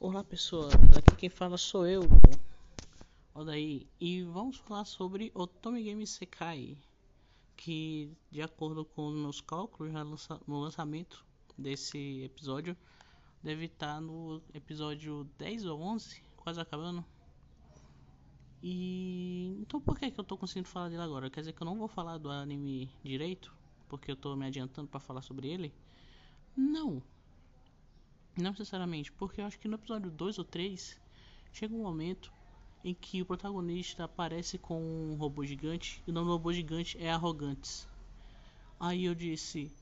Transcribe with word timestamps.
Olá 0.00 0.22
pessoal, 0.22 0.68
aqui 0.96 1.16
quem 1.16 1.28
fala 1.28 1.58
sou 1.58 1.84
eu, 1.84 2.02
olha 3.34 3.54
aí, 3.54 3.84
e 4.00 4.22
vamos 4.22 4.56
falar 4.56 4.84
sobre 4.84 5.32
Otome 5.34 5.82
Game 5.82 6.06
Sekai, 6.06 6.78
que 7.56 8.16
de 8.30 8.40
acordo 8.40 8.84
com 8.84 9.10
meus 9.10 9.40
cálculos 9.40 9.92
no 10.46 10.60
lançamento 10.60 11.26
desse 11.58 12.22
episódio, 12.22 12.76
deve 13.42 13.64
estar 13.64 14.00
no 14.00 14.40
episódio 14.54 15.28
10 15.36 15.64
ou 15.66 15.80
11, 15.80 16.22
quase 16.36 16.60
acabando. 16.60 17.04
E 18.62 19.56
então 19.60 19.80
por 19.80 19.98
que, 19.98 20.12
que 20.12 20.20
eu 20.20 20.24
tô 20.24 20.38
conseguindo 20.38 20.68
falar 20.68 20.90
dele 20.90 21.02
agora? 21.02 21.28
Quer 21.28 21.40
dizer 21.40 21.54
que 21.54 21.60
eu 21.60 21.66
não 21.66 21.76
vou 21.76 21.88
falar 21.88 22.18
do 22.18 22.30
anime 22.30 22.88
direito, 23.02 23.52
porque 23.88 24.12
eu 24.12 24.16
tô 24.16 24.36
me 24.36 24.46
adiantando 24.46 24.86
para 24.86 25.00
falar 25.00 25.22
sobre 25.22 25.48
ele? 25.48 25.74
Não, 26.56 27.02
não 28.42 28.50
necessariamente, 28.50 29.12
porque 29.12 29.40
eu 29.40 29.46
acho 29.46 29.58
que 29.58 29.68
no 29.68 29.74
episódio 29.74 30.10
2 30.10 30.38
ou 30.38 30.44
3 30.44 30.98
chega 31.52 31.74
um 31.74 31.82
momento 31.82 32.32
em 32.84 32.94
que 32.94 33.20
o 33.20 33.26
protagonista 33.26 34.04
aparece 34.04 34.56
com 34.58 34.80
um 34.80 35.14
robô 35.16 35.44
gigante 35.44 36.02
e 36.06 36.10
o 36.10 36.14
nome 36.14 36.26
do 36.26 36.32
robô 36.32 36.52
gigante 36.52 36.96
é 36.98 37.10
Arrogantes. 37.10 37.86
Aí 38.78 39.04
eu 39.04 39.14
disse: 39.14 39.72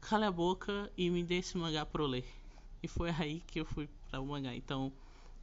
cala 0.00 0.28
a 0.28 0.32
boca 0.32 0.90
e 0.96 1.10
me 1.10 1.22
dê 1.22 1.36
esse 1.36 1.56
mangá 1.56 1.86
eu 1.94 2.06
ler. 2.06 2.26
E 2.82 2.88
foi 2.88 3.10
aí 3.18 3.40
que 3.46 3.60
eu 3.60 3.64
fui 3.64 3.88
para 4.10 4.20
o 4.20 4.26
mangá. 4.26 4.54
Então 4.54 4.92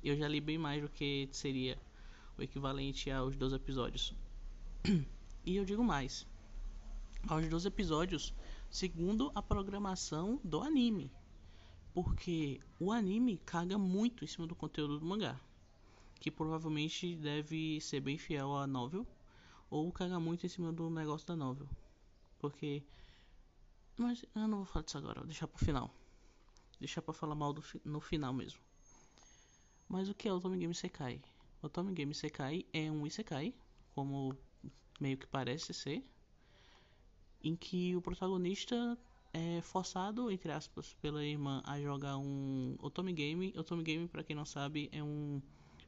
eu 0.04 0.18
já 0.18 0.28
li 0.28 0.42
bem 0.42 0.58
mais 0.58 0.82
do 0.82 0.90
que 0.90 1.30
seria 1.32 1.78
o 2.38 2.42
equivalente 2.42 3.12
aos 3.12 3.36
12 3.36 3.56
episódios. 3.56 4.14
E 5.46 5.56
eu 5.56 5.64
digo 5.64 5.84
mais: 5.84 6.28
aos 7.28 7.48
12 7.48 7.68
episódios, 7.68 8.34
segundo 8.70 9.32
a 9.34 9.42
programação 9.42 10.40
do 10.44 10.62
anime. 10.62 11.10
Porque 11.94 12.62
o 12.80 12.92
anime 12.92 13.38
caga 13.38 13.78
muito 13.78 14.24
em 14.24 14.28
cima 14.28 14.48
do 14.48 14.56
conteúdo 14.56 15.00
do 15.00 15.06
mangá. 15.06 15.40
Que 16.20 16.30
provavelmente 16.30 17.16
deve 17.16 17.80
ser 17.82 18.00
bem 18.02 18.18
fiel 18.18 18.56
à 18.56 18.68
novel. 18.68 19.06
Ou 19.70 19.92
caga 19.92 20.20
muito 20.20 20.46
em 20.46 20.50
cima 20.50 20.72
do 20.72 20.90
negócio 20.90 21.28
da 21.28 21.36
novel. 21.36 21.68
Porque. 22.40 22.84
Mas 23.98 24.24
eu 24.34 24.48
não 24.48 24.60
vou 24.60 24.66
falar 24.66 24.86
disso 24.86 24.98
agora, 24.98 25.20
vou 25.20 25.28
deixar 25.28 25.48
pro 25.48 25.64
final. 25.64 25.94
Deixar 26.80 27.02
pra 27.02 27.14
falar 27.14 27.36
mal 27.36 27.52
do 27.52 27.62
no 27.84 28.00
final 28.00 28.34
mesmo. 28.34 28.60
Mas 29.90 30.08
o 30.08 30.14
que 30.14 30.28
é 30.28 30.34
o 30.34 30.40
Tommy 30.40 30.58
Game 30.58 30.74
Sekai? 30.74 31.22
O 31.62 31.68
Tommy 31.68 31.94
Game 31.94 32.14
Sekai 32.14 32.66
é 32.72 32.90
um 32.90 33.06
Isekai, 33.06 33.54
como 33.94 34.38
meio 35.00 35.18
que 35.18 35.28
parece 35.28 35.74
ser, 35.74 36.04
em 37.44 37.56
que 37.56 37.96
o 37.96 38.02
protagonista 38.02 38.98
é 39.34 39.62
forçado, 39.62 40.32
entre 40.32 40.52
aspas, 40.52 40.94
pela 40.96 41.24
irmã 41.24 41.62
a 41.66 41.80
jogar 41.80 42.18
um 42.18 42.76
Otome 42.80 43.14
Game. 43.14 43.54
Otome 43.58 43.84
Game, 43.84 44.08
para 44.08 44.24
quem 44.24 44.36
não 44.36 44.46
sabe, 44.46 44.90
é 44.92 45.04
um 45.04 45.42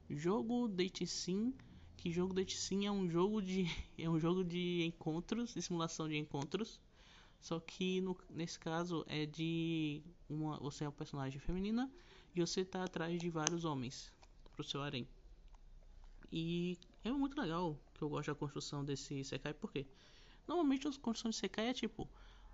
jogo 0.09 0.67
date 0.67 1.05
sim. 1.07 1.53
Que 1.97 2.11
jogo 2.11 2.33
date 2.33 2.57
sim 2.57 2.85
é 2.85 2.91
um 2.91 3.09
jogo 3.09 3.41
de 3.41 3.65
é 3.97 4.09
um 4.09 4.19
jogo 4.19 4.43
de 4.43 4.83
encontros, 4.83 5.53
de 5.53 5.61
simulação 5.61 6.07
de 6.07 6.17
encontros. 6.17 6.79
Só 7.39 7.59
que 7.59 8.01
no, 8.01 8.15
nesse 8.29 8.59
caso 8.59 9.03
é 9.07 9.25
de 9.25 10.03
uma 10.29 10.57
você 10.57 10.83
é 10.83 10.87
uma 10.87 10.93
personagem 10.93 11.39
feminina 11.39 11.91
e 12.35 12.39
você 12.39 12.63
tá 12.63 12.83
atrás 12.83 13.19
de 13.19 13.29
vários 13.29 13.65
homens 13.65 14.13
pro 14.53 14.63
seu 14.63 14.81
harém. 14.81 15.07
E 16.31 16.77
é 17.03 17.11
muito 17.11 17.39
legal 17.39 17.77
que 17.95 18.03
eu 18.03 18.09
gosto 18.09 18.27
da 18.27 18.35
construção 18.35 18.85
desse 18.85 19.23
Sekai 19.23 19.53
porque 19.53 19.87
normalmente 20.47 20.87
as 20.87 20.97
construções 20.97 21.35
de 21.35 21.41
Sekai 21.41 21.69
é 21.69 21.73
tipo, 21.73 22.07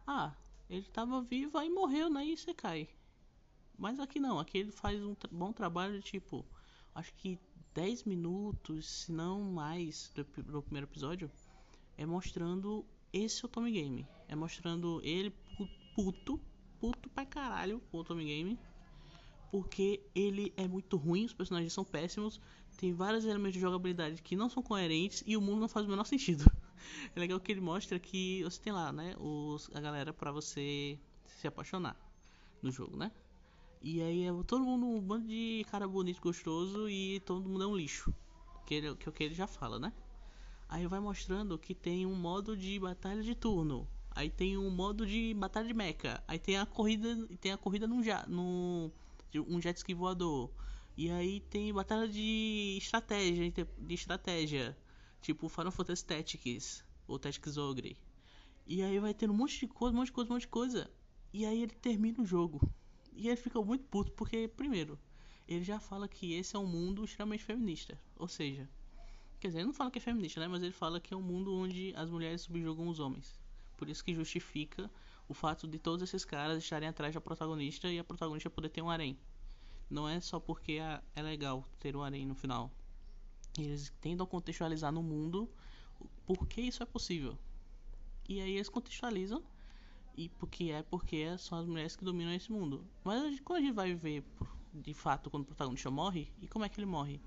ah, 0.05 0.33
ele 0.69 0.81
estava 0.81 1.21
vivo 1.21 1.61
e 1.61 1.69
morreu, 1.69 2.09
né? 2.09 2.25
E 2.25 2.37
você 2.37 2.53
cai. 2.53 2.87
Mas 3.77 3.99
aqui 3.99 4.19
não, 4.19 4.39
aqui 4.39 4.57
ele 4.57 4.71
faz 4.71 5.01
um 5.03 5.13
tra 5.13 5.29
bom 5.31 5.53
trabalho 5.53 5.93
de 5.93 6.01
tipo, 6.01 6.45
acho 6.95 7.13
que 7.13 7.39
10 7.73 8.05
minutos, 8.05 8.89
se 8.89 9.11
não 9.11 9.39
mais, 9.41 10.11
do, 10.15 10.23
do, 10.23 10.63
primeiro 10.63 10.87
episódio, 10.87 11.29
é 11.95 12.05
mostrando 12.05 12.83
esse 13.13 13.45
Otome 13.45 13.71
Game. 13.71 14.07
É 14.27 14.35
mostrando 14.35 14.99
ele 15.03 15.31
puto, 15.95 16.39
puto 16.79 17.09
pra 17.09 17.25
caralho 17.25 17.79
com 17.91 17.97
o 17.97 18.01
Otome 18.01 18.25
Game. 18.25 18.59
Porque 19.51 20.01
ele 20.13 20.51
é 20.57 20.67
muito 20.67 20.97
ruim, 20.97 21.25
os 21.25 21.33
personagens 21.33 21.71
são 21.71 21.85
péssimos, 21.85 22.41
tem 22.77 22.93
vários 22.93 23.23
elementos 23.25 23.53
de 23.53 23.59
jogabilidade 23.59 24.21
que 24.21 24.35
não 24.35 24.49
são 24.49 24.61
coerentes 24.61 25.23
e 25.25 25.37
o 25.37 25.41
mundo 25.41 25.61
não 25.61 25.69
faz 25.69 25.85
o 25.85 25.89
menor 25.89 26.03
sentido. 26.03 26.51
é 27.15 27.19
legal 27.19 27.39
que 27.39 27.51
ele 27.51 27.61
mostra 27.61 27.99
que 27.99 28.43
você 28.43 28.61
tem 28.61 28.73
lá, 28.73 28.91
né, 28.91 29.15
os, 29.19 29.69
a 29.75 29.79
galera 29.79 30.13
para 30.13 30.31
você 30.31 30.99
se 31.25 31.47
apaixonar 31.47 31.95
no 32.61 32.71
jogo, 32.71 32.97
né? 32.97 33.11
E 33.81 34.01
aí 34.01 34.25
é 34.25 34.31
todo 34.43 34.63
mundo 34.63 34.85
um 34.85 35.01
bando 35.01 35.27
de 35.27 35.65
cara 35.69 35.87
bonito, 35.87 36.21
gostoso 36.21 36.89
e 36.89 37.19
todo 37.21 37.47
mundo 37.47 37.63
é 37.63 37.67
um 37.67 37.75
lixo. 37.75 38.13
Que, 38.65 38.75
ele, 38.75 38.95
que 38.95 39.07
é 39.07 39.09
o 39.09 39.13
que 39.13 39.23
ele 39.23 39.35
já 39.35 39.47
fala, 39.47 39.79
né? 39.79 39.93
Aí 40.67 40.85
vai 40.87 40.99
mostrando 40.99 41.57
que 41.57 41.73
tem 41.73 42.05
um 42.05 42.15
modo 42.15 42.57
de 42.57 42.79
batalha 42.79 43.21
de 43.21 43.35
turno. 43.35 43.87
Aí 44.11 44.29
tem 44.29 44.57
um 44.57 44.69
modo 44.69 45.05
de 45.05 45.33
batalha 45.35 45.67
de 45.67 45.73
mecha. 45.73 46.21
Aí 46.27 46.39
tem 46.39 46.57
a 46.57 46.65
corrida, 46.65 47.15
tem 47.39 47.51
a 47.51 47.57
corrida 47.57 47.87
num, 47.87 48.01
num 48.27 48.91
um 49.47 49.61
jet 49.61 49.77
ski 49.77 49.93
voador. 49.93 50.51
E 50.97 51.11
aí 51.11 51.39
tem 51.41 51.71
batalha 51.71 52.07
de 52.07 52.77
estratégia, 52.81 53.53
de 53.77 53.93
estratégia. 53.93 54.75
Tipo 55.21 55.49
Final 55.49 55.71
Fantasy 55.71 56.05
Tactics 56.05 56.83
ou 57.07 57.17
Tactics 57.17 57.57
Ogre. 57.57 57.97
E 58.65 58.81
aí 58.81 58.99
vai 58.99 59.13
tendo 59.13 59.33
um 59.33 59.37
monte 59.37 59.59
de 59.59 59.67
coisa, 59.67 59.93
um 59.95 59.99
monte 59.99 60.07
de 60.07 60.11
coisa, 60.11 60.29
um 60.29 60.33
monte 60.33 60.41
de 60.41 60.47
coisa. 60.47 60.91
E 61.33 61.45
aí 61.45 61.63
ele 61.63 61.73
termina 61.73 62.21
o 62.21 62.25
jogo. 62.25 62.61
E 63.13 63.27
ele 63.27 63.37
fica 63.37 63.61
muito 63.61 63.85
puto 63.85 64.11
porque, 64.11 64.47
primeiro, 64.47 64.99
ele 65.47 65.63
já 65.63 65.79
fala 65.79 66.07
que 66.07 66.33
esse 66.33 66.55
é 66.55 66.59
um 66.59 66.67
mundo 66.67 67.03
extremamente 67.05 67.43
feminista. 67.43 67.97
Ou 68.17 68.27
seja, 68.27 68.69
quer 69.39 69.47
dizer, 69.47 69.59
ele 69.59 69.67
não 69.67 69.73
fala 69.73 69.89
que 69.89 69.97
é 69.97 70.01
feminista, 70.01 70.39
né? 70.39 70.47
Mas 70.47 70.61
ele 70.61 70.73
fala 70.73 70.99
que 70.99 71.13
é 71.13 71.17
um 71.17 71.21
mundo 71.21 71.55
onde 71.55 71.93
as 71.95 72.09
mulheres 72.09 72.41
subjugam 72.41 72.87
os 72.87 72.99
homens. 72.99 73.39
Por 73.77 73.89
isso 73.89 74.03
que 74.03 74.13
justifica 74.13 74.89
o 75.29 75.33
fato 75.33 75.67
de 75.67 75.79
todos 75.79 76.03
esses 76.03 76.25
caras 76.25 76.61
estarem 76.61 76.89
atrás 76.89 77.13
da 77.13 77.21
protagonista 77.21 77.89
e 77.89 77.99
a 77.99 78.03
protagonista 78.03 78.49
poder 78.49 78.69
ter 78.69 78.81
um 78.81 78.89
harém. 78.89 79.17
Não 79.89 80.07
é 80.07 80.19
só 80.19 80.39
porque 80.39 80.79
é 81.15 81.21
legal 81.21 81.65
ter 81.79 81.95
um 81.95 82.03
harém 82.03 82.25
no 82.25 82.35
final. 82.35 82.71
Eles 83.57 83.91
tentam 84.01 84.25
contextualizar 84.25 84.91
no 84.91 85.01
mundo 85.01 85.49
por 86.25 86.47
que 86.47 86.61
isso 86.61 86.83
é 86.83 86.85
possível. 86.85 87.37
E 88.29 88.41
aí 88.41 88.55
eles 88.55 88.69
contextualizam 88.69 89.43
e 90.15 90.29
porque 90.29 90.65
é 90.65 90.83
porque 90.83 91.37
são 91.37 91.59
as 91.59 91.65
mulheres 91.65 91.95
que 91.95 92.03
dominam 92.03 92.33
esse 92.33 92.51
mundo. 92.51 92.85
Mas 93.03 93.39
quando 93.39 93.59
a 93.59 93.61
gente 93.61 93.73
vai 93.73 93.93
ver 93.93 94.23
de 94.73 94.93
fato 94.93 95.29
quando 95.29 95.43
o 95.43 95.45
protagonista 95.45 95.89
morre, 95.89 96.31
e 96.41 96.47
como 96.47 96.65
é 96.65 96.69
que 96.69 96.79
ele 96.79 96.85
morre? 96.85 97.21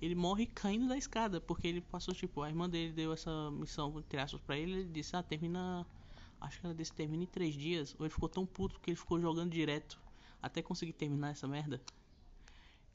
Ele 0.00 0.14
morre 0.14 0.46
caindo 0.46 0.88
da 0.88 0.96
escada, 0.96 1.40
porque 1.40 1.66
ele 1.66 1.80
passou 1.80 2.12
tipo, 2.12 2.42
a 2.42 2.48
irmã 2.48 2.68
dele 2.68 2.92
deu 2.92 3.12
essa 3.12 3.50
missão 3.52 3.96
entre 3.98 4.18
aspas 4.18 4.40
pra 4.40 4.56
ele, 4.56 4.72
ele 4.72 4.88
disse, 4.88 5.16
ah, 5.16 5.22
termina. 5.22 5.86
Acho 6.40 6.58
que 6.58 6.66
ela 6.66 6.74
disse 6.74 6.92
termina 6.92 7.22
em 7.22 7.26
três 7.26 7.54
dias. 7.54 7.94
Ou 7.98 8.04
ele 8.04 8.12
ficou 8.12 8.28
tão 8.28 8.44
puto 8.44 8.80
que 8.80 8.90
ele 8.90 8.96
ficou 8.96 9.20
jogando 9.20 9.52
direto 9.52 10.00
até 10.42 10.60
conseguir 10.60 10.92
terminar 10.92 11.30
essa 11.30 11.46
merda. 11.46 11.80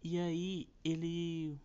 E 0.04 0.20
aí 0.20 0.68
ele 0.84 1.58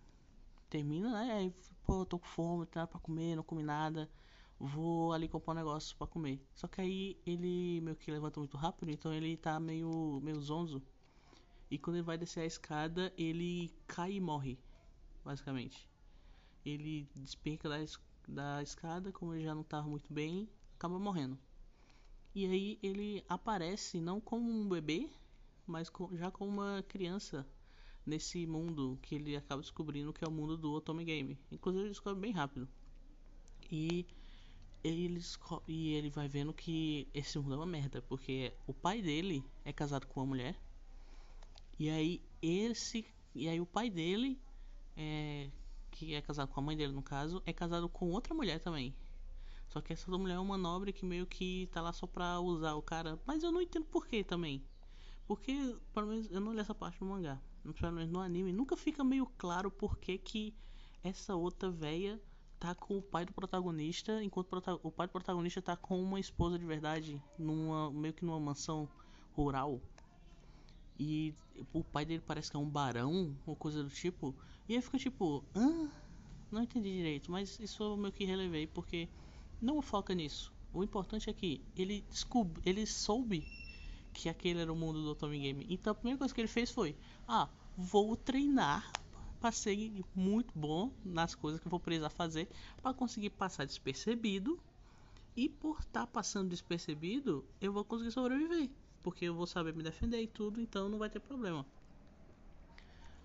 termina, 0.73 1.13
né? 1.13 1.33
Aí, 1.35 1.55
pô, 1.85 2.07
tô 2.07 2.19
com 2.19 2.27
fome, 2.27 2.65
tem 2.65 2.81
nada 2.81 2.91
pra 2.91 2.99
comer, 2.99 3.37
não 3.37 3.43
comi 3.43 3.63
nada. 3.63 4.11
Vou 4.59 5.13
ali 5.13 5.29
comprar 5.29 5.53
um 5.53 5.57
negócio 5.57 5.95
pra 5.97 6.07
comer. 6.07 6.41
Só 6.55 6.67
que 6.67 6.81
aí 6.81 7.19
ele 7.27 7.81
meio 7.83 7.95
que 7.95 8.11
levanta 8.11 8.41
muito 8.41 8.57
rápido, 8.57 8.91
então 8.91 9.13
ele 9.13 9.37
tá 9.37 9.61
meio, 9.61 10.19
meio 10.23 10.41
zonzo. 10.41 10.83
E 11.71 11.79
quando 11.79 11.97
ele 11.97 12.05
vai 12.05 12.17
descer 12.17 12.41
a 12.41 12.47
escada, 12.47 13.13
ele 13.19 13.71
cai 13.87 14.13
e 14.15 14.21
morre, 14.21 14.59
basicamente. 15.23 15.91
Ele 16.65 17.07
despenca 17.15 17.69
da, 17.69 17.77
da 18.29 18.63
escada, 18.63 19.13
como 19.13 19.35
ele 19.35 19.45
já 19.45 19.55
não 19.55 19.65
tava 19.65 19.87
muito 19.89 20.11
bem, 20.11 20.49
acaba 20.75 20.99
morrendo. 20.99 21.39
E 22.35 22.47
aí 22.47 22.79
ele 22.83 23.23
aparece 23.29 24.01
não 24.01 24.21
como 24.21 24.51
um 24.51 24.67
bebê, 24.67 25.11
mas 25.67 25.91
com, 25.91 26.17
já 26.17 26.31
como 26.31 26.51
uma 26.51 26.83
criança 26.85 27.47
nesse 28.05 28.47
mundo 28.47 28.99
que 29.03 29.15
ele 29.15 29.37
acaba 29.37 29.63
descobrindo 29.63 30.13
que 30.13 30.25
é 30.25 30.29
o 30.29 30.31
mundo 30.31 30.57
do 30.57 30.73
Otome 30.73 31.05
Game. 31.05 31.39
Inclusive 31.51 31.85
ele 31.85 31.91
descobre 31.91 32.21
bem 32.21 32.33
rápido. 32.33 32.69
E 33.71 34.07
ele, 34.83 35.21
e 35.69 35.95
ele 35.95 36.11
vai 36.11 36.29
vendo 36.29 36.53
que 36.53 37.09
esse 37.15 37.39
mundo 37.39 37.55
é 37.55 37.57
uma 37.57 37.67
merda, 37.67 38.03
porque 38.03 38.53
o 38.67 38.75
pai 38.75 39.01
dele 39.01 39.45
é 39.65 39.73
casado 39.73 40.07
com 40.07 40.21
uma 40.21 40.27
mulher. 40.27 40.57
E 41.79 41.89
aí 41.89 42.23
esse 42.41 43.07
e 43.35 43.49
aí 43.49 43.61
o 43.61 43.67
pai 43.67 43.89
dele 43.89 44.39
é 44.97 45.51
que 45.91 46.15
é 46.15 46.21
casado 46.21 46.49
com 46.49 46.61
a 46.61 46.63
mãe 46.63 46.77
dele 46.77 46.93
no 46.93 47.03
caso, 47.03 47.43
é 47.47 47.53
casado 47.53 47.89
com 47.89 48.11
outra 48.11 48.35
mulher 48.35 48.59
também. 48.61 48.95
Só 49.69 49.81
que 49.81 49.93
essa 49.93 50.11
mulher 50.11 50.35
é 50.35 50.39
uma 50.39 50.59
nobre 50.59 50.93
que 50.93 51.05
meio 51.05 51.27
que 51.27 51.67
tá 51.73 51.81
lá 51.81 51.93
só 51.93 52.07
pra 52.07 52.41
usar 52.41 52.75
o 52.75 52.83
cara. 52.83 53.19
Mas 53.25 53.43
eu 53.43 53.51
não 53.51 53.63
entendo 53.63 53.87
por 53.87 54.07
que 54.07 54.23
também. 54.23 54.63
Porque, 55.27 55.77
pelo 55.95 56.09
menos, 56.09 56.31
eu 56.31 56.41
não 56.41 56.53
li 56.53 56.61
essa 56.61 56.75
parte 56.75 56.99
do 56.99 57.07
mangá 57.07 57.41
pelo 57.71 57.93
menos 57.93 58.11
no 58.11 58.21
anime, 58.21 58.53
nunca 58.53 58.77
fica 58.77 59.05
meio 59.05 59.27
claro 59.39 59.71
por 59.71 59.99
que, 59.99 60.19
que 60.19 60.55
essa 61.03 61.37
outra 61.37 61.71
véia 61.71 62.21
tá 62.59 62.75
com 62.75 62.99
o 62.99 63.03
pai 63.03 63.25
do 63.25 63.33
protagonista, 63.33 64.23
enquanto 64.23 64.53
o 64.83 64.91
pai 64.91 65.07
do 65.07 65.11
protagonista 65.11 65.61
tá 65.61 65.77
com 65.77 66.01
uma 66.01 66.21
esposa 66.21 66.59
de 66.59 66.65
verdade, 66.65 67.21
numa 67.39 67.91
meio 67.91 68.15
que 68.15 68.25
numa 68.25 68.39
mansão 68.39 68.89
rural. 69.33 69.81
E 70.99 71.35
o 71.73 71.83
pai 71.83 72.05
dele 72.05 72.23
parece 72.25 72.51
que 72.51 72.57
é 72.57 72.61
um 72.61 72.69
barão 72.69 73.37
ou 73.45 73.57
coisa 73.57 73.83
do 73.83 73.91
tipo. 73.91 74.35
E 74.69 74.75
aí 74.75 74.83
fica 74.83 74.99
tipo, 74.99 75.45
hã? 75.55 75.91
Não 76.51 76.63
entendi 76.63 76.93
direito, 76.93 77.33
mas 77.33 77.59
isso 77.59 77.83
eu 77.83 77.97
meio 77.97 78.13
que 78.13 78.25
relevei 78.25 78.67
porque 78.67 79.09
não 79.61 79.83
foca 79.83 80.15
nisso. 80.15 80.53
O 80.73 80.85
importante 80.85 81.29
é 81.29 81.33
que 81.33 81.65
ele 81.77 82.05
descobre, 82.09 82.63
ele 82.65 82.87
soube 82.87 83.45
que 84.13 84.29
aquele 84.29 84.61
era 84.61 84.73
o 84.73 84.77
mundo 84.77 85.03
do 85.03 85.15
Tommy 85.15 85.41
Game. 85.41 85.67
Então 85.69 85.93
a 85.93 85.95
primeira 85.95 86.19
coisa 86.19 86.35
que 86.35 86.41
ele 86.41 86.49
fez 86.49 86.71
foi: 86.71 86.97
"Ah, 87.27 87.49
vou 87.77 88.17
treinar 88.17 88.93
para 89.41 89.51
ser 89.51 90.05
muito 90.15 90.57
bom 90.57 90.93
nas 91.05 91.35
coisas 91.35 91.61
que 91.61 91.67
eu 91.67 91.71
vou 91.71 91.81
precisar 91.81 92.11
fazer 92.11 92.49
para 92.81 92.95
conseguir 92.95 93.31
passar 93.31 93.65
despercebido. 93.65 94.61
E 95.35 95.49
por 95.49 95.81
estar 95.81 96.01
tá 96.01 96.07
passando 96.07 96.51
despercebido, 96.51 97.45
eu 97.61 97.73
vou 97.73 97.85
conseguir 97.85 98.11
sobreviver, 98.13 98.71
porque 99.03 99.25
eu 99.25 99.35
vou 99.35 99.47
saber 99.47 99.75
me 99.75 99.83
defender 99.83 100.21
e 100.23 100.27
tudo, 100.27 100.61
então 100.61 100.89
não 100.89 100.99
vai 100.99 101.09
ter 101.09 101.21
problema." 101.21 101.67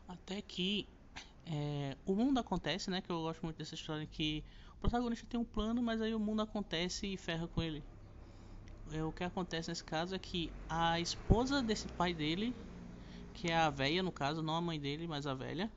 Até 0.08 0.42
que 0.42 0.88
é, 1.46 1.98
o 2.06 2.16
mundo 2.16 2.40
acontece, 2.40 2.90
né? 2.90 3.02
Que 3.02 3.10
eu 3.10 3.22
gosto 3.22 3.42
muito 3.44 3.58
dessa 3.58 3.76
história 3.76 4.06
que 4.06 4.44
o 4.78 4.80
protagonista 4.80 5.26
tem 5.28 5.40
um 5.40 5.46
plano, 5.46 5.82
mas 5.82 6.02
aí 6.02 6.14
o 6.14 6.20
mundo 6.20 6.42
acontece 6.42 7.08
e 7.08 7.18
ferra 7.18 7.48
com 7.48 7.62
ele. 7.62 7.84
É, 8.92 9.04
o 9.04 9.12
que 9.12 9.24
acontece 9.24 9.70
nesse 9.70 9.84
caso 9.84 10.16
é 10.16 10.20
que 10.20 10.52
a 10.70 11.00
esposa 11.00 11.62
desse 11.62 11.88
pai 11.90 12.14
dele, 12.14 12.56
que 13.34 13.48
é 13.50 13.58
a 13.58 13.70
velha 13.70 14.04
no 14.04 14.12
caso, 14.12 14.42
não 14.42 14.56
a 14.56 14.62
mãe 14.62 14.80
dele, 14.80 15.08
mas 15.08 15.28
a 15.28 15.34
velha, 15.34 15.72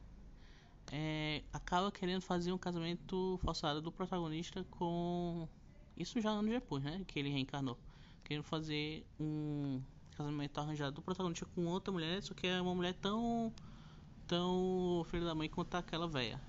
é, 0.93 1.43
acaba 1.53 1.91
querendo 1.93 2.23
fazer 2.23 2.53
um 2.53 2.59
casamento 2.59 3.39
forçado 3.43 3.81
do 3.81 3.93
protagonista 3.93 4.65
com. 4.71 5.49
Isso 5.97 6.21
já 6.21 6.31
anos 6.31 6.51
depois, 6.51 6.83
né? 6.83 7.05
Que 7.07 7.19
ele 7.19 7.31
reencarnou. 7.31 7.79
Querendo 8.25 8.45
fazer 8.45 9.07
um 9.19 9.83
casamento 10.17 10.59
arranjado 10.61 10.97
do 10.97 11.03
protagonista 11.03 11.47
com 11.47 11.67
outra 11.67 11.93
mulher, 11.93 12.23
só 12.23 12.35
que 12.35 12.47
é 12.47 12.61
uma 12.61 12.75
mulher 12.75 12.95
tão 12.95 13.53
tão 14.27 15.05
filho 15.11 15.25
da 15.25 15.35
mãe 15.35 15.49
quanto 15.49 15.75
aquela 15.77 16.09
velha. 16.09 16.41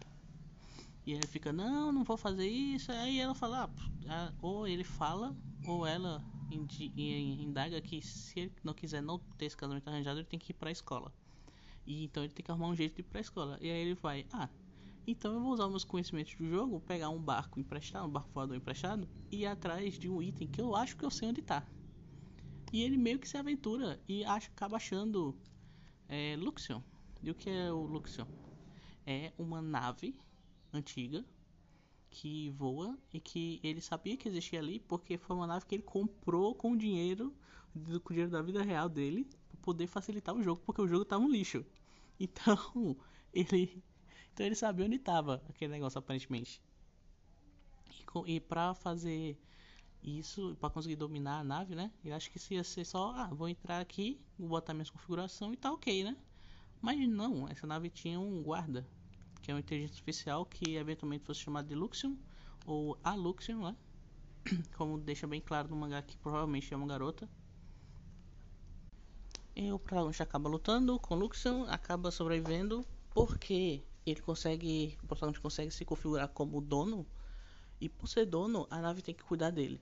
E 1.05 1.13
ele 1.13 1.25
fica, 1.27 1.51
não, 1.51 1.91
não 1.91 2.03
vou 2.03 2.17
fazer 2.17 2.47
isso. 2.47 2.91
Aí 2.91 3.19
ela 3.19 3.33
fala, 3.33 3.69
ah, 4.07 4.31
ou 4.41 4.67
ele 4.67 4.83
fala, 4.83 5.35
ou 5.65 5.85
ela 5.85 6.23
indaga 6.55 7.81
que 7.81 8.01
se 8.01 8.39
ele 8.39 8.53
não 8.63 8.73
quiser 8.73 9.01
não 9.01 9.19
ter 9.37 9.45
esse 9.45 9.57
casamento 9.57 9.87
arranjado, 9.87 10.19
ele 10.19 10.27
tem 10.27 10.39
que 10.39 10.51
ir 10.51 10.55
pra 10.55 10.71
escola. 10.71 11.13
E 11.85 12.03
então 12.03 12.23
ele 12.23 12.33
tem 12.33 12.43
que 12.43 12.51
arrumar 12.51 12.67
um 12.67 12.75
jeito 12.75 12.95
de 12.95 13.01
ir 13.01 13.03
pra 13.05 13.21
escola. 13.21 13.57
E 13.61 13.69
aí 13.69 13.79
ele 13.79 13.95
vai, 13.95 14.25
ah, 14.31 14.49
então 15.05 15.33
eu 15.33 15.41
vou 15.41 15.51
usar 15.51 15.67
meus 15.67 15.83
conhecimentos 15.83 16.35
do 16.35 16.47
jogo, 16.47 16.79
pegar 16.81 17.09
um 17.09 17.21
barco 17.21 17.59
emprestado, 17.59 18.07
um 18.07 18.11
barco 18.11 18.29
voador 18.33 18.55
emprestado, 18.55 19.07
e 19.31 19.41
ir 19.41 19.45
atrás 19.45 19.97
de 19.97 20.09
um 20.09 20.21
item 20.21 20.47
que 20.47 20.61
eu 20.61 20.75
acho 20.75 20.95
que 20.95 21.03
eu 21.03 21.09
sei 21.09 21.29
onde 21.29 21.41
tá. 21.41 21.65
E 22.71 22.81
ele 22.83 22.97
meio 22.97 23.19
que 23.19 23.27
se 23.27 23.37
aventura 23.37 23.99
e 24.07 24.23
acha, 24.23 24.47
acaba 24.47 24.77
achando 24.77 25.35
é, 26.07 26.35
Luxion, 26.37 26.81
e 27.21 27.31
o 27.31 27.35
que 27.35 27.49
é 27.49 27.71
o 27.71 27.85
Luxion? 27.85 28.25
É 29.05 29.33
uma 29.37 29.61
nave 29.61 30.15
antiga 30.71 31.25
que 32.11 32.49
voa 32.51 32.97
e 33.13 33.19
que 33.19 33.59
ele 33.63 33.81
sabia 33.81 34.17
que 34.17 34.27
existia 34.27 34.59
ali 34.59 34.79
porque 34.79 35.17
foi 35.17 35.35
uma 35.35 35.47
nave 35.47 35.65
que 35.65 35.75
ele 35.75 35.83
comprou 35.83 36.53
com 36.53 36.73
o 36.73 36.77
dinheiro, 36.77 37.33
com 37.73 37.79
o 37.79 38.13
dinheiro 38.13 38.29
da 38.29 38.41
vida 38.41 38.61
real 38.61 38.89
dele, 38.89 39.27
para 39.47 39.57
poder 39.61 39.87
facilitar 39.87 40.35
o 40.35 40.43
jogo, 40.43 40.61
porque 40.65 40.81
o 40.81 40.87
jogo 40.87 41.05
tava 41.05 41.23
um 41.23 41.29
lixo. 41.29 41.65
Então, 42.23 42.95
ele 43.33 43.83
então 44.31 44.45
ele 44.45 44.53
sabia 44.53 44.85
onde 44.85 44.97
estava 44.97 45.41
aquele 45.49 45.71
negócio 45.71 45.97
aparentemente. 45.97 46.61
E, 47.89 48.35
e 48.35 48.39
para 48.39 48.75
fazer 48.75 49.39
isso, 50.03 50.55
para 50.59 50.69
conseguir 50.69 50.95
dominar 50.95 51.39
a 51.39 51.43
nave, 51.43 51.75
né? 51.75 51.91
Eu 52.03 52.15
acho 52.15 52.31
que 52.31 52.39
se 52.39 52.55
ia 52.55 52.63
ser 52.63 52.85
só, 52.85 53.11
ah, 53.15 53.27
vou 53.27 53.49
entrar 53.49 53.79
aqui, 53.79 54.19
vou 54.37 54.49
botar 54.49 54.73
minha 54.73 54.85
configuração 54.85 55.53
e 55.53 55.57
tá 55.57 55.71
OK, 55.71 56.03
né? 56.03 56.15
Mas 56.81 56.99
não, 57.07 57.47
essa 57.47 57.67
nave 57.67 57.89
tinha 57.89 58.19
um 58.19 58.41
guarda, 58.41 58.87
que 59.41 59.51
é 59.51 59.53
uma 59.53 59.59
inteligência 59.59 59.93
artificial 59.93 60.45
que 60.45 60.75
eventualmente 60.75 61.25
fosse 61.25 61.41
chamado 61.41 61.67
de 61.67 61.75
Luxion, 61.75 62.15
ou 62.65 62.97
a 63.03 63.15
Luxion, 63.15 63.59
né? 63.59 63.75
Como 64.77 64.99
deixa 64.99 65.27
bem 65.27 65.41
claro 65.41 65.69
no 65.69 65.75
mangá 65.75 66.01
que 66.01 66.17
provavelmente 66.17 66.73
é 66.73 66.77
uma 66.77 66.87
garota. 66.87 67.27
E 69.55 69.71
o 69.71 69.79
protagonista 69.79 70.23
acaba 70.23 70.49
lutando 70.49 70.99
com 70.99 71.15
Luxion, 71.15 71.65
acaba 71.67 72.11
sobrevivendo 72.11 72.85
porque 73.13 73.83
ele 74.05 74.21
consegue, 74.21 74.97
o 75.03 75.07
protagonista 75.07 75.41
consegue 75.41 75.71
se 75.71 75.83
configurar 75.83 76.29
como 76.29 76.61
dono 76.61 77.05
e 77.79 77.89
por 77.89 78.07
ser 78.07 78.25
dono, 78.25 78.67
a 78.69 78.79
nave 78.79 79.01
tem 79.01 79.13
que 79.13 79.23
cuidar 79.23 79.49
dele. 79.49 79.81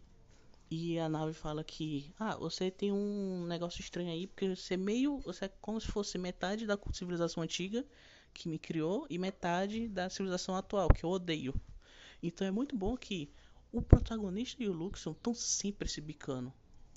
E 0.71 0.99
a 0.99 1.09
nave 1.09 1.33
fala 1.33 1.63
que, 1.63 2.13
ah, 2.19 2.35
você 2.37 2.69
tem 2.69 2.91
um 2.91 3.45
negócio 3.45 3.81
estranho 3.81 4.11
aí, 4.11 4.27
porque 4.27 4.55
você 4.55 4.75
é 4.75 4.77
meio, 4.77 5.17
você 5.19 5.45
é 5.45 5.51
como 5.59 5.81
se 5.81 5.87
fosse 5.87 6.17
metade 6.17 6.65
da 6.65 6.77
civilização 6.93 7.43
antiga 7.43 7.85
que 8.33 8.49
me 8.49 8.59
criou 8.59 9.05
e 9.09 9.17
metade 9.17 9.87
da 9.87 10.09
civilização 10.09 10.55
atual, 10.55 10.89
que 10.89 11.03
eu 11.03 11.09
odeio. 11.09 11.53
Então 12.21 12.45
é 12.45 12.51
muito 12.51 12.75
bom 12.75 12.95
que 12.97 13.31
o 13.71 13.81
protagonista 13.81 14.63
e 14.63 14.67
o 14.67 14.73
Luxon 14.73 15.11
estão 15.11 15.33
sempre 15.33 15.87
se 15.87 16.01
bicando. 16.01 16.53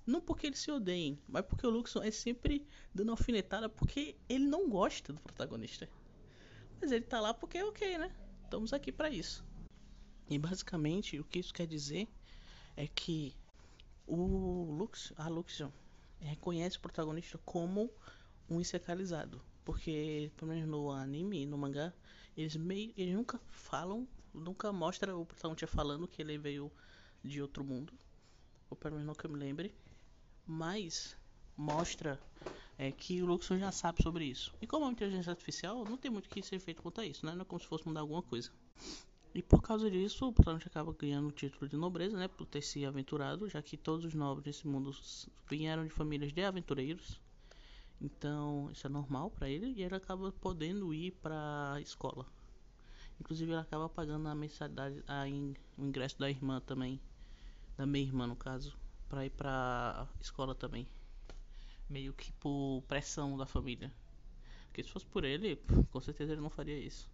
Não 0.07 0.21
porque 0.21 0.47
eles 0.47 0.59
se 0.59 0.71
odeiem, 0.71 1.19
mas 1.29 1.45
porque 1.45 1.67
o 1.67 1.71
Luxon 1.71 2.03
é 2.03 2.11
sempre 2.11 2.67
dando 2.95 3.11
alfinetada 3.13 3.69
porque 3.69 4.17
ele 4.29 4.47
não 4.47 4.69
gosta 4.69 5.13
do 5.13 5.21
protagonista. 5.21 5.89
Mas 6.81 6.91
ele 6.91 7.05
tá 7.05 7.21
lá 7.21 7.33
porque 7.33 7.59
é 7.59 7.65
ok, 7.65 7.99
né? 7.99 8.13
Estamos 8.45 8.73
aqui 8.73 8.91
para 8.91 9.11
isso. 9.11 9.45
E 10.29 10.39
basicamente 10.39 11.21
o 11.21 11.25
que 11.25 11.39
isso 11.39 11.55
quer 11.55 11.67
dizer 11.67 12.09
é 12.77 12.87
que 12.89 13.37
o 14.07 14.73
Lux, 14.73 15.13
a 15.17 15.29
Luxion 15.29 15.71
reconhece 16.19 16.79
o 16.79 16.81
protagonista 16.81 17.39
como 17.45 17.91
um 18.49 18.61
insecalizado. 18.61 19.41
Porque, 19.65 20.31
pelo 20.37 20.51
menos 20.51 20.69
no 20.69 20.91
anime, 20.91 21.47
no 21.47 21.57
mangá, 21.57 21.93
eles 22.37 22.57
meio. 22.57 22.93
Eles 22.97 23.15
nunca 23.15 23.41
falam, 23.51 24.07
nunca 24.35 24.73
mostra 24.73 25.17
o 25.17 25.25
protagonista 25.25 25.67
falando 25.67 26.09
que 26.09 26.23
ele 26.23 26.39
veio 26.39 26.71
de 27.23 27.41
outro 27.41 27.65
mundo. 27.65 27.93
Ou 28.69 28.77
pelo 28.77 28.95
menos 28.95 29.07
não 29.07 29.15
que 29.15 29.27
eu 29.27 29.31
me 29.31 29.39
lembre. 29.39 29.75
Mas 30.47 31.17
mostra 31.57 32.21
é, 32.79 32.91
que 32.91 33.23
o 33.23 33.27
Luxon 33.27 33.59
já 33.59 33.71
sabe 33.71 34.03
sobre 34.03 34.25
isso. 34.25 34.53
E 34.61 34.67
como 34.67 34.85
é 34.85 34.89
uma 34.89 34.93
inteligência 34.93 35.31
artificial, 35.31 35.85
não 35.85 35.97
tem 35.97 36.11
muito 36.11 36.29
que 36.29 36.43
ser 36.43 36.59
feito 36.59 36.83
quanto 36.83 37.01
a 37.01 37.07
isso, 37.07 37.25
né? 37.25 37.33
Não 37.33 37.43
é 37.43 37.45
como 37.45 37.61
se 37.61 37.67
fosse 37.67 37.87
mudar 37.87 38.01
alguma 38.01 38.23
coisa. 38.23 38.51
E 39.35 39.43
por 39.43 39.63
causa 39.63 39.91
disso, 39.91 40.29
o 40.29 40.33
protagonista 40.33 40.69
acaba 40.69 40.93
ganhando 40.93 41.29
o 41.29 41.33
título 41.33 41.69
de 41.69 41.77
nobreza, 41.77 42.19
né? 42.19 42.29
Por 42.29 42.47
ter 42.47 42.61
se 42.61 42.85
aventurado, 42.85 43.49
já 43.49 43.63
que 43.63 43.77
todos 43.77 44.05
os 44.05 44.15
nobres 44.15 44.45
desse 44.45 44.67
mundo 44.67 44.95
vieram 45.49 45.85
de 45.85 45.91
famílias 45.91 46.33
de 46.33 46.43
aventureiros. 46.43 47.21
Então, 48.03 48.69
isso 48.73 48.85
é 48.85 48.91
normal 48.91 49.31
para 49.31 49.49
ele 49.49 49.75
e 49.77 49.83
ele 49.85 49.95
acaba 49.95 50.33
podendo 50.33 50.93
ir 50.93 51.13
para 51.23 51.79
escola. 51.81 52.27
Inclusive, 53.21 53.53
ele 53.53 53.61
acaba 53.61 53.89
pagando 53.89 54.29
a 54.29 54.35
mensalidade, 54.35 55.05
a 55.07 55.29
in, 55.29 55.55
o 55.79 55.85
ingresso 55.85 56.19
da 56.19 56.29
irmã 56.29 56.61
também, 56.61 57.01
da 57.77 57.87
minha 57.87 58.05
irmã 58.05 58.27
no 58.27 58.35
caso, 58.35 58.77
para 59.09 59.25
ir 59.25 59.31
para 59.31 60.09
escola 60.21 60.53
também. 60.53 60.85
Meio 61.89 62.13
que 62.13 62.33
por 62.33 62.83
pressão 62.89 63.39
da 63.39 63.47
família. 63.47 63.93
Porque 64.65 64.83
se 64.83 64.91
fosse 64.91 65.07
por 65.07 65.23
ele, 65.23 65.55
com 65.93 66.01
certeza 66.01 66.33
ele 66.33 66.41
não 66.41 66.51
faria 66.51 66.77
isso. 66.77 67.09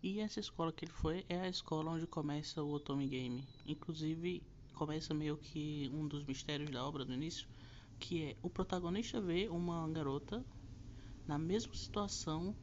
E 0.00 0.20
essa 0.20 0.38
escola 0.38 0.70
que 0.70 0.84
ele 0.84 0.92
foi 0.92 1.26
é 1.28 1.40
a 1.40 1.48
escola 1.48 1.90
onde 1.90 2.06
começa 2.06 2.62
o 2.62 2.70
Otome 2.70 3.08
Game. 3.08 3.44
Inclusive, 3.66 4.40
começa 4.74 5.12
meio 5.12 5.36
que 5.36 5.90
um 5.92 6.06
dos 6.06 6.24
mistérios 6.24 6.70
da 6.70 6.86
obra 6.86 7.04
no 7.04 7.14
início, 7.14 7.48
que 7.98 8.22
é 8.22 8.36
o 8.42 8.50
protagonista 8.50 9.20
vê 9.20 9.48
uma 9.48 9.88
garota 9.88 10.44
na 11.26 11.38
mesma 11.38 11.74
situação 11.74 12.54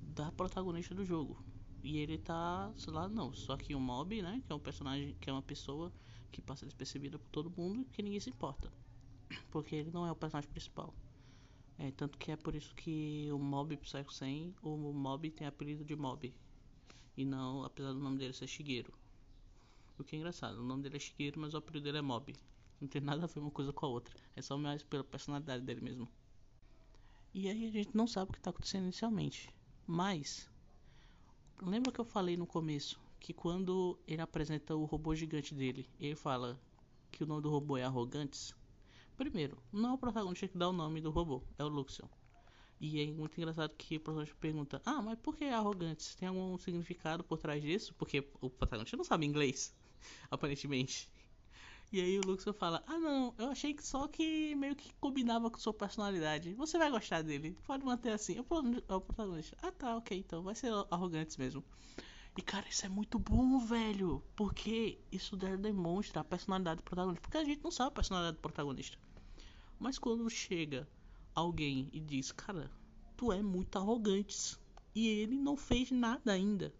da 0.00 0.30
protagonista 0.32 0.94
do 0.94 1.04
jogo. 1.04 1.42
E 1.82 1.98
ele 1.98 2.18
tá, 2.18 2.72
sei 2.76 2.92
lá, 2.92 3.08
não, 3.08 3.32
só 3.32 3.56
que 3.56 3.74
o 3.74 3.80
Mob, 3.80 4.20
né, 4.20 4.42
que 4.46 4.52
é 4.52 4.54
um 4.54 4.60
personagem, 4.60 5.16
que 5.20 5.30
é 5.30 5.32
uma 5.32 5.42
pessoa 5.42 5.92
que 6.30 6.40
passa 6.40 6.66
despercebida 6.66 7.18
por 7.18 7.28
todo 7.30 7.50
mundo 7.50 7.82
e 7.82 7.84
que 7.86 8.02
ninguém 8.02 8.20
se 8.20 8.30
importa. 8.30 8.70
Porque 9.50 9.74
ele 9.76 9.90
não 9.90 10.06
é 10.06 10.12
o 10.12 10.16
personagem 10.16 10.50
principal. 10.50 10.94
É, 11.78 11.90
tanto 11.92 12.18
que 12.18 12.30
é 12.30 12.36
por 12.36 12.54
isso 12.54 12.74
que 12.74 13.28
o 13.32 13.38
Mob 13.38 13.74
Psycho 13.78 14.12
100, 14.12 14.54
o 14.62 14.92
Mob 14.92 15.30
tem 15.30 15.46
apelido 15.46 15.82
de 15.82 15.96
Mob, 15.96 16.32
e 17.16 17.24
não, 17.24 17.64
apesar 17.64 17.92
do 17.92 17.98
nome 17.98 18.18
dele 18.18 18.34
ser 18.34 18.46
Shigeru. 18.46 18.92
O 19.98 20.04
que 20.04 20.14
é 20.14 20.18
engraçado, 20.18 20.58
o 20.58 20.62
nome 20.62 20.82
dele 20.82 20.96
é 20.96 21.00
Shigeru, 21.00 21.40
mas 21.40 21.54
o 21.54 21.56
apelido 21.56 21.84
dele 21.84 21.98
é 21.98 22.02
Mob. 22.02 22.34
Não 22.80 22.88
tem 22.88 23.00
nada 23.02 23.24
a 23.24 23.26
ver 23.26 23.40
uma 23.40 23.50
coisa 23.50 23.72
com 23.72 23.86
a 23.86 23.88
outra. 23.88 24.14
É 24.34 24.40
só 24.40 24.56
mais 24.56 24.82
pela 24.82 25.04
personalidade 25.04 25.64
dele 25.64 25.80
mesmo. 25.80 26.08
E 27.34 27.48
aí 27.48 27.68
a 27.68 27.70
gente 27.70 27.94
não 27.94 28.06
sabe 28.06 28.30
o 28.30 28.32
que 28.32 28.38
está 28.38 28.50
acontecendo 28.50 28.84
inicialmente. 28.84 29.54
Mas, 29.86 30.50
lembra 31.62 31.92
que 31.92 32.00
eu 32.00 32.04
falei 32.04 32.36
no 32.36 32.46
começo 32.46 33.00
que 33.20 33.34
quando 33.34 33.98
ele 34.06 34.22
apresenta 34.22 34.74
o 34.74 34.84
robô 34.84 35.14
gigante 35.14 35.54
dele, 35.54 35.88
ele 36.00 36.16
fala 36.16 36.58
que 37.12 37.22
o 37.22 37.26
nome 37.26 37.42
do 37.42 37.50
robô 37.50 37.76
é 37.76 37.84
Arrogantes? 37.84 38.54
Primeiro, 39.16 39.62
não 39.70 39.90
é 39.90 39.92
o 39.92 39.98
protagonista 39.98 40.48
que 40.48 40.56
dá 40.56 40.68
o 40.68 40.72
nome 40.72 41.00
do 41.00 41.10
robô, 41.10 41.42
é 41.58 41.64
o 41.64 41.68
Luxion. 41.68 42.08
E 42.80 42.98
é 42.98 43.06
muito 43.12 43.36
engraçado 43.36 43.74
que 43.76 43.98
o 43.98 44.00
protagonista 44.00 44.36
pergunta: 44.40 44.80
Ah, 44.86 45.02
mas 45.02 45.18
por 45.18 45.36
que 45.36 45.44
arrogante? 45.44 46.16
Tem 46.16 46.28
algum 46.28 46.56
significado 46.56 47.22
por 47.22 47.38
trás 47.38 47.62
disso? 47.62 47.94
Porque 47.94 48.26
o 48.40 48.48
protagonista 48.48 48.96
não 48.96 49.04
sabe 49.04 49.26
inglês, 49.26 49.76
aparentemente. 50.30 51.10
E 51.92 52.00
aí 52.00 52.18
o 52.18 52.22
Luxo 52.24 52.52
fala: 52.52 52.84
Ah, 52.86 52.98
não, 52.98 53.34
eu 53.36 53.50
achei 53.50 53.74
que 53.74 53.84
só 53.84 54.06
que 54.06 54.54
meio 54.54 54.76
que 54.76 54.92
combinava 55.00 55.50
com 55.50 55.58
sua 55.58 55.74
personalidade. 55.74 56.54
Você 56.54 56.78
vai 56.78 56.88
gostar 56.88 57.22
dele, 57.22 57.56
pode 57.66 57.84
manter 57.84 58.12
assim. 58.12 58.36
É 58.38 58.40
o 58.94 59.00
protagonista. 59.00 59.56
Ah, 59.60 59.72
tá, 59.72 59.96
ok, 59.96 60.16
então 60.16 60.42
vai 60.42 60.54
ser 60.54 60.72
arrogantes 60.88 61.36
mesmo. 61.36 61.64
E 62.38 62.42
cara, 62.42 62.68
isso 62.68 62.86
é 62.86 62.88
muito 62.88 63.18
bom, 63.18 63.58
velho. 63.58 64.22
Porque 64.36 65.00
isso 65.10 65.36
demonstra 65.36 66.20
a 66.20 66.24
personalidade 66.24 66.76
do 66.76 66.84
protagonista. 66.84 67.22
Porque 67.22 67.38
a 67.38 67.44
gente 67.44 67.62
não 67.62 67.72
sabe 67.72 67.88
a 67.88 67.94
personalidade 67.94 68.36
do 68.36 68.40
protagonista. 68.40 68.96
Mas 69.76 69.98
quando 69.98 70.30
chega 70.30 70.88
alguém 71.34 71.88
e 71.92 71.98
diz, 71.98 72.30
cara, 72.30 72.70
tu 73.16 73.32
é 73.32 73.42
muito 73.42 73.76
arrogante. 73.76 74.56
E 74.94 75.08
ele 75.08 75.36
não 75.36 75.56
fez 75.56 75.90
nada 75.90 76.32
ainda. 76.32 76.72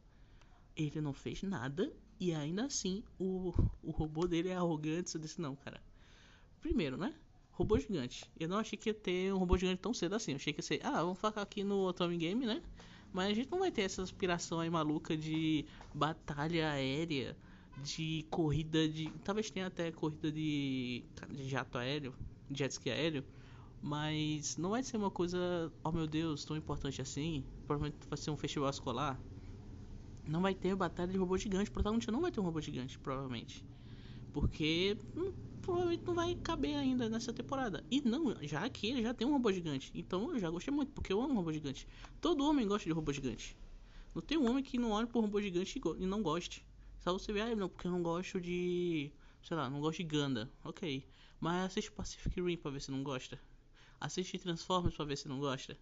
Ele 0.77 1.01
não 1.01 1.13
fez 1.13 1.43
nada 1.43 1.93
e 2.21 2.35
ainda 2.35 2.67
assim 2.67 3.03
o, 3.19 3.55
o 3.83 3.91
robô 3.91 4.27
dele 4.27 4.51
é 4.51 4.55
arrogante. 4.55 5.15
Eu 5.15 5.21
disse, 5.21 5.41
não, 5.41 5.57
cara. 5.57 5.81
Primeiro, 6.61 6.99
né? 6.99 7.15
Robô 7.53 7.79
gigante. 7.79 8.31
Eu 8.39 8.49
não 8.49 8.59
achei 8.59 8.79
que 8.79 8.91
ia 8.91 8.95
ter 8.95 9.33
um 9.33 9.39
robô 9.39 9.57
gigante 9.57 9.81
tão 9.81 9.95
cedo 9.95 10.15
assim. 10.15 10.33
Eu 10.33 10.37
achei 10.37 10.53
que 10.53 10.59
ia 10.59 10.63
ser, 10.63 10.81
ah, 10.85 11.03
vamos 11.03 11.19
focar 11.19 11.43
aqui 11.43 11.65
no 11.65 11.89
Atomic 11.89 12.19
Game, 12.19 12.45
né? 12.45 12.63
Mas 13.13 13.31
a 13.31 13.35
gente 13.35 13.51
não 13.51 13.59
vai 13.61 13.73
ter 13.73 13.83
essa 13.83 14.03
aspiração 14.03 14.61
aí 14.61 14.69
maluca 14.71 15.17
de 15.17 15.65
batalha 15.95 16.71
aérea, 16.71 17.37
de 17.83 18.27
corrida 18.31 18.87
de. 18.89 19.11
Talvez 19.25 19.51
tenha 19.51 19.67
até 19.67 19.91
corrida 19.91 20.31
de, 20.31 21.05
de 21.31 21.49
jato 21.49 21.79
aéreo, 21.79 22.15
jet 22.51 22.71
ski 22.71 22.91
aéreo. 22.91 23.25
Mas 23.83 24.59
não 24.59 24.71
vai 24.71 24.83
ser 24.83 24.99
uma 24.99 25.11
coisa, 25.11 25.73
oh 25.83 25.91
meu 25.91 26.07
Deus, 26.07 26.45
tão 26.45 26.57
importante 26.57 27.01
assim. 27.01 27.45
Provavelmente 27.67 28.07
vai 28.09 28.19
ser 28.19 28.31
um 28.31 28.37
festival 28.37 28.69
escolar. 28.69 29.19
Não 30.31 30.41
vai 30.41 30.55
ter 30.55 30.77
batalha 30.77 31.11
de 31.11 31.19
robô 31.19 31.37
gigante. 31.37 31.69
O 31.71 31.73
protagonista 31.73 32.13
não 32.13 32.21
vai 32.21 32.31
ter 32.31 32.39
um 32.39 32.45
robô 32.45 32.61
gigante, 32.61 32.97
provavelmente. 33.01 33.65
Porque 34.33 34.97
hum, 35.17 35.33
provavelmente 35.61 36.05
não 36.07 36.15
vai 36.15 36.37
caber 36.37 36.77
ainda 36.77 37.09
nessa 37.09 37.33
temporada. 37.33 37.85
E 37.91 38.01
não, 38.01 38.37
já 38.43 38.69
que 38.69 38.87
ele 38.87 39.03
já 39.03 39.13
tem 39.13 39.27
um 39.27 39.33
robô 39.33 39.53
gigante. 39.53 39.91
Então 39.93 40.33
eu 40.33 40.39
já 40.39 40.49
gostei 40.49 40.73
muito, 40.73 40.93
porque 40.93 41.13
eu 41.13 41.21
amo 41.21 41.35
robô 41.35 41.53
gigante. 41.53 41.87
Todo 42.21 42.45
homem 42.45 42.67
gosta 42.67 42.89
de 42.89 42.93
robô 42.93 43.13
gigante. 43.13 43.57
Não 44.15 44.23
tem 44.23 44.39
um 44.39 44.49
homem 44.49 44.63
que 44.63 44.79
não 44.79 44.93
olhe 44.93 45.09
por 45.09 45.21
robô 45.21 45.43
gigante 45.43 45.81
e 45.99 46.07
não 46.07 46.23
goste. 46.23 46.65
Só 47.01 47.13
você 47.13 47.33
vê, 47.33 47.41
ah, 47.41 47.57
não, 47.57 47.69
porque 47.69 47.89
eu 47.89 47.91
não 47.91 48.03
gosto 48.03 48.41
de. 48.41 49.11
Sei 49.43 49.57
lá, 49.57 49.69
não 49.69 49.81
gosto 49.81 49.99
de 49.99 50.05
Ganda. 50.05 50.49
Ok. 50.63 51.05
Mas 51.41 51.67
assiste 51.67 51.91
Pacific 51.91 52.41
Rim 52.41 52.57
pra 52.57 52.71
ver 52.71 52.81
se 52.81 52.93
não 52.93 53.03
gosta. 53.03 53.41
Assiste 53.99 54.39
Transformers 54.39 54.95
pra 54.95 55.05
ver 55.05 55.17
se 55.17 55.27
não 55.27 55.41
gosta. 55.41 55.77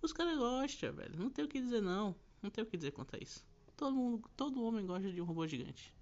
Os 0.00 0.12
caras 0.12 0.38
gostam, 0.38 0.92
velho. 0.92 1.18
Não 1.18 1.30
tem 1.30 1.44
o 1.44 1.48
que 1.48 1.60
dizer, 1.60 1.80
não. 1.82 2.14
Não 2.40 2.50
tem 2.50 2.62
o 2.62 2.66
que 2.66 2.76
dizer 2.76 2.92
quanto 2.92 3.16
a 3.16 3.18
isso. 3.18 3.44
Todo, 3.76 3.94
mundo, 3.94 4.30
todo 4.36 4.62
homem 4.62 4.86
gosta 4.86 5.10
de 5.10 5.20
um 5.20 5.24
robô 5.24 5.46
gigante. 5.46 5.94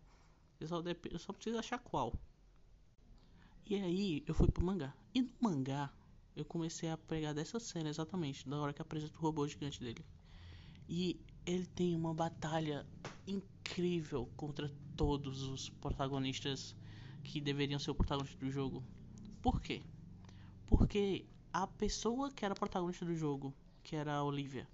Eu 0.59 0.69
só, 0.69 0.83
eu 1.11 1.19
só 1.19 1.33
preciso 1.33 1.59
achar 1.59 1.79
qual. 1.79 2.13
E 3.65 3.77
aí 3.77 4.25
eu 4.27 4.35
fui 4.35 4.49
pro 4.49 4.65
mangá. 4.65 4.95
E 5.15 5.23
no 5.23 5.31
mangá 5.41 5.93
eu 6.37 6.45
comecei 6.45 6.89
a 6.91 6.97
pegar 6.97 7.33
dessa 7.33 7.59
cena 7.61 7.89
exatamente, 7.89 8.49
da 8.49 8.59
hora 8.59 8.73
que 8.73 8.83
apresenta 8.83 9.17
o 9.19 9.21
robô 9.21 9.47
gigante 9.47 9.81
dele. 9.81 10.05
E 10.89 11.21
ele 11.47 11.67
tem 11.67 11.95
uma 11.95 12.13
batalha 12.13 12.87
incrível 13.27 14.29
contra 14.37 14.71
todos 14.97 15.43
os 15.43 15.69
protagonistas 15.69 16.75
que 17.23 17.41
deveriam 17.41 17.79
ser 17.79 17.91
o 17.91 17.95
protagonista 17.95 18.39
do 18.39 18.51
jogo. 18.51 18.83
Por 19.41 19.61
quê? 19.61 19.83
Porque 20.67 21.25
a 21.53 21.67
pessoa 21.67 22.31
que 22.31 22.45
era 22.45 22.55
protagonista 22.55 23.05
do 23.05 23.15
jogo, 23.15 23.55
que 23.83 23.97
era 23.97 24.15
a 24.15 24.25
Olivia, 24.25 24.69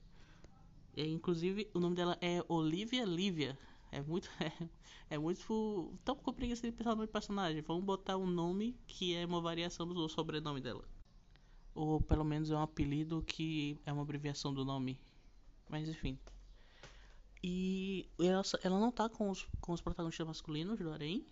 e, 0.97 1.07
inclusive 1.07 1.69
o 1.75 1.79
nome 1.79 1.95
dela 1.95 2.17
é 2.21 2.43
Olivia 2.49 3.05
Lívia. 3.05 3.59
É 3.93 4.01
muito. 4.01 4.29
É, 5.09 5.15
é 5.15 5.19
muito. 5.19 5.93
Tão 6.05 6.17
com 6.17 6.33
preguiça 6.33 6.67
de 6.67 6.73
pensar 6.73 6.91
no 6.91 6.97
nome 6.97 7.09
personagem. 7.09 7.63
Vamos 7.63 7.85
botar 7.85 8.17
um 8.17 8.27
nome 8.27 8.77
que 8.87 9.15
é 9.15 9.25
uma 9.25 9.41
variação 9.41 9.87
do 9.87 10.09
sobrenome 10.09 10.61
dela. 10.61 10.85
Ou 11.75 12.01
pelo 12.01 12.25
menos 12.25 12.51
é 12.51 12.57
um 12.57 12.63
apelido 12.63 13.23
que 13.23 13.79
é 13.85 13.93
uma 13.93 14.03
abreviação 14.03 14.53
do 14.53 14.65
nome. 14.65 14.99
Mas 15.69 15.89
enfim. 15.89 16.19
E 17.43 18.09
ela, 18.19 18.43
ela 18.63 18.81
não 18.81 18.91
tá 18.91 19.09
com 19.09 19.31
os, 19.31 19.47
com 19.61 19.73
os 19.73 19.81
protagonistas 19.81 20.27
masculinos 20.27 20.79
do 20.79 20.91
Arém. 20.91 21.25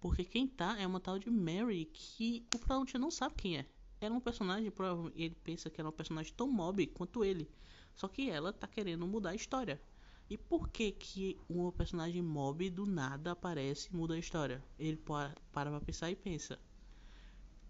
Porque 0.00 0.24
quem 0.24 0.46
tá 0.46 0.78
é 0.78 0.86
uma 0.86 1.00
tal 1.00 1.18
de 1.18 1.30
Mary 1.30 1.86
que 1.92 2.46
o 2.54 2.58
protagonista 2.58 2.98
não 2.98 3.10
sabe 3.10 3.34
quem 3.34 3.58
é. 3.58 3.66
Ela 4.00 4.14
é 4.14 4.18
um 4.18 4.20
personagem, 4.20 4.72
ele 5.14 5.34
pensa 5.42 5.68
que 5.68 5.80
ela 5.80 5.88
é 5.88 5.92
um 5.92 5.96
personagem 5.96 6.32
tão 6.34 6.50
mob 6.50 6.86
quanto 6.88 7.24
ele. 7.24 7.48
Só 7.94 8.08
que 8.08 8.30
ela 8.30 8.52
tá 8.52 8.66
querendo 8.66 9.06
mudar 9.06 9.30
a 9.30 9.34
história. 9.34 9.80
E 10.28 10.38
por 10.38 10.68
que 10.68 10.90
que 10.90 11.38
uma 11.48 11.70
personagem 11.70 12.22
mob 12.22 12.68
do 12.70 12.86
nada 12.86 13.32
aparece 13.32 13.90
e 13.90 13.96
muda 13.96 14.14
a 14.14 14.18
história? 14.18 14.64
Ele 14.78 14.96
para 14.96 15.34
pra 15.52 15.80
pensar 15.80 16.10
e 16.10 16.16
pensa. 16.16 16.58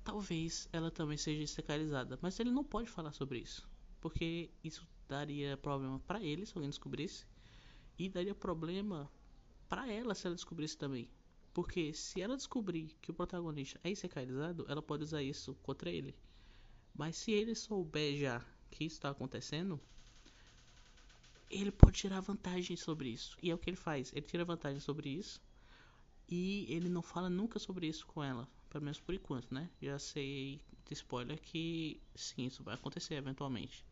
Talvez 0.05 0.69
ela 0.73 0.91
também 0.91 1.17
seja 1.17 1.47
secularizada, 1.47 2.19
mas 2.23 2.39
ele 2.39 2.51
não 2.51 2.63
pode 2.63 2.89
falar 2.89 3.13
sobre 3.13 3.39
isso, 3.39 3.69
porque 4.01 4.51
isso 4.63 4.87
daria 5.09 5.57
problema 5.57 5.99
para 6.01 6.23
ele 6.23 6.47
se 6.47 6.53
alguém 6.55 6.69
descobrisse 6.69 7.27
e 7.99 8.09
daria 8.09 8.35
problema 8.35 9.11
para 9.69 9.91
ela 9.91 10.15
se 10.15 10.27
ela 10.27 10.37
descobrisse 10.37 10.77
também. 10.77 11.11
Porque 11.53 11.93
se 11.95 12.21
ela 12.21 12.37
descobrir 12.37 12.97
que 13.01 13.11
o 13.11 13.15
protagonista 13.15 13.81
é 13.83 13.95
secularizado, 13.95 14.67
ela 14.69 14.83
pode 14.83 15.05
usar 15.05 15.23
isso 15.23 15.55
contra 15.63 15.91
ele. 15.91 16.15
Mas 16.95 17.17
se 17.17 17.33
ele 17.33 17.55
souber 17.55 18.17
já 18.17 18.45
que 18.71 18.85
isso 18.85 18.97
está 18.97 19.11
acontecendo, 19.11 19.81
ele 21.61 21.71
pode 21.71 21.99
tirar 21.99 22.21
vantagem 22.21 22.77
sobre 22.77 23.09
isso. 23.11 23.37
E 23.43 23.51
é 23.51 23.55
o 23.55 23.59
que 23.59 23.71
ele 23.71 23.77
faz. 23.77 24.13
Ele 24.13 24.27
tira 24.27 24.45
vantagem 24.45 24.81
sobre 24.81 25.09
isso. 25.09 25.41
E 26.29 26.67
ele 26.69 26.89
não 26.89 27.03
fala 27.03 27.29
nunca 27.29 27.59
sobre 27.59 27.87
isso 27.87 28.07
com 28.07 28.23
ela. 28.23 28.49
Pelo 28.71 28.85
menos 28.85 29.01
por 29.01 29.15
enquanto, 29.15 29.53
né? 29.55 29.71
Já 29.81 29.99
sei 29.99 30.61
de 30.85 30.95
spoiler 30.95 31.41
que 31.41 32.01
sim, 32.15 32.47
isso 32.47 32.63
vai 32.63 32.75
acontecer 32.75 33.15
eventualmente. 33.15 33.85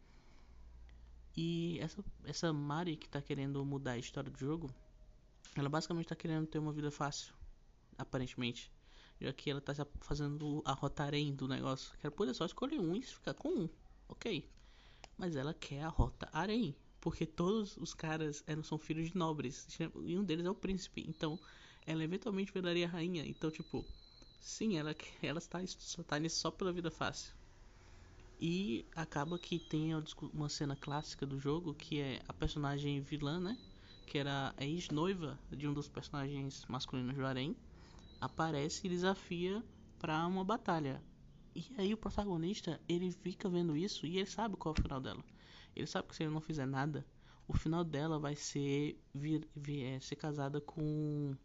E 1.37 1.78
essa, 1.81 2.04
essa 2.25 2.52
Mari 2.52 2.97
que 2.97 3.09
tá 3.09 3.23
querendo 3.23 3.64
mudar 3.64 3.92
a 3.92 3.99
história 3.99 4.31
do 4.31 4.38
jogo, 4.38 4.75
ela 5.54 5.69
basicamente 5.69 6.09
tá 6.09 6.16
querendo 6.16 6.47
ter 6.47 6.59
uma 6.59 6.73
vida 6.73 6.90
fácil, 6.90 7.33
aparentemente. 7.97 8.71
Já 9.21 9.33
que 9.33 9.50
ela 9.50 9.61
tá 9.61 9.73
fazendo 10.00 10.62
a 10.64 10.73
rotarem 10.73 11.35
do 11.35 11.47
negócio. 11.47 11.97
Que 11.99 12.07
ela 12.07 12.14
poder 12.14 12.35
só 12.35 12.45
escolher 12.45 12.81
um 12.81 12.97
e 12.97 13.02
ficar 13.02 13.35
com 13.35 13.49
um. 13.49 13.69
Ok. 14.09 14.50
Mas 15.16 15.37
ela 15.37 15.54
quer 15.54 15.83
a 15.83 15.88
rota 15.88 16.28
arém. 16.33 16.75
Porque 17.03 17.27
todos 17.27 17.77
os 17.79 17.93
caras 17.93 18.45
eram, 18.47 18.63
são 18.63 18.79
filhos 18.79 19.11
de 19.11 19.17
nobres. 19.19 19.67
E 20.07 20.17
um 20.17 20.23
deles 20.23 20.47
é 20.47 20.51
o 20.51 20.55
príncipe. 20.55 21.05
Então, 21.09 21.37
ela 21.85 22.05
eventualmente 22.05 22.53
viraria 22.53 22.87
rainha. 22.87 23.27
Então, 23.27 23.51
tipo, 23.51 23.85
sim, 24.41 24.79
ela, 24.79 24.95
ela 25.21 25.41
está, 25.41 25.61
está 25.61 26.19
nisso 26.21 26.39
só 26.39 26.49
pela 26.49 26.73
vida 26.73 26.93
fácil. 26.93 27.35
E 28.41 28.87
acaba 28.95 29.37
que 29.37 29.59
tem 29.59 29.91
uma 30.33 30.49
cena 30.49 30.77
clássica 30.77 31.27
do 31.27 31.41
jogo 31.41 31.75
que 31.75 32.01
é 32.01 32.23
a 32.29 32.33
personagem 32.33 33.01
vilã, 33.01 33.41
né? 33.41 33.59
Que 34.07 34.19
era 34.19 34.55
a 34.57 34.65
ex-noiva 34.65 35.37
de 35.51 35.67
um 35.67 35.75
dos 35.75 35.89
personagens 35.89 36.65
masculinos 36.69 37.17
do 37.17 37.27
Arém. 37.27 37.57
Aparece 38.21 38.87
e 38.87 38.91
desafia 38.91 39.61
para 39.99 40.25
uma 40.25 40.45
batalha. 40.45 41.03
E 41.53 41.67
aí 41.77 41.93
o 41.93 41.97
protagonista, 41.97 42.81
ele 42.89 43.11
fica 43.11 43.49
vendo 43.49 43.77
isso 43.77 44.07
e 44.07 44.19
ele 44.19 44.27
sabe 44.27 44.57
qual 44.57 44.73
é 44.73 44.79
o 44.79 44.83
final 44.83 45.01
dela. 45.01 45.25
Ele 45.75 45.87
sabe 45.87 46.09
que 46.09 46.17
se 46.17 46.23
ele 46.23 46.33
não 46.33 46.41
fizer 46.41 46.67
nada, 46.67 47.05
o 47.49 47.55
final 47.55 47.85
dela 47.85 48.19
vai 48.19 48.37
ser 48.37 48.99
vir, 49.14 49.49
vir 49.55 49.85
é, 49.85 50.00
ser 50.00 50.17
casada 50.17 50.61
com 50.61 51.37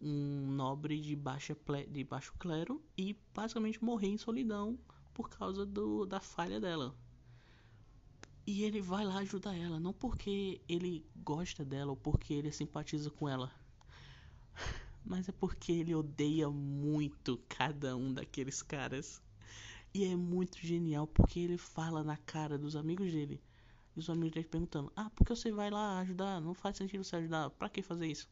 um 0.00 0.50
nobre 0.52 1.00
de, 1.00 1.16
baixa, 1.16 1.56
de 1.88 2.04
baixo 2.04 2.34
clero 2.38 2.82
e 2.96 3.16
basicamente 3.34 3.82
morrer 3.82 4.08
em 4.08 4.18
solidão 4.18 4.78
por 5.14 5.30
causa 5.30 5.64
do, 5.64 6.04
da 6.04 6.20
falha 6.20 6.60
dela. 6.60 6.94
E 8.46 8.62
ele 8.62 8.80
vai 8.80 9.04
lá 9.04 9.18
ajudar 9.18 9.56
ela, 9.56 9.80
não 9.80 9.92
porque 9.92 10.60
ele 10.68 11.04
gosta 11.16 11.64
dela 11.64 11.90
ou 11.90 11.96
porque 11.96 12.32
ele 12.32 12.52
simpatiza 12.52 13.10
com 13.10 13.28
ela, 13.28 13.52
mas 15.04 15.28
é 15.28 15.32
porque 15.32 15.72
ele 15.72 15.94
odeia 15.94 16.48
muito 16.48 17.40
cada 17.48 17.96
um 17.96 18.12
daqueles 18.12 18.62
caras. 18.62 19.20
E 19.92 20.04
é 20.04 20.14
muito 20.14 20.58
genial 20.58 21.06
porque 21.06 21.40
ele 21.40 21.56
fala 21.56 22.04
na 22.04 22.16
cara 22.18 22.58
dos 22.58 22.76
amigos 22.76 23.10
dele 23.10 23.40
e 23.96 24.00
os 24.00 24.10
amigos 24.10 24.32
dele 24.34 24.46
perguntando: 24.46 24.92
Ah, 24.94 25.08
por 25.10 25.26
que 25.26 25.34
você 25.34 25.50
vai 25.50 25.70
lá 25.70 25.98
ajudar? 26.00 26.40
Não 26.40 26.52
faz 26.52 26.76
sentido 26.76 27.02
você 27.02 27.16
ajudar. 27.16 27.50
Pra 27.50 27.70
que 27.70 27.82
fazer 27.82 28.06
isso? 28.06 28.28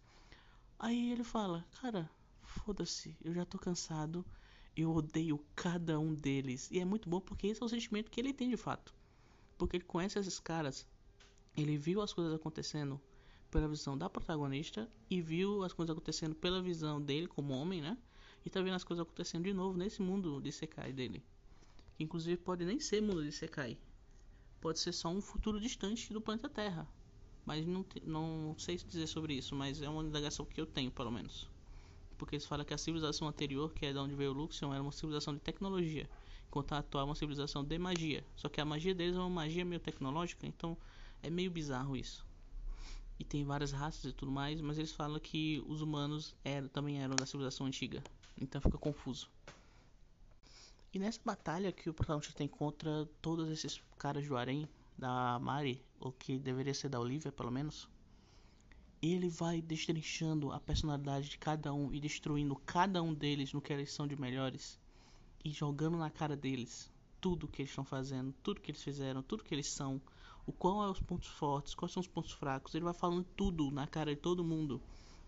Aí 0.78 1.10
ele 1.10 1.24
fala: 1.24 1.64
Cara, 1.80 2.08
foda-se, 2.42 3.16
eu 3.24 3.32
já 3.32 3.44
tô 3.46 3.58
cansado. 3.58 4.24
Eu 4.76 4.92
odeio 4.92 5.42
cada 5.54 5.98
um 5.98 6.14
deles. 6.14 6.70
E 6.70 6.80
é 6.80 6.84
muito 6.84 7.08
bom 7.08 7.20
porque 7.20 7.46
esse 7.46 7.62
é 7.62 7.64
o 7.64 7.68
sentimento 7.68 8.10
que 8.10 8.20
ele 8.20 8.32
tem 8.32 8.50
de 8.50 8.56
fato. 8.56 8.92
Porque 9.56 9.76
ele 9.76 9.84
conhece 9.84 10.18
esses 10.18 10.38
caras. 10.38 10.86
Ele 11.56 11.76
viu 11.76 12.02
as 12.02 12.12
coisas 12.12 12.34
acontecendo 12.34 13.00
pela 13.50 13.68
visão 13.68 13.96
da 13.96 14.10
protagonista 14.10 14.90
e 15.08 15.22
viu 15.22 15.62
as 15.62 15.72
coisas 15.72 15.92
acontecendo 15.92 16.34
pela 16.34 16.60
visão 16.60 17.00
dele 17.00 17.28
como 17.28 17.54
homem, 17.54 17.80
né? 17.80 17.96
E 18.44 18.50
tá 18.50 18.60
vendo 18.60 18.74
as 18.74 18.82
coisas 18.82 19.02
acontecendo 19.02 19.44
de 19.44 19.52
novo 19.52 19.78
nesse 19.78 20.02
mundo 20.02 20.42
de 20.42 20.50
Sekai 20.50 20.92
dele. 20.92 21.24
Que 21.96 22.02
inclusive 22.02 22.36
pode 22.36 22.64
nem 22.64 22.80
ser 22.80 23.00
mundo 23.00 23.22
de 23.22 23.30
Sekai 23.30 23.78
pode 24.64 24.78
ser 24.80 24.92
só 24.92 25.08
um 25.10 25.20
futuro 25.20 25.60
distante 25.60 26.12
do 26.14 26.20
planeta 26.20 26.48
Terra. 26.48 26.88
Mas 27.44 27.66
não, 27.66 27.84
não 28.04 28.56
sei 28.58 28.76
dizer 28.76 29.06
sobre 29.08 29.34
isso, 29.34 29.54
mas 29.54 29.82
é 29.82 29.88
uma 29.88 30.02
indagação 30.04 30.46
que 30.46 30.60
eu 30.60 30.66
tenho, 30.66 30.90
pelo 30.92 31.12
menos. 31.12 31.50
porque 32.18 32.36
eles 32.36 32.46
falam 32.46 32.64
que 32.66 32.74
a 32.74 32.78
civilização 32.78 33.28
anterior, 33.28 33.72
que 33.74 33.86
é 33.86 33.92
de 33.92 33.98
onde 33.98 34.14
veio 34.16 34.30
o 34.32 34.34
Luxion, 34.34 34.72
era 34.74 34.82
uma 34.82 34.92
civilização 34.92 35.34
de 35.34 35.40
tecnologia, 35.40 36.08
enquanto 36.48 36.72
a 36.74 36.78
atual 36.78 37.02
é 37.04 37.06
uma 37.06 37.14
civilização 37.16 37.64
de 37.64 37.78
magia. 37.78 38.26
Só 38.36 38.48
que 38.48 38.60
a 38.60 38.64
magia 38.64 38.94
deles 38.94 39.16
é 39.16 39.20
uma 39.20 39.30
magia 39.30 39.64
meio 39.64 39.80
tecnológica, 39.80 40.46
então 40.46 40.78
é 41.22 41.30
meio 41.30 41.50
bizarro 41.50 41.96
isso. 41.96 42.26
E 43.18 43.24
tem 43.24 43.44
várias 43.44 43.72
raças 43.72 44.04
e 44.04 44.14
tudo 44.14 44.30
mais, 44.32 44.60
mas 44.60 44.78
eles 44.78 44.92
falam 44.92 45.18
que 45.20 45.60
os 45.66 45.82
humanos 45.82 46.36
eram, 46.44 46.68
também 46.68 47.02
eram 47.02 47.18
da 47.18 47.26
civilização 47.26 47.66
antiga. 47.66 48.04
Então 48.40 48.60
fica 48.60 48.78
confuso. 48.78 49.28
E 50.94 50.98
nessa 51.00 51.20
batalha 51.24 51.72
que 51.72 51.90
o 51.90 51.92
protagonista 51.92 52.32
tem 52.32 52.46
contra 52.46 53.04
todos 53.20 53.50
esses 53.50 53.82
caras 53.98 54.28
do 54.28 54.36
Arém, 54.36 54.68
da 54.96 55.40
Mari, 55.40 55.84
ou 55.98 56.12
que 56.12 56.38
deveria 56.38 56.72
ser 56.72 56.88
da 56.88 57.00
Olivia, 57.00 57.32
pelo 57.32 57.50
menos, 57.50 57.88
ele 59.02 59.28
vai 59.28 59.60
destrinchando 59.60 60.52
a 60.52 60.60
personalidade 60.60 61.28
de 61.28 61.36
cada 61.36 61.74
um 61.74 61.92
e 61.92 61.98
destruindo 61.98 62.54
cada 62.64 63.02
um 63.02 63.12
deles 63.12 63.52
no 63.52 63.60
que 63.60 63.72
eles 63.72 63.92
são 63.92 64.06
de 64.06 64.14
melhores 64.14 64.78
e 65.44 65.50
jogando 65.50 65.98
na 65.98 66.10
cara 66.10 66.36
deles 66.36 66.88
tudo 67.20 67.48
que 67.48 67.62
eles 67.62 67.72
estão 67.72 67.84
fazendo, 67.84 68.32
tudo 68.40 68.60
que 68.60 68.70
eles 68.70 68.84
fizeram, 68.84 69.20
tudo 69.20 69.42
que 69.42 69.52
eles 69.52 69.72
são, 69.72 70.00
o 70.46 70.52
qual 70.52 70.80
é 70.84 70.88
os 70.88 71.00
pontos 71.00 71.28
fortes, 71.28 71.74
quais 71.74 71.92
são 71.92 72.02
os 72.02 72.06
pontos 72.06 72.30
fracos. 72.30 72.72
Ele 72.72 72.84
vai 72.84 72.94
falando 72.94 73.24
tudo 73.36 73.68
na 73.72 73.88
cara 73.88 74.14
de 74.14 74.20
todo 74.20 74.44
mundo. 74.44 74.80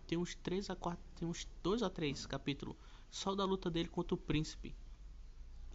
Tem 0.07 0.17
uns 0.17 0.33
3 0.33 0.69
a 0.69 0.77
4, 0.77 1.03
tem 1.17 1.27
uns 1.27 1.45
2 1.61 1.83
a 1.83 1.89
3 1.89 2.25
capítulos 2.25 2.77
só 3.11 3.35
da 3.35 3.43
luta 3.43 3.69
dele 3.69 3.89
contra 3.89 4.15
o 4.15 4.17
príncipe. 4.17 4.73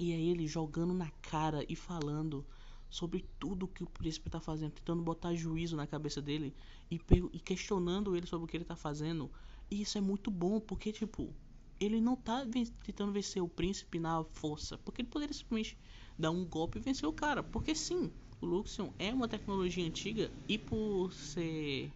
E 0.02 0.10
é 0.10 0.20
ele 0.20 0.48
jogando 0.48 0.92
na 0.92 1.08
cara 1.22 1.64
e 1.68 1.76
falando 1.76 2.44
sobre 2.90 3.24
tudo 3.38 3.68
que 3.68 3.84
o 3.84 3.86
príncipe 3.86 4.26
está 4.26 4.40
fazendo, 4.40 4.72
tentando 4.72 5.00
botar 5.00 5.32
juízo 5.32 5.76
na 5.76 5.86
cabeça 5.86 6.20
dele 6.20 6.52
e, 6.90 7.00
e, 7.32 7.38
questionando 7.38 8.16
ele 8.16 8.26
sobre 8.26 8.44
o 8.44 8.48
que 8.48 8.56
ele 8.56 8.64
está 8.64 8.74
fazendo. 8.74 9.30
E 9.70 9.80
isso 9.80 9.96
é 9.96 10.00
muito 10.00 10.28
bom, 10.28 10.58
porque, 10.58 10.90
tipo, 10.90 11.32
ele 11.78 12.00
não 12.00 12.14
está 12.14 12.44
tentando 12.82 13.12
vencer 13.12 13.40
o 13.40 13.48
príncipe 13.48 14.00
na 14.00 14.24
força, 14.24 14.76
porque 14.78 15.02
ele 15.02 15.08
poderia 15.08 15.32
simplesmente 15.32 15.78
dar 16.18 16.32
um 16.32 16.44
golpe 16.44 16.80
e 16.80 16.82
vencer 16.82 17.08
o 17.08 17.12
cara. 17.12 17.40
Porque 17.40 17.72
sim, 17.72 18.10
o 18.40 18.46
Luxion 18.46 18.90
é 18.98 19.14
uma 19.14 19.28
tecnologia 19.28 19.86
antiga 19.86 20.32
e 20.48 20.58
por 20.58 21.12
ser. 21.12 21.92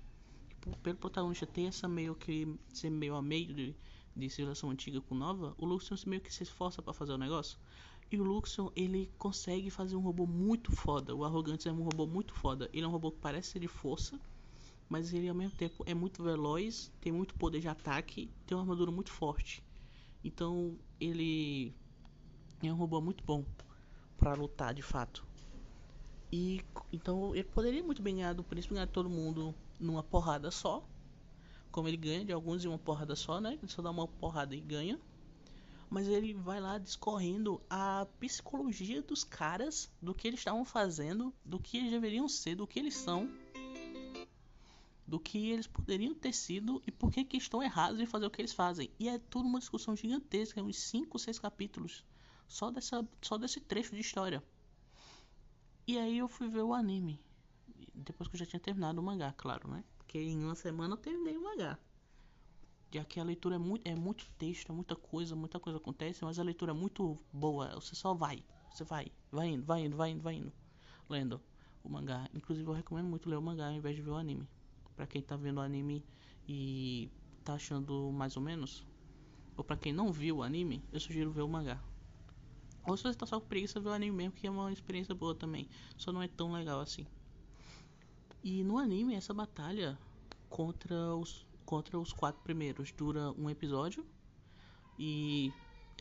Pelo 0.81 0.97
protagonista 0.97 1.45
ter 1.45 1.63
essa 1.63 1.89
meio 1.89 2.15
que. 2.15 2.57
ser 2.73 2.89
meio 2.89 3.17
a 3.17 3.23
meio 3.23 3.53
de 3.53 3.75
de 4.17 4.31
civilização 4.31 4.71
antiga 4.71 5.01
com 5.03 5.15
nova, 5.15 5.55
o 5.59 5.67
Luxion 5.67 5.97
meio 6.07 6.23
que 6.23 6.33
se 6.33 6.43
esforça 6.43 6.81
para 6.81 6.95
fazer 6.95 7.13
o 7.13 7.19
negócio. 7.19 7.59
E 8.11 8.19
o 8.19 8.25
Luxion, 8.25 8.71
ele 8.77 9.11
consegue 9.19 9.71
fazer 9.71 9.97
um 9.97 10.01
robô 10.01 10.27
muito 10.27 10.71
foda. 10.71 11.15
O 11.15 11.25
Arrogante 11.25 11.69
é 11.69 11.73
um 11.73 11.83
robô 11.83 12.07
muito 12.07 12.33
foda. 12.35 12.71
Ele 12.73 12.85
é 12.85 12.89
um 12.89 12.93
robô 12.93 13.11
que 13.11 13.19
parece 13.19 13.51
ser 13.51 13.59
de 13.59 13.69
força, 13.69 14.21
mas 14.89 15.13
ele 15.13 15.29
ao 15.29 15.35
mesmo 15.35 15.57
tempo 15.57 15.83
é 15.87 15.95
muito 15.95 16.23
veloz, 16.23 16.93
tem 17.01 17.13
muito 17.13 17.35
poder 17.35 17.61
de 17.61 17.69
ataque, 17.69 18.31
tem 18.47 18.57
uma 18.57 18.63
armadura 18.63 18.91
muito 18.91 19.11
forte. 19.11 19.63
Então, 20.23 20.79
ele 21.01 21.75
é 22.63 22.73
um 22.73 22.77
robô 22.77 23.01
muito 23.01 23.25
bom 23.25 23.45
para 24.17 24.35
lutar 24.35 24.73
de 24.73 24.83
fato. 24.83 25.27
E 26.33 26.61
então 26.93 27.35
ele 27.35 27.45
poderia 27.45 27.83
muito 27.83 28.03
bem 28.03 28.17
ganhar 28.17 28.33
do 28.33 28.43
príncipe 28.43 28.75
ganhar 28.75 28.87
todo 28.87 29.09
mundo 29.09 29.55
numa 29.79 30.03
porrada 30.03 30.51
só, 30.51 30.85
como 31.71 31.89
ele 31.89 31.97
ganha 31.97 32.25
de 32.25 32.33
alguns 32.33 32.65
em 32.65 32.69
uma 32.69 32.79
porrada 32.79 33.15
só, 33.15 33.41
né? 33.41 33.59
Ele 33.63 33.71
só 33.71 33.83
dá 33.83 33.91
uma 33.91 34.09
porrada 34.09 34.55
e 34.55 34.61
ganha. 34.61 34.99
Mas 35.89 36.09
ele 36.09 36.35
vai 36.35 36.61
lá 36.61 36.79
discorrendo 36.79 37.61
a 37.71 38.07
psicologia 38.19 39.01
dos 39.03 39.23
caras, 39.23 39.91
do 40.03 40.15
que 40.15 40.27
eles 40.27 40.41
estavam 40.41 40.65
fazendo, 40.65 41.33
do 41.45 41.61
que 41.61 41.79
eles 41.79 41.91
deveriam 41.91 42.29
ser, 42.29 42.57
do 42.57 42.67
que 42.67 42.79
eles 42.79 42.97
são, 42.97 43.31
do 45.07 45.21
que 45.21 45.51
eles 45.51 45.67
poderiam 45.67 46.15
ter 46.15 46.33
sido 46.33 46.83
e 46.87 46.91
por 46.91 47.11
que, 47.13 47.25
que 47.25 47.37
estão 47.37 47.63
errados 47.63 48.01
em 48.01 48.07
fazer 48.07 48.27
o 48.27 48.31
que 48.31 48.41
eles 48.41 48.53
fazem. 48.53 48.91
E 48.99 49.09
é 49.09 49.19
tudo 49.19 49.49
uma 49.49 49.61
discussão 49.61 49.95
gigantesca, 49.95 50.63
uns 50.63 50.79
5, 50.81 51.19
6 51.19 51.39
capítulos 51.39 52.05
só, 52.49 52.71
dessa, 52.71 53.07
só 53.23 53.39
desse 53.39 53.61
trecho 53.61 53.95
de 53.95 54.01
história. 54.01 54.43
E 55.87 55.99
aí 55.99 56.19
eu 56.19 56.29
fui 56.29 56.49
ver 56.49 56.63
o 56.63 56.75
anime. 56.75 57.21
Depois 57.95 58.29
que 58.29 58.35
eu 58.35 58.41
já 58.41 58.47
tinha 58.47 58.61
terminado 58.61 59.01
o 59.01 59.05
mangá, 59.05 59.33
claro, 59.37 59.69
né? 59.69 59.85
Porque 59.97 60.19
em 60.19 60.45
uma 60.45 60.55
semana 60.55 60.95
eu 60.95 60.99
terminei 60.99 61.37
o 61.37 61.43
mangá. 61.43 61.79
Já 62.97 63.05
que 63.05 63.21
a 63.21 63.25
leitura 63.25 63.57
é 63.57 63.59
muito, 63.59 63.87
é 63.87 63.95
muito 63.95 64.27
texto, 64.39 64.73
é 64.73 64.75
muita 64.75 64.97
coisa, 64.97 65.37
muita 65.37 65.61
coisa 65.61 65.77
acontece, 65.77 66.25
mas 66.25 66.39
a 66.39 66.43
leitura 66.43 66.73
é 66.73 66.75
muito 66.75 67.19
boa. 67.31 67.75
Você 67.75 67.95
só 67.95 68.15
vai, 68.15 68.43
você 68.73 68.85
vai, 68.85 69.13
vai 69.31 69.49
indo, 69.49 69.67
vai 69.67 69.85
indo, 69.85 69.95
vai 69.95 70.11
indo, 70.13 70.23
vai 70.23 70.35
indo, 70.37 70.53
lendo 71.07 71.43
o 71.85 71.91
mangá. 71.91 72.27
Inclusive 72.33 72.67
eu 72.67 72.73
recomendo 72.73 73.07
muito 73.07 73.29
ler 73.29 73.37
o 73.37 73.43
mangá 73.43 73.67
ao 73.67 73.75
invés 73.75 73.95
de 73.95 74.01
ver 74.01 74.13
o 74.13 74.17
anime. 74.17 74.49
Pra 74.97 75.07
quem 75.07 75.21
tá 75.21 75.37
vendo 75.37 75.59
o 75.59 75.61
anime 75.61 76.07
e 76.49 77.11
tá 77.45 77.53
achando 77.53 78.11
mais 78.13 78.35
ou 78.35 78.43
menos, 78.43 78.83
ou 79.59 79.63
pra 79.63 79.77
quem 79.77 79.93
não 79.93 80.11
viu 80.11 80.39
o 80.39 80.43
anime, 80.43 80.83
eu 80.91 80.99
sugiro 80.99 81.31
ver 81.31 81.43
o 81.43 81.49
mangá. 81.49 81.79
Ou 82.87 82.97
se 82.97 83.03
você 83.03 83.19
tá 83.19 83.27
só 83.27 83.39
com 83.39 83.47
preguiça, 83.47 83.79
ver 83.79 83.91
o 83.91 83.93
anime 83.93 84.17
mesmo, 84.17 84.33
que 84.33 84.47
é 84.47 84.51
uma 84.51 84.73
experiência 84.73 85.15
boa 85.15 85.35
também. 85.35 85.69
Só 85.99 86.13
não 86.13 86.23
é 86.23 86.29
tão 86.29 86.51
legal 86.51 86.81
assim. 86.81 87.07
E 88.43 88.65
no 88.65 88.79
anime, 88.79 89.15
essa 89.15 89.35
batalha 89.35 89.99
contra 90.49 91.15
os, 91.15 91.46
contra 91.67 91.99
os 91.99 92.13
quatro 92.13 92.41
primeiros 92.43 92.93
dura 92.93 93.33
um 93.33 93.51
episódio. 93.51 94.07
E. 94.99 95.53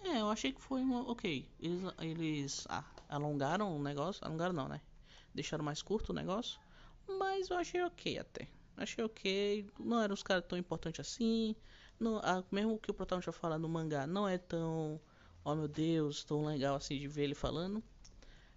É, 0.04 0.22
eu 0.22 0.30
achei 0.30 0.54
que 0.54 0.62
foi 0.62 0.82
uma. 0.82 1.02
Ok. 1.10 1.50
Eles, 1.60 1.82
eles 2.00 2.68
ah, 2.70 2.86
alongaram 3.10 3.76
o 3.76 3.82
negócio. 3.82 4.24
Alongaram 4.24 4.54
não, 4.54 4.70
né? 4.70 4.80
Deixaram 5.34 5.66
mais 5.66 5.82
curto 5.82 6.12
o 6.12 6.16
negócio. 6.16 6.60
Mas 7.08 7.50
eu 7.50 7.58
achei 7.58 7.82
ok 7.82 8.20
até. 8.20 8.48
Achei 8.78 9.04
ok. 9.04 9.68
Não 9.80 10.02
eram 10.02 10.14
os 10.14 10.24
caras 10.24 10.46
tão 10.48 10.58
importantes 10.58 11.00
assim. 11.00 11.56
Não, 12.00 12.20
ah, 12.24 12.44
mesmo 12.52 12.78
que 12.78 12.92
o 12.92 12.94
protagonista 12.94 13.32
fala 13.32 13.58
no 13.58 13.68
mangá 13.68 14.06
não 14.06 14.28
é 14.28 14.38
tão. 14.38 15.02
Oh 15.44 15.56
meu 15.56 15.68
Deus, 15.68 16.24
tão 16.24 16.46
legal 16.46 16.76
assim 16.76 16.98
de 16.98 17.08
ver 17.08 17.24
ele 17.24 17.36
falando. 17.36 17.84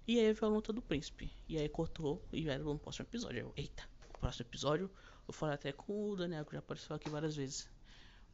E 0.06 0.18
aí 0.18 0.32
veio 0.32 0.46
a 0.46 0.54
luta 0.54 0.72
do 0.72 0.80
príncipe. 0.80 1.30
E 1.48 1.58
aí 1.58 1.68
cortou 1.68 2.22
e 2.32 2.48
era 2.48 2.62
no 2.62 2.78
próximo 2.78 3.06
episódio. 3.06 3.40
Eu, 3.40 3.52
eita, 3.56 3.84
próximo 4.20 4.46
episódio. 4.46 4.90
Eu 5.28 5.34
falei 5.34 5.54
até 5.54 5.72
com 5.72 6.10
o 6.10 6.16
Daniel, 6.16 6.42
que 6.46 6.52
já 6.52 6.58
apareceu 6.58 6.96
aqui 6.96 7.10
várias 7.10 7.36
vezes. 7.36 7.68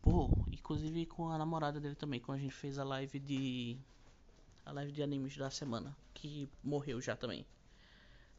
Pô, 0.01 0.31
inclusive 0.53 1.05
com 1.07 1.29
a 1.29 1.37
namorada 1.37 1.81
dele 1.81 1.97
também, 1.97 2.21
quando 2.21 2.39
a 2.39 2.41
gente 2.41 2.55
fez 2.55 2.79
a 2.79 2.85
live 2.85 3.19
de. 3.19 3.77
A 4.65 4.71
live 4.71 4.93
de 4.93 5.03
animes 5.03 5.37
da 5.37 5.51
semana. 5.51 5.97
Que 6.15 6.49
morreu 6.63 7.01
já 7.01 7.17
também. 7.17 7.45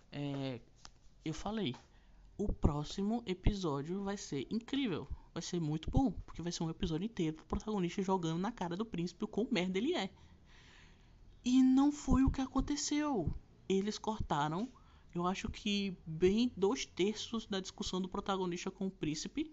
É, 0.10 0.62
eu 1.26 1.34
falei. 1.34 1.76
O 2.38 2.52
próximo 2.52 3.24
episódio 3.26 4.04
vai 4.04 4.16
ser 4.16 4.48
incrível. 4.50 5.08
Vai 5.34 5.42
ser 5.42 5.60
muito 5.60 5.92
bom. 5.92 6.12
Porque 6.26 6.42
vai 6.42 6.52
ser 6.52 6.64
um 6.64 6.70
episódio 6.70 7.06
inteiro 7.06 7.38
do 7.38 7.44
protagonista 7.44 8.02
jogando 8.02 8.40
na 8.40 8.52
cara 8.52 8.78
do 8.78 8.86
príncipe 8.86 9.26
o 9.26 9.28
quão 9.28 9.48
merda 9.52 9.78
ele 9.78 9.94
é. 9.94 10.10
E 11.44 11.62
não 11.62 11.92
foi 11.92 12.24
o 12.24 12.32
que 12.32 12.42
aconteceu. 12.42 13.34
Eles 13.68 13.98
cortaram, 13.98 14.70
eu 15.16 15.26
acho 15.26 15.50
que 15.50 15.98
bem 16.06 16.52
dois 16.58 16.86
terços 16.86 17.46
da 17.46 17.62
discussão 17.62 18.02
do 18.02 18.10
protagonista 18.10 18.70
com 18.70 18.88
o 18.88 18.92
príncipe 18.92 19.50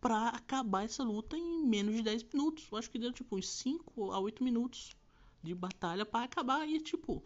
para 0.00 0.30
acabar 0.30 0.84
essa 0.84 1.04
luta 1.04 1.36
em 1.36 1.64
menos 1.64 1.94
de 1.94 2.02
10 2.02 2.24
minutos. 2.34 2.66
Eu 2.70 2.76
acho 2.76 2.90
que 2.90 2.98
deu 2.98 3.12
tipo 3.12 3.36
uns 3.36 3.48
5 3.48 4.10
a 4.10 4.18
8 4.18 4.42
minutos 4.42 4.90
de 5.42 5.54
batalha 5.54 6.04
para 6.04 6.24
acabar 6.24 6.68
e 6.68 6.80
tipo, 6.80 7.22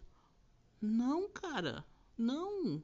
não, 0.80 1.28
cara, 1.30 1.84
não. 2.18 2.82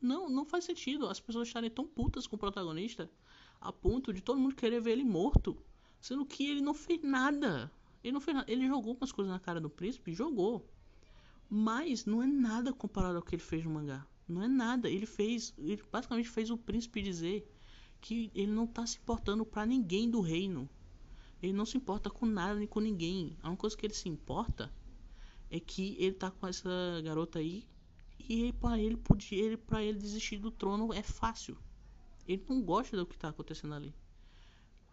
Não, 0.00 0.28
não 0.28 0.44
faz 0.44 0.66
sentido 0.66 1.06
as 1.06 1.18
pessoas 1.18 1.48
estarem 1.48 1.70
tão 1.70 1.86
putas 1.86 2.26
com 2.26 2.36
o 2.36 2.38
protagonista 2.38 3.10
a 3.58 3.72
ponto 3.72 4.12
de 4.12 4.20
todo 4.20 4.38
mundo 4.38 4.54
querer 4.54 4.78
ver 4.82 4.92
ele 4.92 5.04
morto, 5.04 5.56
sendo 5.98 6.26
que 6.26 6.46
ele 6.50 6.60
não 6.60 6.74
fez 6.74 7.00
nada. 7.02 7.72
Ele 8.02 8.12
não 8.12 8.20
fez 8.20 8.36
nada. 8.36 8.52
Ele 8.52 8.66
jogou 8.66 8.94
umas 8.94 9.10
coisas 9.10 9.32
na 9.32 9.40
cara 9.40 9.58
do 9.58 9.70
príncipe, 9.70 10.12
jogou. 10.12 10.68
Mas 11.48 12.04
não 12.04 12.22
é 12.22 12.26
nada 12.26 12.72
comparado 12.72 13.16
ao 13.16 13.22
que 13.22 13.34
ele 13.34 13.42
fez 13.42 13.64
no 13.64 13.70
mangá. 13.70 14.06
Não 14.26 14.42
é 14.42 14.48
nada. 14.48 14.88
Ele 14.88 15.06
fez. 15.06 15.54
Ele 15.58 15.82
basicamente 15.90 16.28
fez 16.28 16.50
o 16.50 16.58
príncipe 16.58 17.02
dizer 17.02 17.50
que 18.00 18.30
ele 18.34 18.52
não 18.52 18.66
tá 18.66 18.86
se 18.86 18.98
importando 18.98 19.44
para 19.44 19.64
ninguém 19.64 20.10
do 20.10 20.20
reino. 20.20 20.68
Ele 21.42 21.52
não 21.52 21.66
se 21.66 21.76
importa 21.76 22.10
com 22.10 22.26
nada 22.26 22.54
nem 22.54 22.66
com 22.66 22.80
ninguém. 22.80 23.36
A 23.42 23.48
única 23.48 23.60
coisa 23.60 23.76
que 23.76 23.86
ele 23.86 23.94
se 23.94 24.08
importa 24.08 24.72
é 25.50 25.60
que 25.60 25.96
ele 25.98 26.14
tá 26.14 26.30
com 26.30 26.46
essa 26.46 26.70
garota 27.02 27.38
aí. 27.38 27.66
E 28.18 28.52
para 28.54 28.78
ele 28.78 28.96
podia, 28.96 29.44
ele 29.44 29.56
para 29.56 29.82
ele 29.82 29.98
desistir 29.98 30.38
do 30.38 30.50
trono 30.50 30.92
é 30.92 31.02
fácil. 31.02 31.58
Ele 32.26 32.42
não 32.48 32.62
gosta 32.62 32.96
do 32.96 33.06
que 33.06 33.18
tá 33.18 33.28
acontecendo 33.28 33.74
ali. 33.74 33.94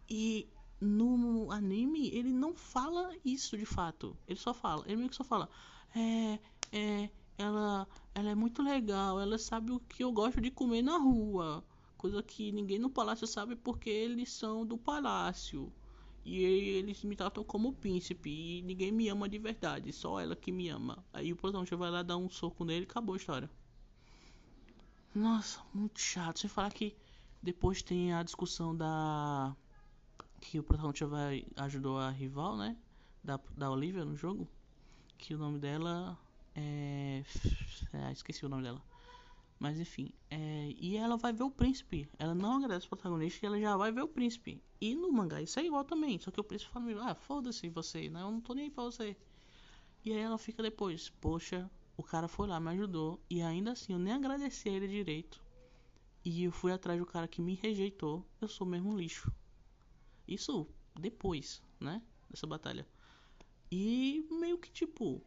E 0.10 0.50
no 0.80 1.52
anime 1.52 2.10
ele 2.10 2.34
não 2.34 2.54
fala 2.54 3.16
isso 3.24 3.58
de 3.58 3.66
fato. 3.66 4.18
Ele 4.28 4.40
só 4.40 4.54
fala, 4.54 4.84
ele 4.86 4.98
meio 4.98 5.10
que 5.10 5.16
só 5.16 5.24
fala, 5.24 5.50
é, 5.96 6.40
é, 6.72 7.10
ela, 7.38 7.88
ela 8.14 8.30
é 8.30 8.36
muito 8.36 8.62
legal, 8.62 9.20
ela 9.20 9.38
sabe 9.38 9.72
o 9.72 9.80
que 9.80 10.04
eu 10.04 10.12
gosto 10.12 10.40
de 10.42 10.52
comer 10.52 10.82
na 10.82 10.98
rua, 10.98 11.64
coisa 11.98 12.22
que 12.24 12.52
ninguém 12.52 12.80
no 12.80 12.90
palácio 12.90 13.28
sabe 13.28 13.56
porque 13.56 13.90
eles 13.90 14.32
são 14.32 14.66
do 14.66 14.78
palácio. 14.78 15.72
E 16.24 16.44
eles 16.44 17.04
me 17.04 17.16
tratam 17.16 17.44
como 17.44 17.74
príncipe 17.74 18.30
e 18.30 18.62
ninguém 18.62 18.92
me 18.92 19.10
ama 19.10 19.28
de 19.28 19.40
verdade, 19.40 19.92
só 19.92 20.20
ela 20.20 20.36
que 20.36 20.52
me 20.52 20.70
ama. 20.70 21.04
Aí 21.12 21.34
o 21.34 21.36
protagonista 21.36 21.76
vai 21.76 21.90
lá 21.90 22.04
dar 22.04 22.18
um 22.18 22.30
soco 22.30 22.64
nele 22.64 22.86
e 22.86 22.90
acabou 22.90 23.16
a 23.16 23.18
história. 23.18 23.50
Nossa, 25.16 25.62
muito 25.74 26.00
chato. 26.00 26.40
Sem 26.40 26.50
falar 26.50 26.72
que 26.72 26.96
depois 27.42 27.82
tem 27.82 28.14
a 28.14 28.24
discussão 28.24 28.76
da 28.76 29.56
que 30.40 30.60
o 30.60 30.64
protagonista 30.64 31.08
vai 31.08 31.46
ajudou 31.56 31.98
a 32.00 32.10
rival, 32.12 32.58
né? 32.58 32.78
Da, 33.24 33.40
da 33.58 33.70
Olivia 33.70 34.06
no 34.06 34.16
jogo. 34.16 34.48
Que 35.22 35.36
o 35.36 35.38
nome 35.38 35.60
dela 35.60 36.18
é. 36.56 37.24
é 37.94 38.12
esqueci 38.12 38.44
o 38.44 38.50
nome 38.50 38.64
dela. 38.64 38.82
Mas 39.60 39.80
enfim, 39.80 40.12
é, 40.32 40.74
e 40.76 40.98
ela 40.98 41.16
vai 41.16 41.32
ver 41.32 41.44
o 41.44 41.52
príncipe. 41.52 42.10
Ela 42.18 42.34
não 42.34 42.58
agradece 42.58 42.88
o 42.88 42.90
protagonista 42.90 43.46
e 43.46 43.48
ela 43.48 43.60
já 43.60 43.78
vai 43.78 43.92
ver 43.92 44.02
o 44.02 44.08
príncipe. 44.08 44.60
E 44.82 44.96
no 44.96 45.12
mangá 45.12 45.40
isso 45.40 45.60
é 45.60 45.64
igual 45.64 45.86
também. 45.86 46.18
Só 46.18 46.32
que 46.32 46.40
o 46.40 46.44
príncipe 46.44 46.72
fala: 46.72 47.12
Ah, 47.12 47.14
foda-se 47.14 47.70
você, 47.70 48.10
né? 48.10 48.24
Eu 48.24 48.32
não 48.32 48.42
tô 48.42 48.56
nem 48.56 48.66
aí 48.66 48.72
pra 48.72 48.84
você. 48.84 49.16
E 50.04 50.12
aí 50.12 50.18
ela 50.18 50.40
fica 50.40 50.64
depois: 50.64 51.10
Poxa, 51.22 51.70
o 51.96 52.02
cara 52.02 52.28
foi 52.28 52.48
lá, 52.48 52.60
me 52.60 52.70
ajudou. 52.72 53.22
E 53.30 53.44
ainda 53.44 53.74
assim 53.74 53.94
eu 53.94 54.00
nem 54.00 54.14
agradeci 54.14 54.70
a 54.70 54.72
ele 54.72 54.88
direito. 54.88 55.40
E 56.26 56.46
eu 56.46 56.52
fui 56.52 56.72
atrás 56.72 57.00
do 57.00 57.06
cara 57.06 57.28
que 57.28 57.44
me 57.44 57.54
rejeitou. 57.54 58.26
Eu 58.42 58.48
sou 58.48 58.66
mesmo 58.66 58.98
lixo. 58.98 59.32
Isso 60.28 60.68
depois, 61.00 61.62
né? 61.80 62.02
Dessa 62.28 62.48
batalha. 62.48 62.88
E 63.72 64.28
meio 64.30 64.58
que 64.58 64.72
tipo. 64.72 65.22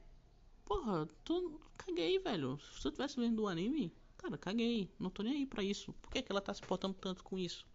Porra, 0.64 1.06
tô, 1.24 1.60
caguei, 1.76 2.18
velho. 2.18 2.58
Se 2.78 2.86
eu 2.86 2.92
tivesse 2.92 3.18
vendo 3.18 3.42
o 3.42 3.48
anime, 3.48 3.92
Cara, 4.24 4.38
caguei. 4.38 4.90
Não 4.98 5.10
tô 5.10 5.22
nem 5.22 5.34
aí 5.34 5.46
pra 5.46 5.62
isso. 5.62 5.92
Por 6.00 6.10
que, 6.10 6.22
que 6.22 6.32
ela 6.32 6.40
tá 6.40 6.54
se 6.54 6.62
portando 6.62 6.94
tanto 6.94 7.22
com 7.22 7.38
isso? 7.38 7.66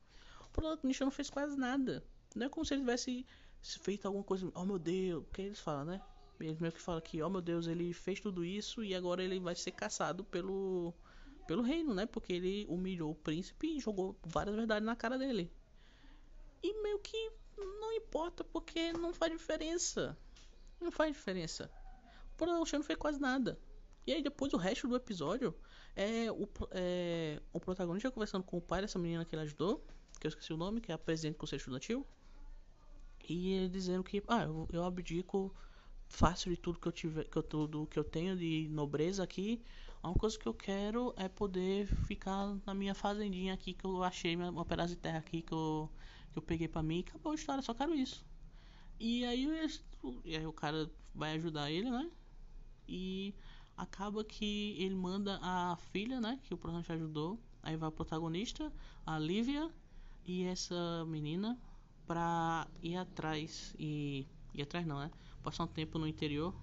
O 0.42 0.50
protagonista 0.50 1.06
não 1.06 1.12
fez 1.12 1.30
quase 1.30 1.56
nada. 1.56 2.04
Não 2.36 2.48
é 2.48 2.50
como 2.50 2.66
se 2.66 2.74
ele 2.74 2.82
tivesse 2.82 3.24
feito 3.62 4.08
alguma 4.08 4.24
coisa. 4.24 4.52
Oh 4.56 4.66
meu 4.66 4.80
Deus. 4.80 5.22
O 5.22 5.28
que 5.28 5.44
eles 5.44 5.60
falam, 5.60 5.86
né? 5.86 6.02
Eles 6.40 6.58
meio 6.58 6.74
que 6.74 6.82
falam 6.82 7.02
que, 7.02 7.22
oh 7.22 7.30
meu 7.30 7.40
Deus, 7.40 7.68
ele 7.68 7.94
fez 7.94 8.20
tudo 8.20 8.44
isso 8.44 8.84
e 8.84 8.96
agora 8.96 9.24
ele 9.24 9.40
vai 9.40 9.56
ser 9.56 9.74
caçado 9.74 10.24
pelo, 10.24 10.92
pelo 11.46 11.62
reino, 11.62 11.94
né? 11.94 12.08
Porque 12.08 12.34
ele 12.34 12.66
humilhou 12.68 13.12
o 13.12 13.16
príncipe 13.16 13.78
e 13.78 13.80
jogou 13.80 14.18
várias 14.26 14.56
verdades 14.56 14.84
na 14.84 14.96
cara 14.96 15.20
dele. 15.20 15.52
E 16.64 16.82
meio 16.82 16.98
que 16.98 17.32
não 17.58 17.94
importa 17.94 18.44
porque 18.44 18.92
não 18.94 19.14
faz 19.14 19.32
diferença. 19.32 20.18
Não 20.80 20.92
faz 20.92 21.14
diferença. 21.14 21.70
O 22.34 22.38
protagonista 22.38 22.78
não 22.78 22.86
fez 22.86 22.98
quase 22.98 23.20
nada. 23.20 23.60
E 24.08 24.14
aí 24.14 24.24
depois 24.24 24.54
o 24.54 24.58
resto 24.58 24.88
do 24.88 24.96
episódio 24.96 25.54
é 25.96 26.32
o, 26.32 26.48
é, 26.72 27.42
o 27.54 27.60
protagonista 27.60 28.10
conversando 28.10 28.44
com 28.44 28.58
o 28.58 28.62
pai 28.62 28.82
dessa 28.82 28.98
menina 28.98 29.26
que 29.26 29.36
ele 29.36 29.44
ajudou, 29.44 29.86
que 30.20 30.26
eu 30.26 30.30
esqueci 30.30 30.54
o 30.54 30.58
nome, 30.58 30.82
que 30.82 30.92
é 30.92 30.96
a 30.96 30.98
presidente 30.98 31.36
do 31.36 31.40
conselho 31.40 31.60
estudantil. 31.60 32.08
E 33.28 33.54
ele 33.54 33.70
dizendo 33.70 34.04
que, 34.04 34.24
ah, 34.28 34.44
eu, 34.44 34.68
eu 34.72 34.84
abdico 34.84 35.54
fácil 36.08 36.52
de 36.52 36.58
tudo 36.58 36.80
que 36.80 36.88
eu 36.88 36.92
tiver, 36.92 37.26
que 37.26 37.38
eu, 37.38 37.44
tudo 37.44 37.86
que 37.88 38.00
eu 38.00 38.04
tenho 38.04 38.36
de 38.36 38.68
nobreza 38.70 39.24
aqui. 39.24 39.62
A 40.02 40.08
única 40.08 40.22
coisa 40.22 40.40
que 40.40 40.48
eu 40.48 40.54
quero 40.54 41.14
é 41.18 41.28
poder 41.28 41.86
ficar 42.08 42.58
na 42.66 42.74
minha 42.74 42.96
fazendinha 42.96 43.54
aqui 43.54 43.74
que 43.74 43.86
eu 43.86 44.04
achei, 44.04 44.36
uma 44.36 44.66
pedaço 44.66 44.96
de 44.96 44.96
terra 44.96 45.20
aqui 45.20 45.42
que 45.42 45.54
eu, 45.54 45.90
que 46.32 46.40
eu 46.40 46.42
peguei 46.42 46.68
pra 46.68 46.82
mim. 46.82 47.04
Acabou 47.08 47.34
a 47.34 47.36
história, 47.36 47.62
só 47.62 47.74
quero 47.74 47.94
isso. 47.94 48.26
E 49.00 49.24
aí, 49.26 49.48
e 50.26 50.36
aí 50.36 50.46
o 50.46 50.54
cara 50.54 50.92
vai 51.16 51.34
ajudar 51.36 51.72
ele, 51.72 51.90
né? 51.90 52.12
E 52.88 53.34
acaba 53.78 54.24
que 54.24 54.76
ele 54.78 54.96
manda 54.96 55.40
a 55.42 55.78
filha, 55.78 56.20
né, 56.20 56.40
que 56.44 56.54
o 56.54 56.58
protagonista 56.58 56.94
ajudou, 56.94 57.40
aí 57.64 57.78
vai 57.78 57.88
o 57.90 57.92
protagonista, 57.92 58.74
a 59.06 59.18
Lívia 59.18 59.72
e 60.26 60.44
essa 60.44 61.06
menina 61.06 61.58
pra 62.06 62.68
ir 62.82 62.98
atrás 62.98 63.74
e 63.80 64.28
ir 64.54 64.62
atrás 64.62 64.86
não, 64.86 65.00
né? 65.00 65.12
Passar 65.42 65.64
um 65.64 65.68
tempo 65.68 65.98
no 65.98 66.08
interior 66.08 66.54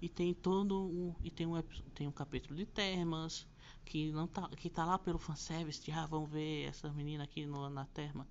e 0.00 0.08
tem 0.08 0.34
todo 0.34 0.86
um 0.88 1.14
e 1.22 1.30
tem 1.30 1.46
um 1.46 1.60
tem 1.94 2.08
um 2.08 2.12
capítulo 2.12 2.56
de 2.56 2.66
termas 2.66 3.46
que 3.84 4.10
não 4.12 4.26
tá 4.26 4.48
que 4.50 4.68
tá 4.68 4.84
lá 4.84 4.98
pelo 4.98 5.18
fanservice 5.18 5.82
de 5.82 5.92
ah, 5.92 6.06
vamos 6.06 6.30
ver 6.30 6.64
essa 6.68 6.92
menina 6.92 7.24
aqui 7.24 7.46
no, 7.46 7.70
na 7.70 7.86
terma. 7.86 8.26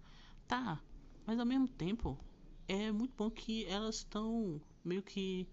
Tá, 0.47 0.81
mas 1.25 1.39
ao 1.39 1.45
mesmo 1.45 1.67
tempo 1.67 2.19
é 2.67 2.91
muito 2.91 3.13
bom 3.15 3.29
que 3.29 3.65
elas 3.65 3.97
estão 3.97 4.61
meio 4.83 5.01
que 5.01 5.47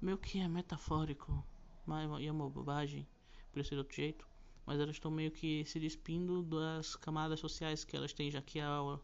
meio 0.00 0.16
que 0.18 0.38
é 0.38 0.48
metafórico 0.48 1.44
mas 1.90 2.08
é 2.22 2.30
uma 2.30 2.48
bobagem, 2.48 3.04
por 3.52 3.64
ser 3.64 3.76
outro 3.76 3.96
jeito. 3.96 4.24
Mas 4.64 4.78
elas 4.78 4.94
estão 4.94 5.10
meio 5.10 5.32
que 5.32 5.64
se 5.64 5.80
despindo 5.80 6.40
das 6.42 6.94
camadas 6.94 7.40
sociais 7.40 7.82
que 7.82 7.96
elas 7.96 8.12
têm, 8.12 8.30
já 8.30 8.40
que 8.40 8.60
a 8.60 8.98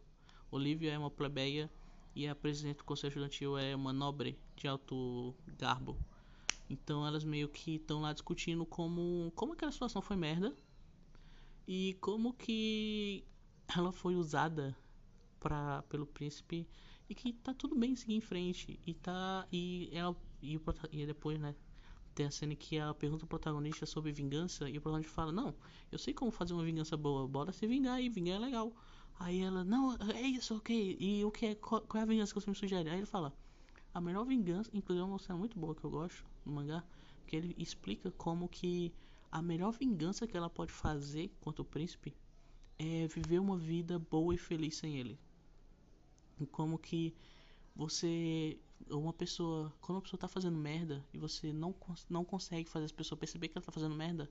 Olivia 0.49 0.93
é 0.93 0.97
uma 0.97 1.11
plebeia 1.11 1.69
e 2.15 2.25
a 2.27 2.33
presidente 2.33 2.77
do 2.77 2.85
conselho 2.85 3.09
estudantil 3.09 3.57
é 3.57 3.75
uma 3.75 3.91
nobre 3.91 4.39
de 4.55 4.69
alto 4.69 5.35
garbo. 5.57 5.97
Então 6.69 7.05
elas 7.05 7.25
meio 7.25 7.49
que 7.49 7.75
estão 7.75 8.01
lá 8.01 8.13
discutindo 8.13 8.65
como, 8.65 9.33
como 9.35 9.51
aquela 9.51 9.71
situação 9.71 10.01
foi 10.01 10.15
merda 10.15 10.55
e 11.67 11.97
como 11.99 12.33
que 12.33 13.25
ela 13.75 13.91
foi 13.91 14.15
usada 14.15 14.73
pra, 15.41 15.81
pelo 15.83 16.05
príncipe 16.05 16.65
e 17.09 17.15
que 17.15 17.33
tá 17.33 17.53
tudo 17.53 17.75
bem 17.75 17.95
seguir 17.95 18.15
em 18.15 18.21
frente 18.21 18.79
e 18.85 18.93
tá 18.93 19.47
e 19.51 19.89
ela 19.91 20.15
e, 20.41 20.59
e 20.91 21.05
depois 21.05 21.39
né 21.39 21.55
tem 22.17 22.25
a 22.25 22.31
cena 22.31 22.55
que 22.55 22.75
ela 22.75 22.95
pergunta 22.95 23.25
ao 23.25 23.27
protagonista 23.27 23.85
sobre 23.85 24.11
vingança 24.11 24.67
e 24.67 24.79
o 24.79 24.81
protagonista 24.81 25.13
fala: 25.13 25.31
Não, 25.31 25.53
eu 25.91 25.99
sei 25.99 26.15
como 26.15 26.31
fazer 26.31 26.53
uma 26.53 26.63
vingança 26.63 26.97
boa, 26.97 27.27
bora 27.27 27.51
se 27.53 27.67
vingar 27.67 27.93
aí, 27.93 28.09
vingar 28.09 28.37
é 28.37 28.39
legal. 28.39 28.73
Aí 29.19 29.39
ela: 29.39 29.63
Não, 29.63 29.95
é 30.15 30.21
isso, 30.21 30.55
ok. 30.55 30.97
E 30.99 31.23
o 31.23 31.29
que 31.29 31.45
é, 31.45 31.55
qual, 31.55 31.79
qual 31.81 31.99
é 31.99 32.03
a 32.03 32.07
vingança 32.07 32.33
que 32.33 32.41
você 32.41 32.49
me 32.49 32.55
sugere? 32.55 32.89
Aí 32.89 32.97
ele 32.97 33.05
fala: 33.05 33.31
A 33.93 34.01
melhor 34.01 34.25
vingança, 34.25 34.67
inclusive 34.73 35.03
é 35.03 35.07
uma 35.07 35.19
cena 35.19 35.37
muito 35.37 35.59
boa 35.59 35.75
que 35.75 35.83
eu 35.83 35.91
gosto 35.91 36.25
no 36.43 36.53
mangá, 36.53 36.83
que 37.27 37.35
ele 37.35 37.53
explica 37.55 38.09
como 38.09 38.49
que 38.49 38.91
a 39.31 39.39
melhor 39.39 39.71
vingança 39.71 40.25
que 40.25 40.35
ela 40.35 40.49
pode 40.49 40.71
fazer 40.71 41.31
contra 41.39 41.61
o 41.61 41.65
príncipe 41.65 42.15
é 42.79 43.07
viver 43.07 43.37
uma 43.37 43.57
vida 43.57 43.99
boa 43.99 44.33
e 44.33 44.39
feliz 44.39 44.75
sem 44.75 44.97
ele. 44.97 45.19
Como 46.45 46.77
que 46.77 47.15
você 47.75 48.59
uma 48.89 49.13
pessoa, 49.13 49.73
quando 49.81 49.97
uma 49.97 50.01
pessoa 50.01 50.19
tá 50.19 50.27
fazendo 50.27 50.57
merda 50.57 51.05
e 51.13 51.17
você 51.17 51.51
não, 51.51 51.73
não 52.09 52.23
consegue 52.23 52.69
fazer 52.69 52.85
as 52.85 52.91
pessoas 52.91 53.19
perceber 53.19 53.47
que 53.47 53.57
ela 53.57 53.65
tá 53.65 53.71
fazendo 53.71 53.95
merda, 53.95 54.29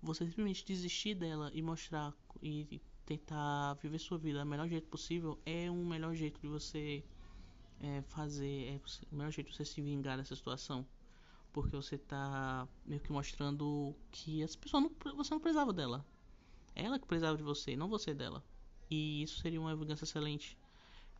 você 0.00 0.24
simplesmente 0.24 0.64
desistir 0.64 1.14
dela 1.14 1.50
e 1.54 1.62
mostrar 1.62 2.14
e 2.42 2.80
tentar 3.04 3.74
viver 3.74 3.98
sua 3.98 4.18
vida 4.18 4.40
do 4.40 4.46
melhor 4.46 4.68
jeito 4.68 4.88
possível 4.88 5.38
é 5.44 5.70
um 5.70 5.84
melhor 5.84 6.14
jeito 6.14 6.40
de 6.40 6.48
você 6.48 7.04
é, 7.80 8.02
fazer, 8.02 8.68
é 8.68 8.80
o 9.10 9.16
melhor 9.16 9.30
jeito 9.30 9.50
de 9.50 9.56
você 9.56 9.64
se 9.64 9.80
vingar 9.80 10.16
dessa 10.16 10.34
situação. 10.34 10.86
Porque 11.52 11.76
você 11.76 11.98
tá 11.98 12.66
meio 12.86 13.00
que 13.00 13.12
mostrando 13.12 13.94
que 14.10 14.42
as 14.42 14.56
pessoas 14.56 14.84
não, 14.84 15.14
você 15.14 15.34
não 15.34 15.40
precisava 15.40 15.72
dela. 15.72 16.04
Ela 16.74 16.98
que 16.98 17.06
precisava 17.06 17.36
de 17.36 17.42
você, 17.42 17.76
não 17.76 17.88
você 17.88 18.14
dela. 18.14 18.42
E 18.90 19.22
isso 19.22 19.40
seria 19.40 19.60
uma 19.60 19.76
vingança 19.76 20.04
excelente. 20.04 20.56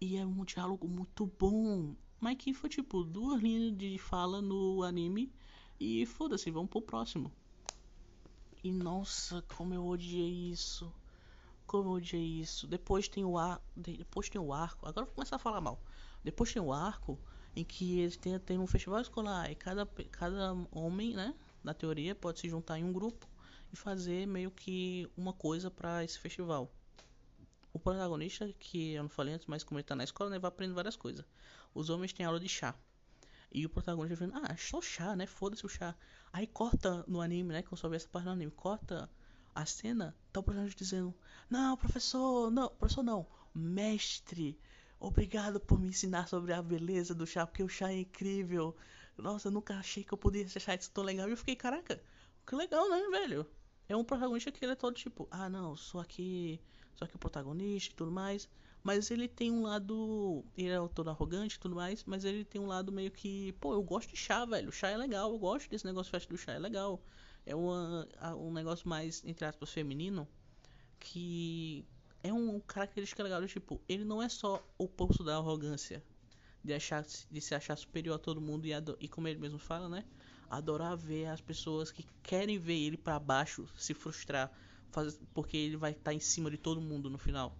E 0.05 0.17
é 0.17 0.27
um 0.27 0.45
diálogo 0.45 0.89
muito 0.89 1.31
bom. 1.39 1.95
Mas 2.19 2.37
que 2.37 2.53
foi 2.53 2.69
tipo 2.69 3.05
duas 3.05 3.41
linhas 3.41 3.79
de 3.79 3.99
fala 3.99 4.43
no 4.43 4.83
anime. 4.83 5.33
E 5.79 6.05
foda-se, 6.07 6.51
vamos 6.51 6.71
pro 6.71 6.83
próximo. 6.83 7.31
E 8.65 8.73
nossa, 8.73 9.43
como 9.57 9.73
eu 9.73 9.87
odiei 9.87 10.51
isso. 10.51 10.93
Como 11.69 11.91
eu 11.91 11.93
odiei 11.93 12.41
isso. 12.41 12.67
Depois 12.67 13.07
tem 13.07 13.25
o 13.25 13.39
ar. 13.39 13.63
Depois 13.77 14.29
tem 14.29 14.41
o 14.41 14.53
arco. 14.53 14.89
Agora 14.89 15.07
vou 15.07 15.15
começar 15.15 15.37
a 15.37 15.39
falar 15.39 15.61
mal. 15.61 15.81
Depois 16.25 16.53
tem 16.53 16.61
o 16.61 16.73
arco 16.73 17.17
em 17.55 17.63
que 17.63 18.01
eles 18.01 18.17
têm, 18.17 18.37
tem 18.41 18.59
um 18.59 18.67
festival 18.67 19.01
escolar. 19.01 19.53
E 19.53 19.55
cada, 19.55 19.87
cada 20.11 20.53
homem, 20.73 21.15
né? 21.15 21.33
Na 21.63 21.75
teoria, 21.75 22.13
pode 22.13 22.41
se 22.41 22.49
juntar 22.49 22.77
em 22.77 22.83
um 22.83 22.93
grupo 22.93 23.25
e 23.73 23.77
fazer 23.77 24.27
meio 24.27 24.51
que 24.51 25.09
uma 25.17 25.33
coisa 25.33 25.71
para 25.71 26.03
esse 26.03 26.19
festival 26.19 26.69
o 27.73 27.79
protagonista, 27.79 28.53
que 28.59 28.93
eu 28.93 29.03
não 29.03 29.11
falei 29.11 29.35
antes, 29.35 29.47
mas 29.47 29.65
como 29.65 29.79
ele 29.79 29.85
tá 29.85 29.97
na 29.97 30.05
escola, 30.05 30.31
né, 30.31 30.39
vai 30.39 30.49
aprendendo 30.49 30.75
várias 30.75 30.97
coisas. 30.97 31.25
Os 31.75 31.89
homens 31.89 32.13
têm 32.13 32.27
aula 32.27 32.39
de 32.39 32.49
chá. 32.49 32.75
E 33.51 33.65
o 33.67 33.69
protagonista 33.69 34.17
vendo, 34.17 34.35
ah, 34.37 34.57
só 34.57 34.81
chá, 34.81 35.15
né? 35.15 35.27
Foda-se 35.27 35.65
o 35.65 35.69
chá. 35.69 35.95
Aí 36.33 36.47
corta 36.47 37.05
no 37.07 37.21
anime, 37.21 37.53
né? 37.53 37.63
Que 37.63 37.73
eu 37.73 37.77
só 37.77 37.89
vi 37.89 37.97
essa 37.97 38.09
parte 38.09 38.25
no 38.25 38.33
anime. 38.33 38.51
Corta 38.51 39.11
a 39.55 39.67
cena, 39.67 40.17
tá 40.33 40.41
o 40.41 40.43
protagonista 40.43 40.79
dizendo, 40.83 41.15
não, 41.51 41.77
professor, 41.77 42.51
não, 42.51 42.69
professor 42.71 43.03
não, 43.03 43.27
mestre, 43.55 44.59
obrigado 44.99 45.61
por 45.61 45.79
me 45.79 45.89
ensinar 45.89 46.27
sobre 46.29 46.55
a 46.55 46.63
beleza 46.63 47.15
do 47.15 47.27
chá, 47.27 47.47
porque 47.47 47.63
o 47.63 47.69
chá 47.69 47.93
é 47.93 48.01
incrível. 48.01 48.75
Nossa, 49.19 49.49
eu 49.49 49.53
nunca 49.53 49.75
achei 49.77 50.03
que 50.03 50.13
eu 50.13 50.19
podia 50.19 50.47
achar 50.47 50.79
isso 50.79 50.91
tão 50.91 51.05
legal. 51.05 51.29
E 51.29 51.33
eu 51.33 51.37
fiquei, 51.37 51.55
caraca, 51.57 52.03
que 52.47 52.55
legal, 52.55 52.89
né, 52.89 53.03
velho? 53.11 53.47
É 53.89 53.95
um 53.95 54.05
protagonista 54.05 54.51
que 54.51 54.65
ele 54.65 54.73
é 54.73 54.77
todo 54.77 54.95
tipo, 54.95 55.29
ah, 55.31 55.51
não, 55.51 55.77
sou 55.77 56.01
aqui 56.01 56.59
só 56.95 57.07
que 57.07 57.17
o 57.17 57.19
protagonista 57.19 57.93
e 57.93 57.97
tudo 57.97 58.11
mais. 58.11 58.49
Mas 58.83 59.11
ele 59.11 59.29
tem 59.29 59.51
um 59.51 59.63
lado. 59.63 60.45
Ele 60.57 60.71
é 60.71 60.89
todo 60.89 61.09
arrogante 61.09 61.57
e 61.57 61.59
tudo 61.59 61.77
mais. 61.77 62.05
Mas 62.05 62.25
ele 62.25 62.45
tem 62.45 62.61
um 62.61 62.67
lado 62.67 62.91
meio 62.91 63.11
que. 63.11 63.53
Pô, 63.55 63.75
eu 63.75 63.83
gosto 63.83 64.11
de 64.11 64.17
chá, 64.17 64.45
velho. 64.45 64.73
Chá 64.73 64.89
é 64.89 64.97
legal. 64.97 65.31
Eu 65.31 65.39
gosto 65.39 65.71
desse 65.71 65.85
negócio 65.85 66.11
festa 66.11 66.29
do 66.29 66.37
chá. 66.37 66.53
É 66.53 66.59
legal. 66.59 67.01
É 67.47 67.55
uma, 67.55 68.09
um 68.37 68.53
negócio 68.53 68.89
mais, 68.89 69.23
entre 69.25 69.45
aspas, 69.45 69.71
feminino. 69.71 70.27
Que 70.99 71.85
é 72.23 72.33
um 72.33 72.59
característica 72.61 73.23
legal. 73.23 73.45
Tipo, 73.47 73.81
ele 73.89 74.05
não 74.05 74.21
é 74.21 74.29
só 74.29 74.65
o 74.77 74.89
poço 74.89 75.23
da 75.23 75.37
arrogância. 75.37 76.03
De, 76.65 76.73
achar, 76.73 77.05
de 77.05 77.41
se 77.41 77.55
achar 77.55 77.77
superior 77.77 78.17
a 78.17 78.19
todo 78.19 78.41
mundo. 78.41 78.67
E, 78.67 78.73
e 79.01 79.09
como 79.09 79.29
ele 79.29 79.39
mesmo 79.39 79.59
fala, 79.59 79.89
né? 79.89 80.05
Adorar 80.51 80.97
ver 80.97 81.27
as 81.27 81.41
pessoas 81.41 81.93
que 81.93 82.05
querem 82.23 82.59
ver 82.59 82.79
ele 82.79 82.97
para 82.97 83.19
baixo 83.19 83.67
se 83.77 83.95
frustrar 83.95 84.53
porque 85.35 85.57
ele 85.57 85.77
vai 85.77 85.93
estar 85.93 86.11
tá 86.11 86.15
em 86.15 86.21
cima 86.21 86.51
de 86.51 86.59
todo 86.59 86.81
mundo 86.81 87.11
no 87.11 87.19
final. 87.19 87.59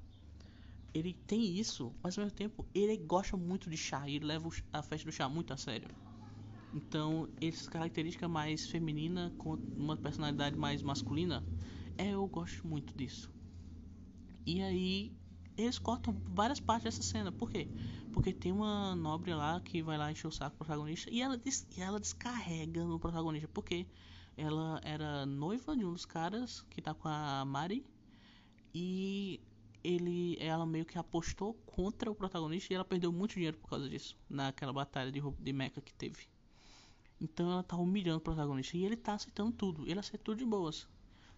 ele 0.95 1.15
tem 1.15 1.59
isso, 1.59 1.95
mas 2.03 2.17
ao 2.19 2.25
mesmo 2.25 2.37
tempo 2.37 2.67
ele 2.75 2.97
gosta 2.97 3.37
muito 3.37 3.69
de 3.71 3.77
chá 3.77 4.09
e 4.09 4.19
leva 4.19 4.49
a 4.73 4.83
festa 4.83 5.09
do 5.09 5.13
chá 5.13 5.29
muito 5.29 5.53
a 5.53 5.57
sério. 5.57 5.89
Então, 6.73 7.29
essa 7.41 7.71
característica 7.71 8.29
mais 8.29 8.67
feminina 8.69 9.33
com 9.39 9.59
uma 9.77 9.97
personalidade 9.97 10.57
mais 10.59 10.83
masculina, 10.83 11.47
é, 11.99 12.11
eu 12.11 12.27
gosto 12.29 12.67
muito 12.67 12.97
disso. 12.97 13.31
E 14.47 14.61
aí, 14.63 15.13
eles 15.57 15.79
cortam 15.79 16.21
várias 16.27 16.61
partes 16.61 16.85
dessa 16.85 17.03
cena. 17.03 17.31
Por 17.33 17.51
quê? 17.51 17.71
Porque 18.11 18.33
tem 18.33 18.53
uma 18.53 18.95
nobre 18.97 19.35
lá 19.35 19.61
que 19.61 19.83
vai 19.83 19.97
lá 19.99 20.11
encher 20.13 20.27
o 20.27 20.31
saco 20.33 20.57
do 20.57 20.59
protagonista 20.59 21.11
e 21.11 21.21
ela, 21.23 21.37
des 21.37 21.67
e 21.77 21.81
ela 21.81 22.01
descarrega 22.01 22.85
no 22.85 22.99
protagonista. 23.01 23.49
Porque 23.49 23.89
ela 24.43 24.81
era 24.83 25.25
noiva 25.25 25.77
de 25.77 25.85
um 25.85 25.93
dos 25.93 26.05
caras 26.05 26.63
que 26.69 26.83
tá 26.83 26.93
com 26.93 27.09
a 27.09 27.45
Mari. 27.45 27.87
E 28.75 29.41
ele, 29.85 30.37
ela 30.41 30.67
meio 30.67 30.85
que 30.85 30.99
apostou 30.99 31.55
contra 31.67 32.11
o 32.11 32.15
protagonista 32.15 32.73
e 32.73 32.77
ela 32.77 32.85
perdeu 32.85 33.13
muito 33.13 33.35
dinheiro 33.35 33.57
por 33.59 33.71
causa 33.71 33.89
disso. 33.89 34.17
Naquela 34.29 34.73
batalha 34.73 35.13
de, 35.13 35.21
de 35.21 35.53
mecha 35.53 35.81
que 35.81 35.95
teve. 35.95 36.27
Então 37.21 37.53
ela 37.53 37.63
tá 37.63 37.77
humilhando 37.77 38.19
o 38.19 38.21
protagonista. 38.21 38.77
E 38.77 38.85
ele 38.85 38.97
tá 38.97 39.15
aceitando 39.15 39.53
tudo. 39.53 39.89
Ele 39.89 40.01
aceita 40.01 40.25
tudo 40.25 40.39
de 40.39 40.45
boas 40.45 40.89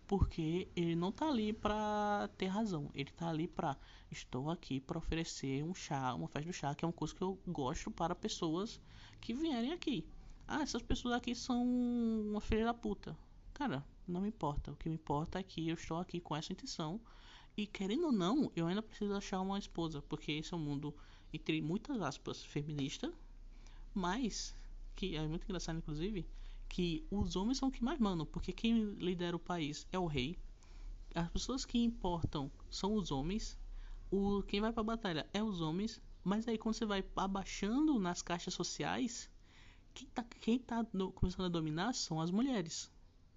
porque 0.07 0.69
ele 0.77 0.95
não 0.95 1.11
tá 1.11 1.29
ali 1.29 1.53
para 1.53 2.29
ter 2.39 2.47
razão. 2.47 2.91
Ele 2.95 3.11
tá 3.11 3.29
ali 3.29 3.47
para 3.47 3.77
estou 4.11 4.51
aqui 4.51 4.81
para 4.81 4.99
oferecer 4.99 5.63
um 5.65 5.75
chá, 5.75 6.15
uma 6.15 6.29
festa 6.29 6.49
do 6.49 6.53
chá, 6.53 6.75
que 6.75 6.85
é 6.85 6.89
uma 6.89 6.93
coisa 6.93 7.15
que 7.15 7.23
eu 7.23 7.39
gosto 7.47 7.91
para 7.91 8.15
pessoas 8.15 8.81
que 9.21 9.35
vierem 9.35 9.73
aqui. 9.73 10.07
Ah, 10.47 10.63
essas 10.63 10.83
pessoas 10.83 11.15
aqui 11.15 11.35
são 11.35 11.65
uma 11.65 12.41
filha 12.41 12.65
da 12.65 12.75
puta. 12.75 13.17
Cara, 13.53 13.85
não 14.07 14.21
me 14.21 14.29
importa. 14.29 14.73
O 14.73 14.77
que 14.77 14.89
me 14.89 14.95
importa 14.95 15.39
é 15.39 15.43
que 15.43 15.69
eu 15.69 15.75
estou 15.75 15.99
aqui 15.99 16.21
com 16.21 16.37
essa 16.37 16.53
intenção. 16.53 17.01
E 17.57 17.67
querendo 17.67 18.07
ou 18.07 18.13
não, 18.13 18.51
eu 18.57 18.67
ainda 18.67 18.83
preciso 18.83 19.15
achar 19.15 19.41
uma 19.41 19.59
esposa, 19.59 20.03
porque 20.03 20.33
esse 20.33 20.53
é 20.53 20.57
um 20.57 20.61
mundo 20.61 20.95
entre 21.33 21.63
muitas 21.63 22.01
aspas 22.03 22.45
feminista, 22.45 23.13
mas 23.95 24.55
que 24.95 25.17
é 25.17 25.27
muito 25.27 25.45
engraçado 25.45 25.79
inclusive, 25.79 26.27
que 26.69 27.07
os 27.11 27.37
homens 27.37 27.59
são 27.59 27.69
os 27.69 27.75
que 27.75 27.85
mais 27.85 27.99
mandam, 27.99 28.27
porque 28.27 28.53
quem 28.53 28.95
lidera 28.95 29.37
o 29.37 29.41
país 29.41 29.87
é 29.93 29.99
o 29.99 30.07
rei. 30.07 30.37
As 31.15 31.29
pessoas 31.31 31.65
que 31.65 31.79
importam 31.79 32.51
são 32.69 32.95
os 32.95 33.11
homens. 33.11 33.59
O 34.11 34.43
quem 34.43 34.61
vai 34.61 34.73
para 34.73 34.81
a 34.81 34.85
batalha 34.85 35.29
é 35.33 35.43
os 35.43 35.61
homens, 35.61 36.01
mas 36.23 36.47
aí 36.49 36.59
quando 36.59 36.75
você 36.75 36.85
vai 36.85 37.05
abaixando 37.17 37.99
nas 37.99 38.23
caixas 38.23 38.55
sociais, 38.55 39.31
quem 39.95 40.09
tá, 40.09 40.25
quem 40.41 40.59
tá 40.59 40.87
no, 40.93 41.13
começando 41.13 41.47
a 41.47 41.49
dominar 41.49 41.95
são 41.95 42.21
as 42.21 42.31
mulheres. 42.31 42.91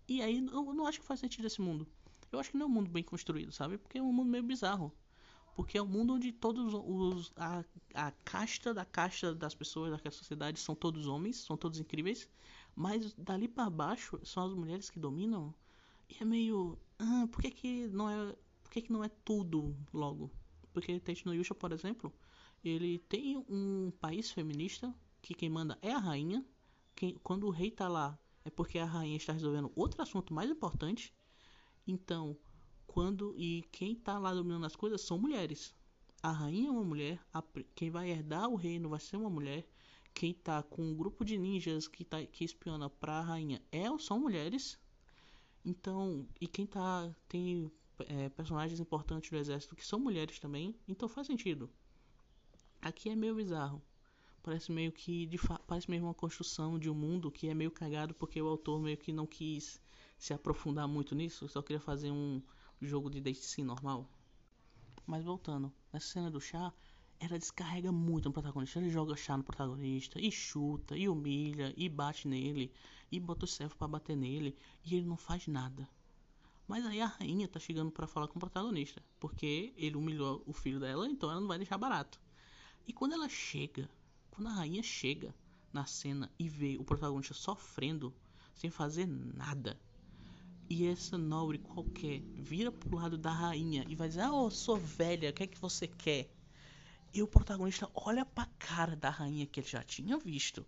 E 0.07 0.21
aí 0.21 0.37
eu 0.37 0.73
não 0.73 0.87
acho 0.87 0.99
que 0.99 1.05
faz 1.05 1.19
sentido 1.19 1.45
esse 1.45 1.61
mundo. 1.61 1.87
Eu 2.31 2.39
acho 2.39 2.51
que 2.51 2.57
não 2.57 2.65
é 2.65 2.69
um 2.69 2.73
mundo 2.73 2.89
bem 2.89 3.03
construído, 3.03 3.51
sabe? 3.51 3.77
Porque 3.77 3.97
é 3.99 4.01
um 4.01 4.11
mundo 4.11 4.29
meio 4.29 4.43
bizarro. 4.43 4.91
Porque 5.55 5.77
é 5.77 5.81
um 5.81 5.87
mundo 5.87 6.13
onde 6.13 6.31
todos 6.31 6.73
os. 6.73 7.31
A, 7.35 7.63
a 7.93 8.11
casta 8.23 8.73
da 8.73 8.85
casta 8.85 9.33
das 9.33 9.55
pessoas 9.55 9.91
daquela 9.91 10.13
sociedade 10.13 10.59
são 10.59 10.75
todos 10.75 11.07
homens, 11.07 11.37
são 11.37 11.55
todos 11.57 11.79
incríveis. 11.79 12.29
Mas 12.75 13.13
dali 13.13 13.47
para 13.47 13.69
baixo 13.69 14.19
são 14.23 14.45
as 14.45 14.53
mulheres 14.53 14.89
que 14.89 14.99
dominam. 14.99 15.53
E 16.09 16.21
é 16.21 16.25
meio. 16.25 16.77
Ah, 16.99 17.27
por 17.31 17.41
que, 17.41 17.51
que 17.51 17.87
não 17.87 18.09
é. 18.09 18.35
Por 18.61 18.71
que, 18.71 18.81
que 18.81 18.91
não 18.91 19.03
é 19.03 19.09
tudo 19.09 19.75
logo? 19.93 20.29
Porque 20.73 21.01
no 21.25 21.33
Yusha, 21.33 21.55
por 21.55 21.71
exemplo, 21.71 22.13
ele 22.63 22.99
tem 22.99 23.37
um 23.49 23.91
país 23.99 24.31
feminista 24.31 24.93
que 25.21 25.33
quem 25.33 25.49
manda 25.49 25.77
é 25.81 25.91
a 25.91 25.97
rainha. 25.97 26.45
Quem, 26.95 27.15
quando 27.23 27.47
o 27.47 27.51
rei 27.51 27.71
tá 27.71 27.87
lá 27.87 28.17
é 28.43 28.49
porque 28.49 28.79
a 28.79 28.85
rainha 28.85 29.17
está 29.17 29.33
resolvendo 29.33 29.71
outro 29.75 30.01
assunto 30.01 30.33
mais 30.33 30.49
importante. 30.49 31.13
Então, 31.85 32.37
quando 32.85 33.33
e 33.37 33.63
quem 33.71 33.95
tá 33.95 34.17
lá 34.17 34.33
dominando 34.33 34.65
as 34.65 34.75
coisas 34.75 35.01
são 35.01 35.17
mulheres. 35.17 35.75
A 36.23 36.31
rainha 36.31 36.69
é 36.69 36.71
uma 36.71 36.83
mulher, 36.83 37.19
a, 37.33 37.43
quem 37.75 37.91
vai 37.91 38.09
herdar 38.09 38.49
o 38.49 38.55
reino 38.55 38.89
vai 38.89 38.99
ser 38.99 39.17
uma 39.17 39.29
mulher 39.29 39.67
quem 40.17 40.33
tá 40.33 40.63
com 40.63 40.81
um 40.81 40.95
grupo 40.95 41.23
de 41.23 41.37
ninjas 41.37 41.87
que, 41.87 42.03
tá, 42.03 42.25
que 42.25 42.43
espiona 42.43 42.89
pra 42.89 43.21
rainha 43.21 43.61
é, 43.71 43.85
são 43.99 44.19
mulheres. 44.19 44.79
Então, 45.63 46.27
e 46.41 46.47
quem 46.47 46.65
tá. 46.65 47.15
Tem 47.29 47.71
é, 47.99 48.27
personagens 48.29 48.79
importantes 48.79 49.29
do 49.29 49.37
exército 49.37 49.75
que 49.75 49.85
são 49.85 49.99
mulheres 49.99 50.39
também. 50.39 50.75
Então 50.87 51.07
faz 51.07 51.27
sentido. 51.27 51.69
Aqui 52.81 53.11
é 53.11 53.15
meio 53.15 53.35
bizarro. 53.35 53.79
Parece 54.47 54.71
meio 54.71 54.93
que. 54.93 55.29
Parece 55.67 55.91
mesmo 55.91 56.07
uma 56.07 56.13
construção 56.13 56.79
de 56.79 56.89
um 56.89 56.93
mundo 56.93 57.29
que 57.29 57.49
é 57.49 57.53
meio 57.53 57.69
cagado 57.69 58.13
porque 58.13 58.41
o 58.41 58.47
autor 58.47 58.79
meio 58.79 58.95
que 58.95 59.11
não 59.11 59.27
quis 59.27 59.77
se 60.17 60.33
aprofundar 60.33 60.87
muito 60.87 61.13
nisso. 61.13 61.49
Só 61.49 61.61
queria 61.61 61.81
fazer 61.81 62.11
um 62.11 62.41
jogo 62.81 63.09
de 63.09 63.19
date 63.19 63.61
normal. 63.61 64.09
Mas 65.05 65.25
voltando, 65.25 65.69
nessa 65.91 66.07
cena 66.07 66.31
do 66.31 66.39
chá, 66.39 66.71
ela 67.19 67.37
descarrega 67.37 67.91
muito 67.91 68.29
no 68.29 68.31
protagonista. 68.31 68.79
Ele 68.79 68.89
joga 68.89 69.17
chá 69.17 69.35
no 69.35 69.43
protagonista, 69.43 70.17
e 70.17 70.31
chuta, 70.31 70.97
e 70.97 71.09
humilha, 71.09 71.73
e 71.75 71.89
bate 71.89 72.25
nele, 72.25 72.71
e 73.11 73.19
bota 73.19 73.43
o 73.43 73.47
servo 73.49 73.75
para 73.75 73.89
bater 73.89 74.15
nele, 74.15 74.55
e 74.85 74.95
ele 74.95 75.05
não 75.05 75.17
faz 75.17 75.45
nada. 75.47 75.89
Mas 76.65 76.85
aí 76.85 77.01
a 77.01 77.07
rainha 77.07 77.49
tá 77.49 77.59
chegando 77.59 77.91
para 77.91 78.07
falar 78.07 78.29
com 78.29 78.37
o 78.37 78.39
protagonista, 78.39 79.03
porque 79.19 79.73
ele 79.75 79.97
humilhou 79.97 80.41
o 80.47 80.53
filho 80.53 80.79
dela, 80.79 81.05
então 81.05 81.29
ela 81.29 81.41
não 81.41 81.49
vai 81.49 81.57
deixar 81.57 81.77
barato. 81.77 82.17
E 82.87 82.93
quando 82.93 83.11
ela 83.11 83.27
chega, 83.27 83.89
quando 84.37 84.49
a 84.49 84.53
rainha 84.53 84.83
chega 84.83 85.33
na 85.73 85.87
cena 85.87 86.31
e 86.37 86.47
vê 86.47 86.77
o 86.77 86.83
protagonista 86.83 87.33
sofrendo, 87.33 88.13
sem 88.53 88.69
fazer 88.69 89.07
nada, 89.07 89.81
e 90.69 90.85
essa 90.85 91.17
nobre 91.17 91.57
qualquer 91.57 92.21
vira 92.35 92.71
pro 92.71 92.95
lado 92.95 93.17
da 93.17 93.31
rainha 93.31 93.83
e 93.89 93.95
vai 93.95 94.07
dizer: 94.07 94.21
Ah, 94.21 94.31
oh, 94.31 94.51
sou 94.51 94.77
velha, 94.77 95.31
o 95.31 95.33
que 95.33 95.41
é 95.41 95.47
que 95.47 95.57
você 95.57 95.87
quer? 95.87 96.29
E 97.11 97.23
o 97.23 97.27
protagonista 97.27 97.89
olha 97.95 98.23
pra 98.23 98.45
cara 98.59 98.95
da 98.95 99.09
rainha 99.09 99.47
que 99.47 99.59
ele 99.59 99.67
já 99.67 99.81
tinha 99.81 100.19
visto. 100.19 100.63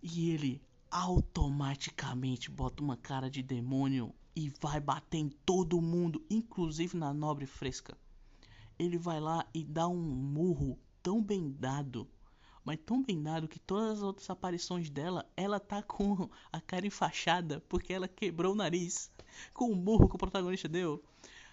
E 0.00 0.30
ele 0.30 0.62
automaticamente 0.92 2.52
bota 2.52 2.84
uma 2.84 2.96
cara 2.96 3.28
de 3.28 3.42
demônio 3.42 4.14
e 4.36 4.48
vai 4.60 4.78
bater 4.78 5.18
em 5.18 5.28
todo 5.28 5.82
mundo, 5.82 6.24
inclusive 6.30 6.96
na 6.96 7.12
nobre 7.12 7.46
fresca. 7.46 7.98
Ele 8.78 8.96
vai 8.96 9.18
lá 9.18 9.44
e 9.52 9.64
dá 9.64 9.88
um 9.88 10.00
murro 10.00 10.78
tão 11.02 11.20
bem 11.20 11.50
dado, 11.50 12.08
mas 12.68 12.78
tão 12.84 13.02
bem 13.02 13.22
dado 13.22 13.48
que 13.48 13.58
todas 13.58 13.92
as 13.96 14.02
outras 14.02 14.28
aparições 14.28 14.90
dela, 14.90 15.24
ela 15.34 15.58
tá 15.58 15.82
com 15.82 16.28
a 16.52 16.60
cara 16.60 16.86
enfaixada 16.86 17.64
porque 17.66 17.94
ela 17.94 18.06
quebrou 18.06 18.52
o 18.52 18.54
nariz 18.54 19.10
com 19.54 19.72
o 19.72 19.74
murro 19.74 20.06
que 20.06 20.16
o 20.16 20.18
protagonista 20.18 20.68
deu. 20.68 21.02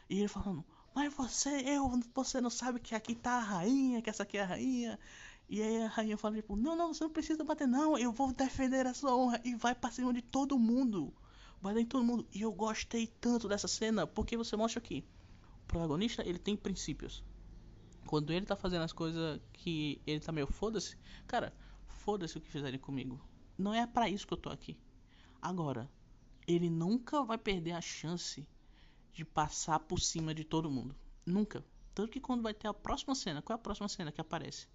E 0.10 0.19
ele 0.19 0.28
falando: 0.28 0.65
mas 0.93 1.13
você, 1.13 1.62
eu, 1.65 1.89
você 2.13 2.41
não 2.41 2.49
sabe 2.49 2.82
que 2.82 2.93
aqui 2.93 3.15
tá 3.15 3.38
a 3.38 3.39
rainha, 3.39 4.01
que 4.01 4.10
essa 4.10 4.23
aqui 4.23 4.38
é 4.38 4.41
a 4.41 4.45
rainha. 4.45 4.99
E 5.47 5.62
aí 5.62 5.84
a 5.84 5.88
rainha 5.88 6.17
fala, 6.17 6.36
tipo, 6.36 6.54
não, 6.58 6.75
não, 6.75 6.93
você 6.93 7.06
não 7.06 7.12
precisa 7.12 7.45
bater, 7.45 7.65
não, 7.65 7.97
eu 7.97 8.12
vou 8.12 8.34
defender 8.34 8.86
a 8.86 8.93
sua 8.93 9.15
honra. 9.15 9.39
E 9.45 9.56
vai 9.56 9.73
pra 9.73 9.91
cima 9.91 10.12
de 10.12 10.21
todo 10.21 10.60
mundo. 10.60 11.13
Vai 11.62 11.80
em 11.80 11.86
todo 11.86 12.04
mundo. 12.04 12.28
E 12.34 12.41
eu 12.41 12.51
gostei 12.51 13.08
tanto 13.08 13.47
dessa 13.47 13.69
cena, 13.69 14.06
porque 14.06 14.36
você 14.36 14.58
mostra 14.58 14.80
aqui. 14.80 15.06
O 15.63 15.67
protagonista, 15.67 16.28
ele 16.28 16.39
tem 16.39 16.58
princípios. 16.58 17.23
Quando 18.06 18.32
ele 18.32 18.46
tá 18.46 18.56
fazendo 18.56 18.84
as 18.84 18.94
coisas 18.94 19.39
que 19.52 20.02
ele 20.06 20.20
tá 20.20 20.32
meio 20.32 20.48
foda-se, 20.48 20.98
cara, 21.28 21.54
foda-se 21.88 22.38
o 22.38 22.41
que 22.41 22.50
fizerem 22.50 22.80
comigo. 22.80 23.20
Não 23.58 23.74
é 23.74 23.88
para 23.88 24.10
isso 24.10 24.28
que 24.28 24.34
eu 24.34 24.38
tô 24.38 24.50
aqui. 24.50 24.78
Agora, 25.41 25.89
ele 26.48 26.70
nunca 26.70 27.24
vai 27.24 27.38
perder 27.38 27.72
a 27.72 27.82
chance 27.82 28.48
de 29.12 29.26
passar 29.26 29.80
por 29.80 30.00
cima 30.00 30.34
de 30.34 30.44
todo 30.44 30.70
mundo. 30.70 30.96
Nunca. 31.26 31.65
Tanto 31.94 32.12
que 32.12 32.20
quando 32.20 32.44
vai 32.44 32.54
ter 32.54 32.68
a 32.68 32.74
próxima 32.74 33.15
cena, 33.15 33.41
qual 33.41 33.56
é 33.56 33.60
a 33.60 33.63
próxima 33.63 33.88
cena 33.88 34.12
que 34.12 34.20
aparece? 34.20 34.68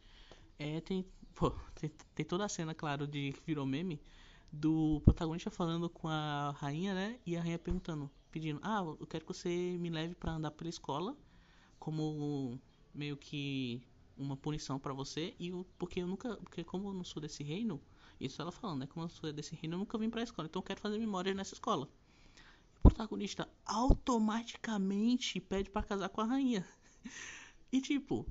É, 0.58 0.80
tem, 0.80 1.06
pô, 1.34 1.50
tem, 1.74 1.90
tem 2.14 2.26
toda 2.26 2.44
a 2.44 2.48
cena, 2.48 2.74
claro, 2.74 3.06
de 3.06 3.32
que 3.32 3.42
virou 3.46 3.66
meme, 3.66 4.00
do 4.50 5.00
protagonista 5.04 5.50
falando 5.50 5.88
com 5.88 6.08
a 6.08 6.52
rainha, 6.58 6.94
né? 6.94 7.20
E 7.24 7.36
a 7.36 7.40
rainha 7.40 7.58
perguntando, 7.58 8.10
pedindo, 8.30 8.58
ah, 8.62 8.80
eu 8.98 9.06
quero 9.06 9.24
que 9.24 9.32
você 9.32 9.76
me 9.78 9.90
leve 9.90 10.14
para 10.14 10.32
andar 10.32 10.50
pela 10.50 10.70
escola, 10.70 11.16
como 11.78 12.58
meio 12.94 13.16
que 13.16 13.82
uma 14.16 14.36
punição 14.36 14.78
para 14.78 14.92
você, 14.92 15.34
e 15.38 15.48
eu, 15.48 15.66
porque 15.78 16.00
eu 16.00 16.06
nunca, 16.06 16.36
porque 16.36 16.62
como 16.62 16.88
eu 16.88 16.94
não 16.94 17.04
sou 17.04 17.20
desse 17.20 17.42
reino, 17.42 17.80
isso 18.20 18.40
ela 18.40 18.52
falando, 18.52 18.80
né? 18.80 18.86
Como 18.86 19.06
eu 19.06 19.08
sou 19.08 19.32
desse 19.32 19.54
reino, 19.54 19.74
eu 19.74 19.78
nunca 19.78 19.96
vim 19.96 20.10
pra 20.10 20.22
escola, 20.22 20.46
então 20.46 20.60
eu 20.60 20.64
quero 20.64 20.80
fazer 20.80 20.98
memórias 20.98 21.34
nessa 21.34 21.54
escola 21.54 21.88
o 22.80 22.88
protagonista 22.88 23.46
automaticamente 23.66 25.38
pede 25.38 25.70
para 25.70 25.82
casar 25.82 26.08
com 26.08 26.22
a 26.22 26.24
rainha. 26.24 26.66
E 27.70 27.80
tipo, 27.80 28.26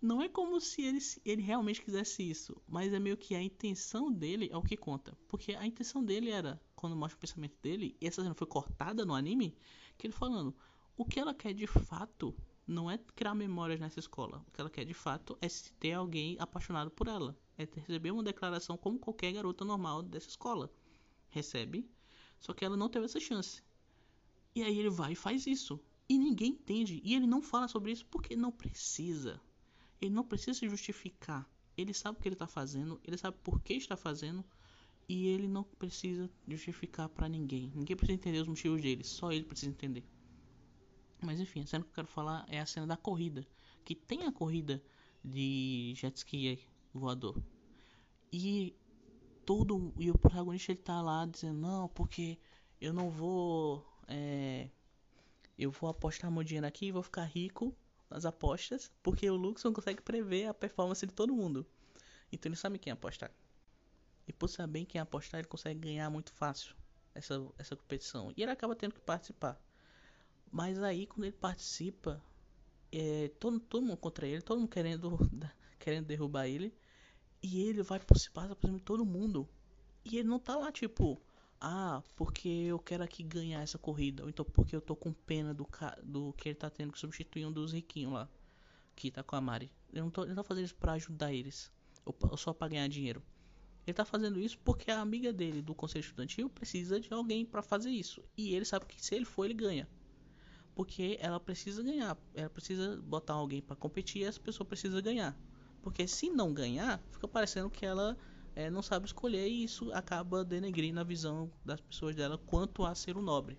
não 0.00 0.22
é 0.22 0.28
como 0.28 0.60
se 0.60 0.82
ele, 0.82 0.98
ele 1.24 1.42
realmente 1.42 1.82
quisesse 1.82 2.22
isso, 2.22 2.60
mas 2.68 2.92
é 2.92 2.98
meio 2.98 3.16
que 3.16 3.34
a 3.34 3.42
intenção 3.42 4.12
dele 4.12 4.50
é 4.52 4.56
o 4.56 4.62
que 4.62 4.76
conta. 4.76 5.16
Porque 5.26 5.54
a 5.54 5.66
intenção 5.66 6.04
dele 6.04 6.30
era, 6.30 6.60
quando 6.74 6.94
mostra 6.94 7.16
o 7.16 7.20
pensamento 7.20 7.56
dele, 7.62 7.96
e 8.00 8.06
essa 8.06 8.22
cena 8.22 8.34
foi 8.34 8.46
cortada 8.46 9.04
no 9.04 9.14
anime, 9.14 9.56
que 9.96 10.06
ele 10.06 10.14
falando, 10.14 10.54
o 10.96 11.04
que 11.04 11.18
ela 11.18 11.34
quer 11.34 11.54
de 11.54 11.66
fato 11.66 12.36
não 12.66 12.90
é 12.90 12.98
criar 12.98 13.34
memórias 13.34 13.78
nessa 13.78 14.00
escola. 14.00 14.44
O 14.46 14.50
que 14.50 14.60
ela 14.60 14.70
quer 14.70 14.84
de 14.84 14.94
fato 14.94 15.38
é 15.40 15.46
ter 15.78 15.92
alguém 15.92 16.36
apaixonado 16.40 16.90
por 16.90 17.06
ela. 17.06 17.36
É 17.56 17.66
receber 17.76 18.10
uma 18.10 18.22
declaração 18.22 18.76
como 18.76 18.98
qualquer 18.98 19.32
garota 19.32 19.64
normal 19.64 20.02
dessa 20.02 20.28
escola 20.28 20.70
recebe. 21.28 21.88
Só 22.40 22.52
que 22.52 22.64
ela 22.64 22.76
não 22.76 22.88
teve 22.88 23.06
essa 23.06 23.20
chance. 23.20 23.62
E 24.54 24.62
aí 24.62 24.78
ele 24.78 24.90
vai 24.90 25.12
e 25.12 25.16
faz 25.16 25.46
isso. 25.46 25.78
E 26.08 26.18
ninguém 26.18 26.50
entende. 26.52 27.00
E 27.04 27.14
ele 27.14 27.26
não 27.26 27.40
fala 27.40 27.68
sobre 27.68 27.92
isso 27.92 28.04
porque 28.06 28.34
não 28.34 28.50
precisa. 28.50 29.40
Ele 30.00 30.14
não 30.14 30.24
precisa 30.24 30.54
se 30.54 30.68
justificar. 30.68 31.48
Ele 31.76 31.92
sabe 31.92 32.18
o 32.18 32.20
que 32.22 32.28
ele 32.28 32.34
está 32.34 32.46
fazendo, 32.46 32.98
ele 33.04 33.18
sabe 33.18 33.36
por 33.42 33.60
que 33.60 33.74
está 33.74 33.96
fazendo 33.96 34.42
e 35.08 35.26
ele 35.26 35.46
não 35.46 35.62
precisa 35.62 36.30
justificar 36.48 37.08
para 37.08 37.28
ninguém. 37.28 37.70
Ninguém 37.74 37.94
precisa 37.96 38.14
entender 38.14 38.40
os 38.40 38.48
motivos 38.48 38.80
dele, 38.80 39.04
só 39.04 39.30
ele 39.30 39.44
precisa 39.44 39.70
entender. 39.70 40.02
Mas 41.26 41.40
enfim, 41.40 41.62
a 41.62 41.66
cena 41.66 41.84
que 41.84 41.90
eu 41.90 41.94
quero 41.94 42.06
falar 42.06 42.46
é 42.48 42.60
a 42.60 42.66
cena 42.66 42.86
da 42.86 42.96
corrida, 42.96 43.44
que 43.84 43.94
tem 43.94 44.24
a 44.24 44.32
corrida 44.32 44.80
de 45.24 45.92
jet 45.96 46.16
ski 46.16 46.64
voador. 46.94 47.36
E 48.32 48.76
todo 49.44 49.92
e 49.98 50.10
o 50.10 50.16
protagonista 50.16 50.72
ele 50.72 50.80
tá 50.80 51.02
lá 51.02 51.26
dizendo 51.26 51.58
não, 51.58 51.88
porque 51.88 52.38
eu 52.80 52.92
não 52.92 53.10
vou 53.10 53.84
é, 54.06 54.70
eu 55.58 55.70
vou 55.72 55.90
apostar 55.90 56.30
meu 56.30 56.44
dinheiro 56.44 56.66
aqui 56.66 56.86
e 56.86 56.92
vou 56.92 57.02
ficar 57.02 57.24
rico 57.24 57.74
nas 58.08 58.24
apostas, 58.24 58.92
porque 59.02 59.28
o 59.28 59.34
Luxon 59.34 59.72
consegue 59.72 60.02
prever 60.02 60.46
a 60.46 60.54
performance 60.54 61.04
de 61.04 61.12
todo 61.12 61.34
mundo. 61.34 61.66
Então 62.30 62.48
ele 62.48 62.56
sabe 62.56 62.78
quem 62.78 62.92
apostar. 62.92 63.32
E 64.28 64.32
por 64.32 64.48
saber 64.48 64.84
quem 64.84 65.00
apostar, 65.00 65.40
ele 65.40 65.48
consegue 65.48 65.80
ganhar 65.80 66.08
muito 66.10 66.32
fácil 66.32 66.74
essa, 67.14 67.34
essa 67.58 67.76
competição. 67.76 68.32
E 68.36 68.42
ele 68.42 68.50
acaba 68.50 68.76
tendo 68.76 68.94
que 68.94 69.00
participar. 69.00 69.60
Mas 70.50 70.82
aí, 70.82 71.06
quando 71.06 71.24
ele 71.24 71.32
participa, 71.32 72.22
é, 72.92 73.28
todo, 73.40 73.60
todo 73.60 73.84
mundo 73.84 73.96
contra 73.96 74.26
ele, 74.26 74.42
todo 74.42 74.58
mundo 74.58 74.68
querendo, 74.70 75.18
querendo 75.78 76.06
derrubar 76.06 76.46
ele. 76.46 76.74
E 77.42 77.60
ele 77.60 77.82
vai 77.82 78.00
por 78.00 78.18
se 78.18 78.30
passa 78.30 78.56
por 78.56 78.66
cima 78.66 78.78
de 78.78 78.84
todo 78.84 79.04
mundo. 79.04 79.48
E 80.04 80.18
ele 80.18 80.28
não 80.28 80.38
tá 80.38 80.56
lá, 80.56 80.72
tipo, 80.72 81.20
ah, 81.60 82.02
porque 82.14 82.48
eu 82.48 82.78
quero 82.78 83.02
aqui 83.02 83.22
ganhar 83.22 83.62
essa 83.62 83.78
corrida. 83.78 84.22
Ou 84.22 84.28
então 84.28 84.44
porque 84.44 84.74
eu 84.74 84.80
tô 84.80 84.96
com 84.96 85.12
pena 85.12 85.52
do, 85.54 85.66
do 86.02 86.32
que 86.34 86.48
ele 86.48 86.56
tá 86.56 86.70
tendo 86.70 86.92
que 86.92 86.98
substituir 86.98 87.46
um 87.46 87.52
dos 87.52 87.72
riquinhos 87.72 88.12
lá. 88.12 88.28
Que 88.94 89.10
tá 89.10 89.22
com 89.22 89.36
a 89.36 89.40
Mari. 89.40 89.70
Eu 89.92 90.04
não 90.04 90.10
tô, 90.10 90.22
ele 90.22 90.30
não 90.30 90.36
tá 90.36 90.44
fazendo 90.44 90.64
isso 90.64 90.74
pra 90.74 90.92
ajudar 90.92 91.32
eles. 91.32 91.70
Ou, 92.04 92.36
só 92.36 92.52
pra 92.52 92.68
ganhar 92.68 92.88
dinheiro. 92.88 93.22
Ele 93.86 93.94
tá 93.94 94.04
fazendo 94.04 94.40
isso 94.40 94.58
porque 94.58 94.90
a 94.90 95.00
amiga 95.00 95.32
dele 95.32 95.62
do 95.62 95.74
conselho 95.74 96.02
estudantil 96.02 96.48
precisa 96.50 96.98
de 96.98 97.12
alguém 97.12 97.44
para 97.44 97.62
fazer 97.62 97.90
isso. 97.90 98.22
E 98.36 98.54
ele 98.54 98.64
sabe 98.64 98.86
que 98.86 99.04
se 99.04 99.14
ele 99.14 99.24
for, 99.24 99.44
ele 99.44 99.54
ganha. 99.54 99.88
Porque 100.76 101.18
ela 101.20 101.40
precisa 101.40 101.82
ganhar. 101.82 102.16
Ela 102.34 102.50
precisa 102.50 102.98
botar 102.98 103.34
alguém 103.34 103.60
para 103.60 103.74
competir 103.74 104.22
e 104.22 104.24
essa 104.24 104.38
pessoa 104.38 104.64
precisa 104.64 105.00
ganhar. 105.00 105.36
Porque 105.82 106.06
se 106.06 106.30
não 106.30 106.52
ganhar, 106.52 107.02
fica 107.10 107.26
parecendo 107.26 107.68
que 107.70 107.84
ela 107.84 108.16
é, 108.54 108.70
não 108.70 108.82
sabe 108.82 109.06
escolher 109.06 109.48
e 109.48 109.64
isso 109.64 109.90
acaba 109.92 110.44
denegrindo 110.44 111.00
a 111.00 111.04
visão 111.04 111.50
das 111.64 111.80
pessoas 111.80 112.14
dela 112.14 112.36
quanto 112.36 112.84
a 112.84 112.94
ser 112.94 113.16
um 113.16 113.22
nobre. 113.22 113.58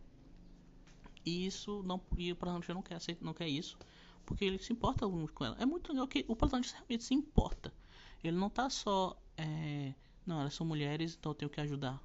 E 1.26 1.46
isso 1.46 1.84
não 1.84 2.00
e 2.16 2.32
o 2.32 2.36
protagonista 2.36 2.74
não 2.74 2.82
quer 2.82 3.00
não 3.20 3.34
quer 3.34 3.50
isso, 3.50 3.78
porque 4.26 4.46
ele 4.46 4.60
se 4.60 4.72
importa 4.72 5.08
muito 5.10 5.34
com 5.34 5.44
ela. 5.44 5.58
É 5.60 5.66
muito 5.66 5.92
legal 5.92 6.08
que 6.08 6.24
o 6.28 6.36
protagonista 6.36 6.78
realmente 6.78 7.04
se 7.04 7.14
importa. 7.14 7.74
Ele 8.24 8.38
não 8.38 8.50
tá 8.50 8.70
só 8.70 9.20
é, 9.36 9.94
não, 10.26 10.42
elas 10.42 10.54
são 10.54 10.68
mulheres, 10.68 11.16
então 11.18 11.32
eu 11.32 11.36
tenho 11.36 11.50
que 11.50 11.62
ajudar. 11.62 12.00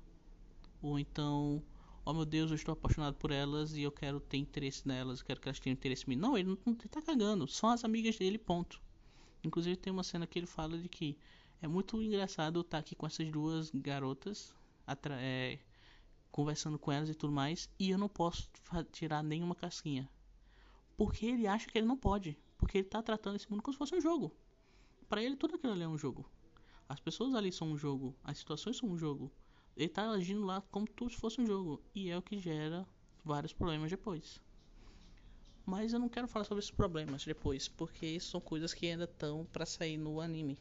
Ou 0.80 0.98
então, 0.98 1.62
oh 2.04 2.12
meu 2.12 2.24
Deus, 2.24 2.50
eu 2.50 2.56
estou 2.56 2.72
apaixonado 2.72 3.14
por 3.14 3.30
elas 3.30 3.76
e 3.76 3.82
eu 3.82 3.92
quero 3.92 4.20
ter 4.20 4.36
interesse 4.36 4.86
nelas, 4.86 5.22
quero 5.22 5.40
que 5.40 5.48
elas 5.48 5.60
tenham 5.60 5.74
interesse 5.74 6.04
em 6.06 6.10
mim. 6.10 6.16
Não, 6.16 6.36
ele 6.36 6.50
não, 6.50 6.58
não 6.66 6.74
tá 6.74 7.00
cagando, 7.00 7.46
são 7.46 7.70
as 7.70 7.84
amigas 7.84 8.16
dele, 8.16 8.38
ponto. 8.38 8.80
Inclusive 9.44 9.76
tem 9.76 9.92
uma 9.92 10.02
cena 10.02 10.26
que 10.26 10.38
ele 10.38 10.46
fala 10.46 10.78
de 10.78 10.88
que 10.88 11.16
é 11.60 11.68
muito 11.68 12.00
engraçado 12.02 12.60
estar 12.60 12.78
aqui 12.78 12.94
com 12.94 13.06
essas 13.06 13.30
duas 13.30 13.70
garotas, 13.72 14.54
é, 15.20 15.58
conversando 16.30 16.78
com 16.78 16.90
elas 16.90 17.08
e 17.08 17.14
tudo 17.14 17.32
mais, 17.32 17.68
e 17.78 17.90
eu 17.90 17.98
não 17.98 18.08
posso 18.08 18.48
tirar 18.90 19.22
nenhuma 19.22 19.54
casquinha. 19.54 20.08
Porque 20.96 21.26
ele 21.26 21.46
acha 21.46 21.68
que 21.68 21.78
ele 21.78 21.86
não 21.86 21.96
pode. 21.96 22.36
Porque 22.58 22.78
ele 22.78 22.86
está 22.86 23.02
tratando 23.02 23.36
esse 23.36 23.50
mundo 23.50 23.62
como 23.62 23.72
se 23.72 23.78
fosse 23.78 23.94
um 23.94 24.00
jogo. 24.00 24.32
Para 25.08 25.22
ele, 25.22 25.36
tudo 25.36 25.56
aquilo 25.56 25.72
ali 25.72 25.82
é 25.82 25.88
um 25.88 25.98
jogo. 25.98 26.28
As 26.88 27.00
pessoas 27.00 27.34
ali 27.34 27.50
são 27.50 27.72
um 27.72 27.76
jogo, 27.76 28.14
as 28.22 28.38
situações 28.38 28.76
são 28.76 28.88
um 28.88 28.98
jogo. 28.98 29.32
Ele 29.76 29.86
está 29.86 30.10
agindo 30.10 30.44
lá 30.44 30.60
como 30.70 30.86
se 31.08 31.16
fosse 31.16 31.40
um 31.40 31.46
jogo. 31.46 31.82
E 31.94 32.10
é 32.10 32.16
o 32.16 32.22
que 32.22 32.38
gera 32.38 32.86
vários 33.24 33.52
problemas 33.52 33.90
depois. 33.90 34.40
Mas 35.64 35.92
eu 35.92 35.98
não 36.00 36.08
quero 36.08 36.26
falar 36.26 36.44
sobre 36.44 36.60
esses 36.60 36.70
problemas 36.70 37.24
depois, 37.24 37.68
porque 37.68 38.18
são 38.18 38.40
coisas 38.40 38.74
que 38.74 38.86
ainda 38.86 39.04
estão 39.04 39.46
para 39.46 39.64
sair 39.64 39.96
no 39.96 40.20
anime 40.20 40.58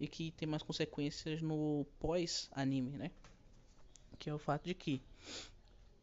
e 0.00 0.06
que 0.08 0.32
tem 0.32 0.48
mais 0.48 0.62
consequências 0.62 1.40
no 1.40 1.86
pós-anime, 1.98 2.96
né? 2.98 3.10
Que 4.18 4.28
é 4.28 4.34
o 4.34 4.38
fato 4.38 4.64
de 4.64 4.74
que 4.74 5.00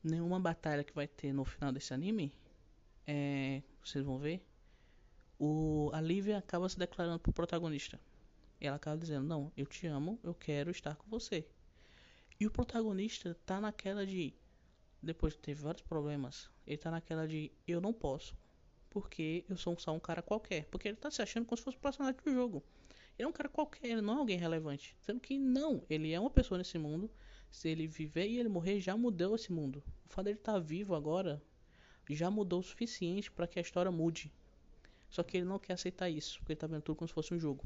nenhuma 0.03 0.39
batalha 0.39 0.83
que 0.83 0.93
vai 0.93 1.07
ter 1.07 1.33
no 1.33 1.45
final 1.45 1.71
desse 1.71 1.93
anime, 1.93 2.31
é, 3.05 3.61
vocês 3.83 4.03
vão 4.03 4.17
ver, 4.17 4.45
o, 5.37 5.89
a 5.93 5.99
Lívia 5.99 6.37
acaba 6.37 6.69
se 6.69 6.79
declarando 6.79 7.19
pro 7.19 7.33
protagonista. 7.33 7.99
Ela 8.59 8.77
acaba 8.77 8.97
dizendo: 8.97 9.27
Não, 9.27 9.51
eu 9.57 9.65
te 9.65 9.85
amo, 9.87 10.19
eu 10.23 10.33
quero 10.33 10.71
estar 10.71 10.95
com 10.95 11.09
você. 11.09 11.45
E 12.39 12.47
o 12.47 12.51
protagonista 12.51 13.37
tá 13.45 13.61
naquela 13.61 14.05
de. 14.05 14.33
Depois 15.01 15.33
de 15.33 15.39
ter 15.39 15.53
vários 15.53 15.81
problemas, 15.81 16.49
ele 16.65 16.77
tá 16.77 16.89
naquela 16.89 17.27
de: 17.27 17.51
Eu 17.67 17.79
não 17.81 17.93
posso, 17.93 18.35
porque 18.89 19.45
eu 19.49 19.57
sou 19.57 19.77
só 19.77 19.91
um 19.93 19.99
cara 19.99 20.21
qualquer. 20.21 20.65
Porque 20.65 20.87
ele 20.87 20.97
tá 20.97 21.11
se 21.11 21.21
achando 21.21 21.45
como 21.45 21.57
se 21.57 21.63
fosse 21.63 21.77
um 21.77 21.81
personagem 21.81 22.19
do 22.23 22.33
jogo. 22.33 22.63
Ele 23.17 23.25
é 23.25 23.27
um 23.27 23.33
cara 23.33 23.49
qualquer, 23.49 23.87
ele 23.87 24.01
não 24.01 24.15
é 24.15 24.17
alguém 24.17 24.37
relevante. 24.37 24.95
Sendo 25.01 25.19
que 25.19 25.37
não, 25.37 25.83
ele 25.89 26.11
é 26.11 26.19
uma 26.19 26.29
pessoa 26.29 26.57
nesse 26.57 26.77
mundo. 26.77 27.11
Se 27.51 27.69
ele 27.69 27.85
viver 27.85 28.27
e 28.27 28.39
ele 28.39 28.49
morrer, 28.49 28.79
já 28.79 28.97
mudou 28.97 29.35
esse 29.35 29.51
mundo. 29.51 29.83
O 30.05 30.09
fato 30.09 30.25
dele 30.25 30.39
estar 30.39 30.53
tá 30.53 30.59
vivo 30.59 30.95
agora 30.95 31.41
já 32.09 32.29
mudou 32.29 32.59
o 32.59 32.63
suficiente 32.63 33.31
para 33.31 33.47
que 33.47 33.59
a 33.59 33.61
história 33.61 33.91
mude. 33.91 34.31
Só 35.09 35.21
que 35.21 35.37
ele 35.37 35.45
não 35.45 35.59
quer 35.59 35.73
aceitar 35.73 36.09
isso, 36.09 36.39
porque 36.39 36.53
ele 36.53 36.59
tá 36.59 36.67
vendo 36.67 36.81
tudo 36.81 36.95
como 36.95 37.07
se 37.07 37.13
fosse 37.13 37.33
um 37.33 37.39
jogo. 37.39 37.63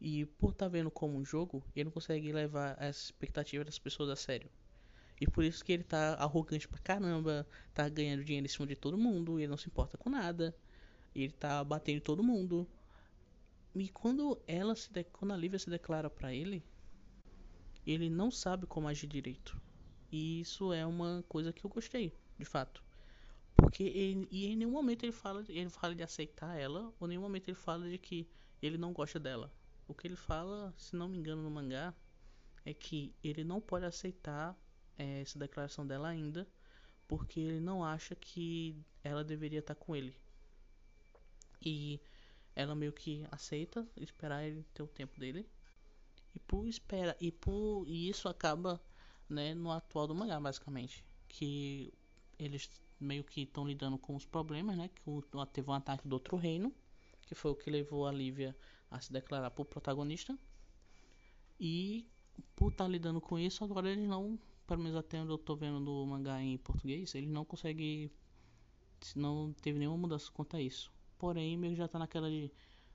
E 0.00 0.24
por 0.24 0.52
estar 0.52 0.66
tá 0.66 0.68
vendo 0.68 0.90
como 0.90 1.16
um 1.16 1.24
jogo, 1.24 1.62
ele 1.76 1.84
não 1.84 1.92
consegue 1.92 2.32
levar 2.32 2.74
as 2.82 3.04
expectativas 3.04 3.66
das 3.66 3.78
pessoas 3.78 4.08
a 4.08 4.16
sério. 4.16 4.50
E 5.20 5.26
por 5.26 5.44
isso 5.44 5.62
que 5.62 5.72
ele 5.72 5.84
tá 5.84 6.14
arrogante 6.14 6.66
pra 6.66 6.78
caramba, 6.78 7.46
tá 7.74 7.86
ganhando 7.88 8.24
dinheiro 8.24 8.46
em 8.46 8.48
cima 8.48 8.66
de 8.66 8.74
todo 8.74 8.96
mundo, 8.96 9.38
ele 9.38 9.48
não 9.48 9.58
se 9.58 9.68
importa 9.68 9.98
com 9.98 10.08
nada. 10.08 10.56
Ele 11.14 11.32
tá 11.32 11.62
batendo 11.62 12.00
todo 12.00 12.22
mundo. 12.22 12.66
E 13.74 13.88
quando 13.90 14.40
ela 14.46 14.74
se 14.74 14.90
de... 14.90 15.04
quando 15.04 15.32
a 15.32 15.36
Lívia 15.36 15.58
se 15.58 15.68
declara 15.68 16.08
para 16.08 16.34
ele, 16.34 16.64
ele 17.86 18.08
não 18.08 18.30
sabe 18.30 18.66
como 18.66 18.88
agir 18.88 19.06
direito. 19.06 19.60
E 20.10 20.40
isso 20.40 20.72
é 20.72 20.86
uma 20.86 21.22
coisa 21.28 21.52
que 21.52 21.64
eu 21.64 21.70
gostei, 21.70 22.12
de 22.38 22.44
fato. 22.44 22.82
Porque 23.54 23.82
ele, 23.82 24.26
e 24.30 24.46
em 24.46 24.56
nenhum 24.56 24.72
momento 24.72 25.04
ele 25.04 25.12
fala, 25.12 25.44
ele 25.48 25.68
fala 25.68 25.94
de 25.94 26.02
aceitar 26.02 26.58
ela, 26.58 26.92
ou 26.98 27.06
em 27.06 27.10
nenhum 27.10 27.22
momento 27.22 27.48
ele 27.48 27.54
fala 27.54 27.88
de 27.88 27.98
que 27.98 28.26
ele 28.62 28.78
não 28.78 28.92
gosta 28.92 29.20
dela. 29.20 29.52
O 29.90 29.94
que 29.94 30.06
ele 30.06 30.14
fala, 30.14 30.72
se 30.76 30.94
não 30.94 31.08
me 31.08 31.18
engano 31.18 31.42
no 31.42 31.50
mangá, 31.50 31.92
é 32.64 32.72
que 32.72 33.12
ele 33.24 33.42
não 33.42 33.60
pode 33.60 33.84
aceitar 33.84 34.56
é, 34.96 35.22
essa 35.22 35.36
declaração 35.36 35.84
dela 35.84 36.06
ainda, 36.06 36.46
porque 37.08 37.40
ele 37.40 37.58
não 37.58 37.84
acha 37.84 38.14
que 38.14 38.80
ela 39.02 39.24
deveria 39.24 39.58
estar 39.58 39.74
com 39.74 39.96
ele. 39.96 40.14
E 41.60 42.00
ela 42.54 42.72
meio 42.76 42.92
que 42.92 43.26
aceita 43.32 43.84
esperar 43.96 44.44
ele 44.44 44.64
ter 44.72 44.84
o 44.84 44.86
tempo 44.86 45.18
dele. 45.18 45.44
E 46.36 46.38
por 46.38 46.68
espera 46.68 47.16
e 47.20 47.32
por 47.32 47.84
e 47.88 48.08
isso 48.08 48.28
acaba, 48.28 48.80
né, 49.28 49.54
no 49.54 49.72
atual 49.72 50.06
do 50.06 50.14
mangá 50.14 50.38
basicamente, 50.38 51.04
que 51.26 51.92
eles 52.38 52.70
meio 53.00 53.24
que 53.24 53.40
estão 53.40 53.66
lidando 53.66 53.98
com 53.98 54.14
os 54.14 54.24
problemas, 54.24 54.76
né, 54.76 54.88
que 54.88 55.02
teve 55.52 55.68
um 55.68 55.74
ataque 55.74 56.06
do 56.06 56.12
outro 56.12 56.36
reino, 56.36 56.72
que 57.22 57.34
foi 57.34 57.50
o 57.50 57.56
que 57.56 57.68
levou 57.68 58.06
a 58.06 58.12
Lívia 58.12 58.54
a 58.90 59.00
se 59.00 59.12
declarar 59.12 59.50
pro 59.50 59.64
protagonista. 59.64 60.38
E 61.58 62.06
por 62.56 62.72
estar 62.72 62.84
tá 62.84 62.90
lidando 62.90 63.20
com 63.20 63.38
isso, 63.38 63.62
agora 63.64 63.90
eles 63.90 64.08
não, 64.08 64.38
pelo 64.66 64.82
menos 64.82 64.96
até 64.96 65.20
onde 65.20 65.32
eu 65.32 65.38
tô 65.38 65.54
vendo 65.56 65.78
no 65.78 66.06
mangá 66.06 66.42
em 66.42 66.56
português, 66.58 67.14
ele 67.14 67.26
não 67.26 67.44
consegue 67.44 68.10
não 69.16 69.52
teve 69.62 69.78
nenhuma 69.78 69.96
mudança 69.96 70.30
quanto 70.32 70.56
a 70.56 70.60
isso. 70.60 70.92
Porém, 71.18 71.56
meio 71.56 71.74
já 71.74 71.88
tá 71.88 71.98
naquela 71.98 72.30
de, 72.30 72.50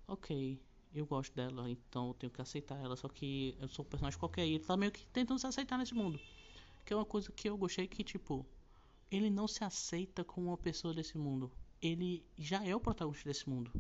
ok, 0.08 0.60
eu 0.94 1.06
gosto 1.06 1.34
dela, 1.34 1.70
então 1.70 2.10
eu 2.10 2.14
tenho 2.14 2.32
que 2.32 2.42
aceitar 2.42 2.78
ela, 2.84 2.96
só 2.96 3.08
que 3.08 3.56
eu 3.60 3.68
sou 3.68 3.86
um 3.86 3.88
personagem 3.88 4.20
qualquer 4.20 4.46
e 4.46 4.56
ele 4.56 4.64
tá 4.64 4.78
meio 4.78 4.92
que 4.92 5.06
tentando 5.08 5.40
se 5.40 5.48
aceitar 5.48 5.78
nesse 5.78 5.94
mundo. 5.94 6.20
Que 6.86 6.94
é 6.94 6.96
uma 6.96 7.06
coisa 7.06 7.32
que 7.32 7.50
eu 7.50 7.58
gostei 7.58 7.88
que, 7.88 8.04
tipo, 8.04 8.46
ele 9.12 9.30
não 9.30 9.48
se 9.48 9.64
aceita 9.64 10.24
como 10.24 10.48
uma 10.48 10.58
pessoa 10.58 10.94
desse 10.94 11.18
mundo. 11.18 11.52
Ele 11.82 12.24
já 12.38 12.64
é 12.64 12.76
o 12.76 12.80
protagonista 12.80 13.30
desse 13.30 13.50
mundo. 13.50 13.72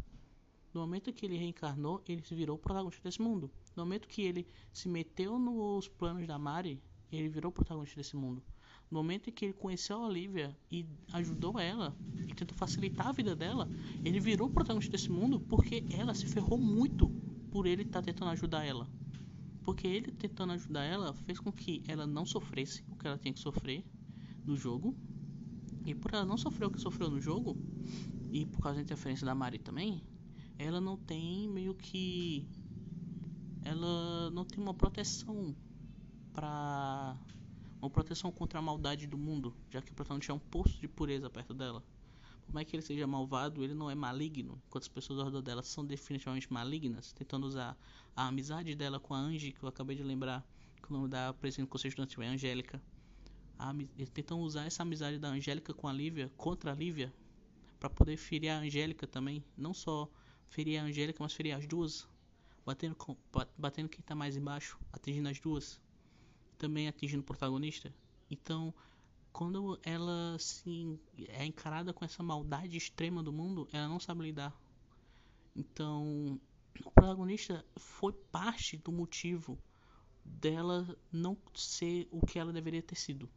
No 0.75 0.81
momento 0.81 1.13
que 1.13 1.25
ele 1.25 1.37
reencarnou, 1.37 2.03
ele 2.05 2.21
se 2.21 2.35
virou 2.35 2.57
o 2.57 2.59
protagonista 2.59 3.01
desse 3.01 3.21
mundo. 3.21 3.49
No 3.77 3.85
momento 3.85 4.09
que 4.09 4.21
ele 4.21 4.45
se 4.73 4.89
meteu 4.89 5.39
nos 5.39 5.87
planos 5.87 6.27
da 6.27 6.37
Mari, 6.37 6.83
ele 7.09 7.29
virou 7.29 7.49
o 7.49 7.53
protagonista 7.53 7.95
desse 7.95 8.13
mundo. 8.17 8.43
No 8.91 8.97
momento 8.97 9.29
em 9.29 9.31
que 9.31 9.45
ele 9.45 9.53
conheceu 9.53 9.95
a 9.95 10.07
Olivia 10.07 10.53
e 10.69 10.85
ajudou 11.13 11.57
ela 11.57 11.95
e 12.27 12.33
tentou 12.33 12.57
facilitar 12.57 13.07
a 13.07 13.13
vida 13.13 13.33
dela, 13.33 13.69
ele 14.03 14.19
virou 14.19 14.49
o 14.49 14.51
protagonista 14.51 14.91
desse 14.91 15.09
mundo 15.09 15.39
porque 15.39 15.85
ela 15.89 16.13
se 16.13 16.25
ferrou 16.25 16.57
muito 16.57 17.07
por 17.49 17.65
ele 17.65 17.83
estar 17.83 18.01
tá 18.01 18.07
tentando 18.07 18.31
ajudar 18.31 18.65
ela. 18.65 18.85
Porque 19.63 19.87
ele 19.87 20.11
tentando 20.11 20.51
ajudar 20.51 20.83
ela 20.83 21.13
fez 21.13 21.39
com 21.39 21.53
que 21.53 21.83
ela 21.87 22.05
não 22.05 22.25
sofresse 22.25 22.83
o 22.89 22.97
que 22.97 23.07
ela 23.07 23.17
tinha 23.17 23.33
que 23.33 23.39
sofrer 23.39 23.81
no 24.43 24.57
jogo. 24.57 24.93
E 25.85 25.95
por 25.95 26.13
ela 26.13 26.25
não 26.25 26.37
sofrer 26.37 26.65
o 26.65 26.71
que 26.71 26.81
sofreu 26.81 27.09
no 27.09 27.21
jogo, 27.21 27.55
e 28.29 28.45
por 28.45 28.59
causa 28.59 28.75
da 28.75 28.81
interferência 28.81 29.25
da 29.25 29.33
Mari 29.33 29.59
também, 29.59 30.03
ela 30.57 30.79
não 30.81 30.97
tem 30.97 31.47
meio 31.49 31.73
que. 31.73 32.47
Ela 33.63 34.29
não 34.31 34.45
tem 34.45 34.61
uma 34.61 34.73
proteção 34.73 35.55
pra. 36.33 37.17
Uma 37.81 37.89
proteção 37.89 38.31
contra 38.31 38.59
a 38.59 38.61
maldade 38.61 39.05
do 39.05 39.17
mundo, 39.17 39.55
já 39.69 39.81
que 39.81 39.91
o 39.91 39.95
protagonista 39.95 40.31
é 40.31 40.35
um 40.35 40.39
poço 40.39 40.79
de 40.79 40.87
pureza 40.87 41.29
perto 41.29 41.53
dela. 41.53 41.83
Por 42.45 42.53
mais 42.53 42.67
que 42.67 42.75
ele 42.75 42.83
seja 42.83 43.05
malvado, 43.05 43.63
ele 43.63 43.73
não 43.73 43.89
é 43.91 43.95
maligno, 43.95 44.59
enquanto 44.67 44.83
as 44.83 44.87
pessoas 44.87 45.19
ao 45.19 45.25
redor 45.25 45.41
dela 45.41 45.61
são 45.61 45.85
definitivamente 45.85 46.51
malignas, 46.51 47.11
tentando 47.13 47.45
usar 47.45 47.77
a 48.15 48.27
amizade 48.27 48.75
dela 48.75 48.99
com 48.99 49.13
a 49.13 49.17
Angie, 49.17 49.51
que 49.51 49.63
eu 49.63 49.69
acabei 49.69 49.95
de 49.95 50.03
lembrar, 50.03 50.43
que 50.81 50.89
o 50.89 50.93
nome 50.93 51.09
da 51.09 51.33
presidente 51.33 51.69
constituinte 51.69 52.19
é 52.21 52.27
Angélica 52.27 52.81
tentam 54.13 54.41
usar 54.41 54.65
essa 54.65 54.83
amizade 54.83 55.17
da 55.17 55.29
Angélica 55.29 55.73
com 55.73 55.87
a 55.87 55.93
Lívia 55.93 56.31
contra 56.37 56.71
a 56.71 56.75
Lívia 56.75 57.13
para 57.79 57.89
poder 57.89 58.17
ferir 58.17 58.49
a 58.49 58.59
Angélica 58.59 59.07
também, 59.07 59.43
não 59.57 59.73
só 59.73 60.09
ferir 60.49 60.79
a 60.79 60.83
Angélica, 60.83 61.21
mas 61.21 61.33
ferir 61.33 61.53
as 61.53 61.67
duas, 61.67 62.07
batendo 62.65 62.95
com, 62.95 63.15
batendo 63.57 63.89
quem 63.89 63.99
está 63.99 64.15
mais 64.15 64.35
embaixo, 64.35 64.79
atingindo 64.91 65.29
as 65.29 65.39
duas, 65.39 65.79
também 66.57 66.87
atingindo 66.87 67.21
o 67.21 67.25
protagonista. 67.25 67.93
Então, 68.29 68.73
quando 69.31 69.79
ela 69.83 70.35
assim 70.35 70.99
é 71.27 71.45
encarada 71.45 71.93
com 71.93 72.05
essa 72.05 72.23
maldade 72.23 72.77
extrema 72.77 73.21
do 73.21 73.33
mundo, 73.33 73.67
ela 73.71 73.87
não 73.87 73.99
sabe 73.99 74.23
lidar. 74.23 74.55
Então, 75.55 76.39
o 76.83 76.91
protagonista 76.91 77.65
foi 77.75 78.13
parte 78.13 78.77
do 78.77 78.91
motivo 78.91 79.57
dela 80.23 80.97
não 81.11 81.37
ser 81.53 82.07
o 82.11 82.25
que 82.25 82.39
ela 82.39 82.51
deveria 82.51 82.81
ter 82.81 82.95
sido. 82.95 83.29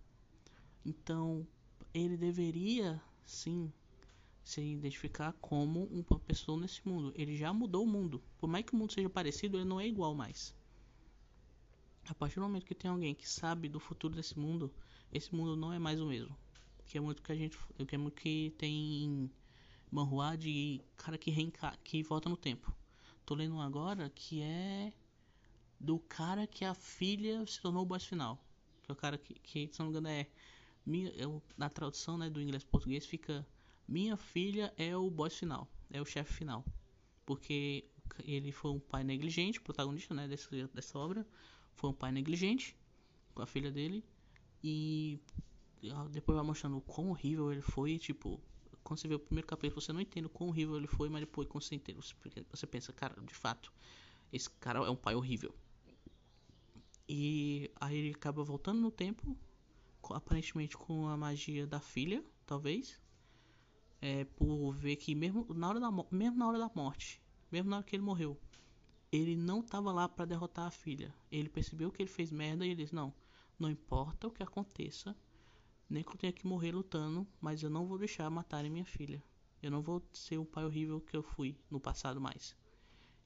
Então, 0.84 1.46
ele 1.92 2.16
deveria 2.16 3.00
sim 3.24 3.72
se 4.48 4.62
identificar 4.62 5.34
como 5.42 5.84
uma 5.84 6.18
pessoa 6.20 6.58
nesse 6.58 6.80
mundo. 6.88 7.12
Ele 7.14 7.36
já 7.36 7.52
mudou 7.52 7.84
o 7.84 7.86
mundo. 7.86 8.22
Por 8.38 8.48
mais 8.48 8.64
que 8.64 8.72
o 8.72 8.78
mundo 8.78 8.94
seja 8.94 9.10
parecido, 9.10 9.58
ele 9.58 9.66
não 9.66 9.78
é 9.78 9.86
igual 9.86 10.14
mais. 10.14 10.54
A 12.08 12.14
partir 12.14 12.36
do 12.36 12.40
momento 12.40 12.64
que 12.64 12.74
tem 12.74 12.90
alguém 12.90 13.14
que 13.14 13.28
sabe 13.28 13.68
do 13.68 13.78
futuro 13.78 14.14
desse 14.14 14.38
mundo, 14.38 14.72
esse 15.12 15.34
mundo 15.34 15.54
não 15.54 15.70
é 15.70 15.78
mais 15.78 16.00
o 16.00 16.06
mesmo. 16.06 16.34
Que 16.86 16.96
é 16.96 17.00
muito 17.00 17.22
que 17.22 17.30
a 17.30 17.34
gente, 17.34 17.58
que 17.86 17.94
é 17.94 17.98
muito 17.98 18.14
que 18.14 18.54
tem 18.56 19.30
manhua 19.90 20.34
de 20.34 20.80
cara 20.96 21.18
que 21.18 21.30
reenca, 21.30 21.76
que 21.84 22.02
volta 22.02 22.30
no 22.30 22.36
tempo. 22.36 22.74
Tô 23.26 23.34
lendo 23.34 23.54
um 23.54 23.60
agora 23.60 24.08
que 24.08 24.40
é 24.40 24.94
do 25.78 25.98
cara 25.98 26.46
que 26.46 26.64
a 26.64 26.72
filha 26.72 27.44
se 27.46 27.60
tornou 27.60 27.82
o 27.82 27.86
boss 27.86 28.06
final. 28.06 28.42
Que 28.82 28.90
é 28.90 28.94
o 28.94 28.96
cara 28.96 29.18
que, 29.18 29.34
que 29.34 29.68
se 29.70 29.78
não 29.78 29.88
me 29.88 29.90
engano, 29.90 30.08
é 30.08 30.26
eu, 31.18 31.42
na 31.54 31.68
tradução 31.68 32.16
né, 32.16 32.30
do 32.30 32.40
inglês 32.40 32.64
para 32.64 32.70
português 32.70 33.04
fica 33.04 33.46
Minha 33.88 34.16
filha 34.18 34.72
é 34.76 34.94
o 34.94 35.10
boss 35.10 35.38
final, 35.38 35.66
é 35.90 36.00
o 36.00 36.04
chefe 36.04 36.32
final. 36.32 36.62
Porque 37.24 37.84
ele 38.24 38.52
foi 38.52 38.70
um 38.70 38.78
pai 38.78 39.02
negligente, 39.02 39.60
protagonista 39.60 40.14
né, 40.14 40.28
dessa, 40.28 40.68
dessa 40.68 40.98
obra. 40.98 41.26
Foi 41.74 41.88
um 41.88 41.94
pai 41.94 42.12
negligente 42.12 42.76
com 43.34 43.42
a 43.42 43.46
filha 43.46 43.72
dele. 43.72 44.04
E 44.62 45.18
depois 46.10 46.36
vai 46.36 46.44
mostrando 46.44 46.76
o 46.76 46.80
quão 46.82 47.08
horrível 47.10 47.50
ele 47.50 47.62
foi. 47.62 47.98
Tipo, 47.98 48.38
quando 48.84 49.00
você 49.00 49.08
vê 49.08 49.14
o 49.14 49.18
primeiro 49.18 49.46
capítulo, 49.46 49.80
você 49.80 49.92
não 49.92 50.00
entende 50.00 50.26
o 50.26 50.30
quão 50.30 50.50
horrível 50.50 50.76
ele 50.76 50.86
foi, 50.86 51.08
mas 51.08 51.20
depois, 51.20 51.48
quando 51.48 51.62
você 51.62 51.74
entende, 51.74 51.98
você 52.50 52.66
pensa, 52.66 52.92
cara, 52.92 53.18
de 53.22 53.34
fato, 53.34 53.72
esse 54.32 54.50
cara 54.50 54.80
é 54.80 54.90
um 54.90 54.96
pai 54.96 55.14
horrível. 55.14 55.54
E 57.08 57.70
aí 57.80 57.96
ele 57.96 58.10
acaba 58.10 58.44
voltando 58.44 58.80
no 58.80 58.90
tempo 58.90 59.34
aparentemente 60.10 60.76
com 60.76 61.06
a 61.06 61.16
magia 61.16 61.66
da 61.66 61.80
filha, 61.80 62.24
talvez. 62.46 62.98
É, 64.00 64.24
por 64.24 64.72
ver 64.72 64.96
que 64.96 65.14
mesmo 65.14 65.46
na 65.54 65.68
hora 65.68 65.80
da 65.80 65.90
mesmo 66.10 66.38
na 66.38 66.46
hora 66.46 66.58
da 66.58 66.70
morte, 66.74 67.20
mesmo 67.50 67.70
na 67.70 67.78
hora 67.78 67.84
que 67.84 67.96
ele 67.96 68.02
morreu, 68.02 68.40
ele 69.10 69.36
não 69.36 69.60
estava 69.60 69.90
lá 69.92 70.08
para 70.08 70.24
derrotar 70.24 70.66
a 70.66 70.70
filha. 70.70 71.12
Ele 71.30 71.48
percebeu 71.48 71.90
que 71.90 72.02
ele 72.02 72.10
fez 72.10 72.30
merda 72.30 72.64
e 72.64 72.70
ele 72.70 72.82
disse: 72.82 72.94
"Não, 72.94 73.12
não 73.58 73.70
importa 73.70 74.28
o 74.28 74.30
que 74.30 74.42
aconteça, 74.42 75.16
nem 75.90 76.02
que 76.04 76.10
eu 76.10 76.16
tenha 76.16 76.32
que 76.32 76.46
morrer 76.46 76.72
lutando, 76.72 77.26
mas 77.40 77.62
eu 77.62 77.70
não 77.70 77.86
vou 77.86 77.98
deixar 77.98 78.30
matarem 78.30 78.70
minha 78.70 78.84
filha. 78.84 79.22
Eu 79.60 79.70
não 79.70 79.82
vou 79.82 80.00
ser 80.12 80.38
o 80.38 80.44
pai 80.44 80.64
horrível 80.64 81.00
que 81.00 81.16
eu 81.16 81.22
fui 81.22 81.58
no 81.70 81.80
passado 81.80 82.20
mais." 82.20 82.56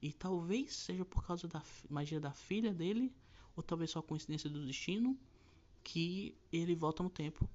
E 0.01 0.11
talvez 0.11 0.75
seja 0.75 1.05
por 1.05 1.25
causa 1.25 1.47
da 1.47 1.63
magia 1.89 2.19
da 2.19 2.33
filha 2.33 2.73
dele, 2.73 3.15
ou 3.55 3.63
talvez 3.63 3.91
só 3.91 4.01
coincidência 4.01 4.49
do 4.49 4.65
destino, 4.65 5.17
que 5.81 6.37
ele 6.51 6.75
volta 6.75 7.01
no 7.01 7.09
tempo. 7.09 7.47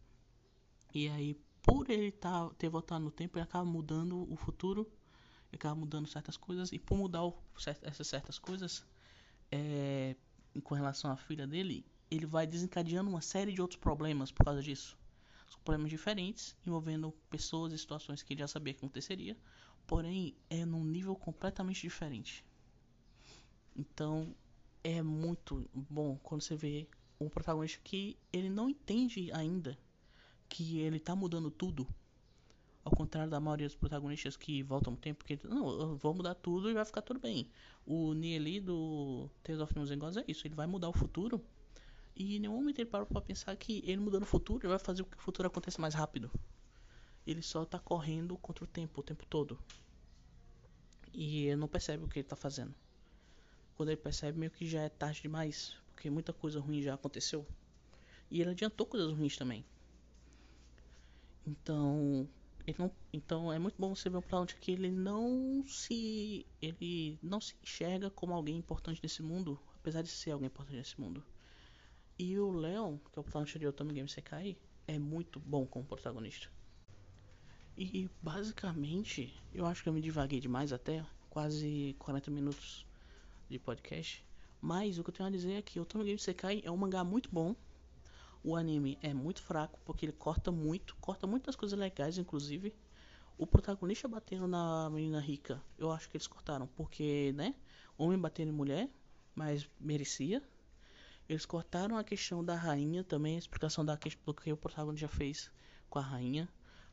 E 0.94 1.08
aí, 1.08 1.38
por 1.62 1.88
ele 1.90 2.10
tá, 2.12 2.48
ter 2.58 2.68
voltado 2.68 3.04
no 3.04 3.10
tempo, 3.10 3.38
ele 3.38 3.44
acaba 3.44 3.64
mudando 3.64 4.30
o 4.32 4.36
futuro, 4.36 4.90
ele 5.50 5.56
acaba 5.56 5.74
mudando 5.74 6.06
certas 6.06 6.36
coisas, 6.36 6.72
e 6.72 6.78
por 6.78 6.96
mudar 6.96 7.24
o, 7.24 7.36
essas 7.82 8.06
certas 8.06 8.38
coisas, 8.38 8.84
é, 9.50 10.16
com 10.62 10.74
relação 10.74 11.10
à 11.10 11.16
filha 11.16 11.46
dele, 11.46 11.84
ele 12.10 12.26
vai 12.26 12.46
desencadeando 12.46 13.10
uma 13.10 13.20
série 13.20 13.52
de 13.52 13.60
outros 13.60 13.78
problemas 13.78 14.32
por 14.32 14.44
causa 14.44 14.62
disso. 14.62 14.98
São 15.48 15.60
problemas 15.60 15.90
diferentes, 15.90 16.56
envolvendo 16.66 17.12
pessoas 17.30 17.72
e 17.72 17.78
situações 17.78 18.22
que 18.22 18.32
ele 18.32 18.40
já 18.40 18.48
sabia 18.48 18.74
que 18.74 18.80
aconteceria, 18.80 19.36
porém 19.86 20.36
é 20.50 20.64
num 20.64 20.84
nível 20.84 21.14
completamente 21.14 21.80
diferente. 21.80 22.44
Então 23.74 24.34
é 24.82 25.02
muito 25.02 25.68
bom 25.72 26.16
quando 26.22 26.42
você 26.42 26.56
vê 26.56 26.88
um 27.20 27.28
protagonista 27.28 27.80
que 27.82 28.18
ele 28.32 28.48
não 28.48 28.68
entende 28.68 29.30
ainda 29.32 29.78
que 30.48 30.78
ele 30.80 30.98
tá 30.98 31.14
mudando 31.14 31.50
tudo. 31.50 31.86
Ao 32.84 32.92
contrário 32.92 33.30
da 33.30 33.38
maioria 33.38 33.66
dos 33.66 33.76
protagonistas 33.76 34.36
que 34.36 34.62
voltam 34.62 34.92
no 34.92 34.96
tempo, 34.96 35.24
que 35.24 35.38
não, 35.44 35.68
eu 35.68 35.96
vou 35.96 36.14
mudar 36.14 36.34
tudo 36.34 36.70
e 36.70 36.74
vai 36.74 36.84
ficar 36.84 37.02
tudo 37.02 37.20
bem. 37.20 37.50
O 37.84 38.14
Nieli 38.14 38.60
do 38.60 39.28
Tales 39.42 39.60
of 39.60 39.74
News 39.76 39.90
é 39.90 40.24
isso, 40.26 40.46
ele 40.46 40.54
vai 40.54 40.66
mudar 40.66 40.88
o 40.88 40.92
futuro. 40.92 41.42
E 42.16 42.36
em 42.36 42.40
nenhum 42.40 42.56
momento 42.56 42.78
ele 42.78 42.88
parou 42.88 43.06
pra 43.06 43.20
pensar 43.20 43.54
que 43.56 43.82
ele 43.84 44.00
mudando 44.00 44.22
o 44.22 44.26
futuro 44.26 44.60
ele 44.62 44.68
vai 44.68 44.78
fazer 44.78 45.04
com 45.04 45.10
que 45.10 45.18
o 45.18 45.20
futuro 45.20 45.48
aconteça 45.48 45.80
mais 45.80 45.94
rápido. 45.94 46.30
Ele 47.26 47.42
só 47.42 47.64
tá 47.64 47.78
correndo 47.78 48.36
contra 48.38 48.64
o 48.64 48.66
tempo 48.66 49.00
o 49.00 49.04
tempo 49.04 49.26
todo. 49.26 49.58
E 51.12 51.46
ele 51.46 51.56
não 51.56 51.68
percebe 51.68 52.04
o 52.04 52.08
que 52.08 52.20
ele 52.20 52.28
tá 52.28 52.36
fazendo. 52.36 52.74
Quando 53.76 53.90
ele 53.90 54.00
percebe, 54.00 54.38
meio 54.38 54.50
que 54.50 54.66
já 54.66 54.80
é 54.80 54.88
tarde 54.88 55.22
demais 55.22 55.76
porque 55.98 56.10
muita 56.10 56.32
coisa 56.32 56.60
ruim 56.60 56.80
já 56.80 56.94
aconteceu. 56.94 57.44
E 58.30 58.40
ele 58.40 58.50
adiantou 58.50 58.86
coisas 58.86 59.12
ruins 59.12 59.36
também. 59.36 59.64
Então, 61.48 62.28
ele 62.66 62.76
não, 62.78 62.92
então 63.10 63.50
é 63.50 63.58
muito 63.58 63.76
bom 63.78 63.94
você 63.94 64.10
ver 64.10 64.18
um 64.18 64.20
protagonista 64.20 64.60
que 64.60 64.70
ele 64.70 64.90
não 64.90 65.64
se 65.66 66.44
ele 66.60 67.18
não 67.22 67.40
se 67.40 67.54
enxerga 67.62 68.10
como 68.10 68.34
alguém 68.34 68.58
importante 68.58 69.00
nesse 69.02 69.22
mundo, 69.22 69.58
apesar 69.76 70.02
de 70.02 70.10
ser 70.10 70.32
alguém 70.32 70.48
importante 70.48 70.76
nesse 70.76 71.00
mundo. 71.00 71.24
E 72.18 72.38
o 72.38 72.50
Leon, 72.50 72.98
que 72.98 73.18
é 73.18 73.20
o 73.20 73.22
protagonista 73.22 73.58
de 73.58 73.66
Otome 73.66 73.94
Game 73.94 74.08
Sekai, 74.08 74.58
é 74.86 74.98
muito 74.98 75.40
bom 75.40 75.64
como 75.64 75.86
protagonista. 75.86 76.50
E 77.76 78.10
basicamente, 78.20 79.32
eu 79.54 79.64
acho 79.64 79.82
que 79.82 79.88
eu 79.88 79.92
me 79.92 80.02
divaguei 80.02 80.40
demais 80.40 80.70
até, 80.70 81.06
quase 81.30 81.96
40 81.98 82.30
minutos 82.30 82.84
de 83.48 83.58
podcast. 83.58 84.22
Mas 84.60 84.98
o 84.98 85.04
que 85.04 85.08
eu 85.10 85.14
tenho 85.14 85.28
a 85.28 85.32
dizer 85.32 85.52
é 85.52 85.62
que 85.62 85.80
Otome 85.80 86.04
Game 86.04 86.18
Sekai 86.18 86.60
é 86.64 86.70
um 86.70 86.76
mangá 86.76 87.02
muito 87.04 87.30
bom. 87.32 87.54
O 88.42 88.56
anime 88.56 88.98
é 89.02 89.12
muito 89.12 89.42
fraco, 89.42 89.80
porque 89.84 90.06
ele 90.06 90.12
corta 90.12 90.50
muito, 90.50 90.96
corta 90.96 91.26
muitas 91.26 91.56
coisas 91.56 91.78
legais, 91.78 92.18
inclusive. 92.18 92.74
O 93.36 93.46
protagonista 93.46 94.08
batendo 94.08 94.46
na 94.46 94.88
menina 94.90 95.20
rica, 95.20 95.62
eu 95.76 95.90
acho 95.90 96.08
que 96.08 96.16
eles 96.16 96.26
cortaram, 96.26 96.66
porque, 96.66 97.32
né? 97.36 97.54
Homem 97.96 98.18
batendo 98.18 98.48
em 98.50 98.54
mulher, 98.54 98.88
mas 99.34 99.68
merecia. 99.78 100.42
Eles 101.28 101.44
cortaram 101.44 101.96
a 101.96 102.04
questão 102.04 102.44
da 102.44 102.54
rainha 102.54 103.04
também, 103.04 103.36
a 103.36 103.38
explicação 103.38 103.84
da 103.84 103.96
questão 103.96 104.22
do 104.24 104.34
que 104.34 104.52
o 104.52 104.56
protagonista 104.56 105.08
fez 105.08 105.50
com 105.90 105.98
a 105.98 106.02
rainha. 106.02 106.48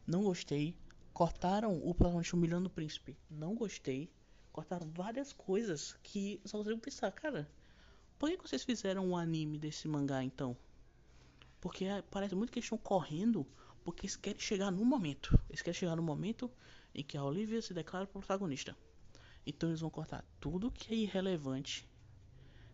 Não 0.05 0.23
gostei. 0.23 0.77
Cortaram 1.13 1.77
o 1.83 1.93
protagonista 1.93 2.35
humilhando 2.35 2.67
o 2.67 2.71
príncipe. 2.71 3.17
Não 3.29 3.55
gostei 3.55 4.11
cortaram 4.55 4.89
várias 4.89 5.33
coisas 5.33 5.97
que 6.01 6.39
só 6.45 6.59
consigo 6.59 6.79
pensar, 6.79 7.11
cara, 7.11 7.45
por 8.17 8.29
que 8.29 8.37
vocês 8.37 8.63
fizeram 8.63 9.05
um 9.05 9.17
anime 9.17 9.59
desse 9.59 9.85
mangá 9.85 10.23
então? 10.23 10.55
Porque 11.65 11.85
é, 11.85 12.03
parece 12.03 12.35
muito 12.35 12.51
que 12.51 12.59
eles 12.59 12.65
estão 12.67 12.77
correndo 12.77 13.43
porque 13.83 14.05
eles 14.05 14.15
querem 14.15 14.39
chegar 14.39 14.69
no 14.69 14.85
momento. 14.85 15.35
Eles 15.49 15.63
querem 15.63 15.73
chegar 15.73 15.95
no 15.95 16.03
momento 16.03 16.47
em 16.93 17.03
que 17.03 17.17
a 17.17 17.23
Olivia 17.23 17.59
se 17.59 17.73
declara 17.73 18.05
protagonista. 18.05 18.77
Então 19.47 19.69
eles 19.69 19.81
vão 19.81 19.89
cortar 19.89 20.23
tudo 20.39 20.69
que 20.69 20.93
é 20.93 20.97
irrelevante, 20.97 21.89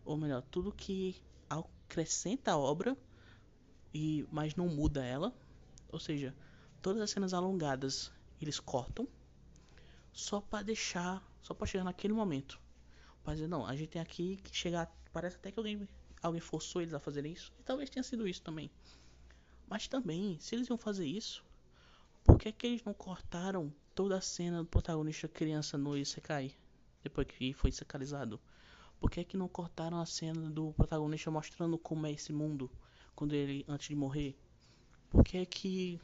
ou 0.04 0.18
melhor, 0.18 0.42
tudo 0.42 0.70
que 0.70 1.16
acrescenta 1.48 2.52
a 2.52 2.58
obra 2.58 2.94
e 3.94 4.28
mas 4.30 4.56
não 4.56 4.68
muda 4.68 5.02
ela. 5.02 5.34
Ou 5.90 5.98
seja, 5.98 6.36
todas 6.82 7.00
as 7.00 7.10
cenas 7.10 7.32
alongadas 7.32 8.12
eles 8.42 8.60
cortam 8.60 9.08
só 10.12 10.38
para 10.38 10.64
deixar 10.64 11.26
só 11.40 11.54
pra 11.54 11.66
chegar 11.66 11.84
naquele 11.84 12.12
momento. 12.12 12.60
Pra 13.24 13.32
dizer, 13.32 13.48
não, 13.48 13.64
a 13.64 13.74
gente 13.74 13.88
tem 13.88 14.02
aqui 14.02 14.36
que 14.36 14.54
chegar. 14.54 14.94
Parece 15.14 15.36
até 15.36 15.50
que 15.50 15.58
alguém, 15.58 15.88
alguém 16.22 16.40
forçou 16.40 16.80
eles 16.82 16.94
a 16.94 17.00
fazer 17.00 17.26
isso. 17.26 17.52
E 17.58 17.62
talvez 17.62 17.90
tenha 17.90 18.02
sido 18.02 18.26
isso 18.28 18.42
também. 18.42 18.70
Mas 19.68 19.88
também, 19.88 20.38
se 20.40 20.54
eles 20.54 20.68
iam 20.68 20.78
fazer 20.78 21.06
isso, 21.06 21.44
Por 22.24 22.38
que, 22.38 22.52
que 22.52 22.66
eles 22.66 22.84
não 22.84 22.94
cortaram 22.94 23.72
toda 23.94 24.16
a 24.16 24.20
cena 24.20 24.58
do 24.62 24.68
protagonista 24.68 25.28
criança 25.28 25.76
no 25.78 25.96
Isekai? 25.96 26.54
Depois 27.02 27.26
que 27.26 27.52
foi 27.52 27.72
secalizado? 27.72 28.40
Por 29.00 29.10
que, 29.10 29.24
que 29.24 29.36
não 29.36 29.48
cortaram 29.48 30.00
a 30.00 30.06
cena 30.06 30.48
do 30.50 30.72
protagonista 30.72 31.30
mostrando 31.30 31.76
como 31.78 32.06
é 32.06 32.12
esse 32.12 32.32
mundo 32.32 32.70
quando 33.14 33.34
ele 33.34 33.64
antes 33.68 33.88
de 33.88 33.96
morrer? 33.96 34.36
Por 35.10 35.24
que 35.24 35.44
que 35.46 36.00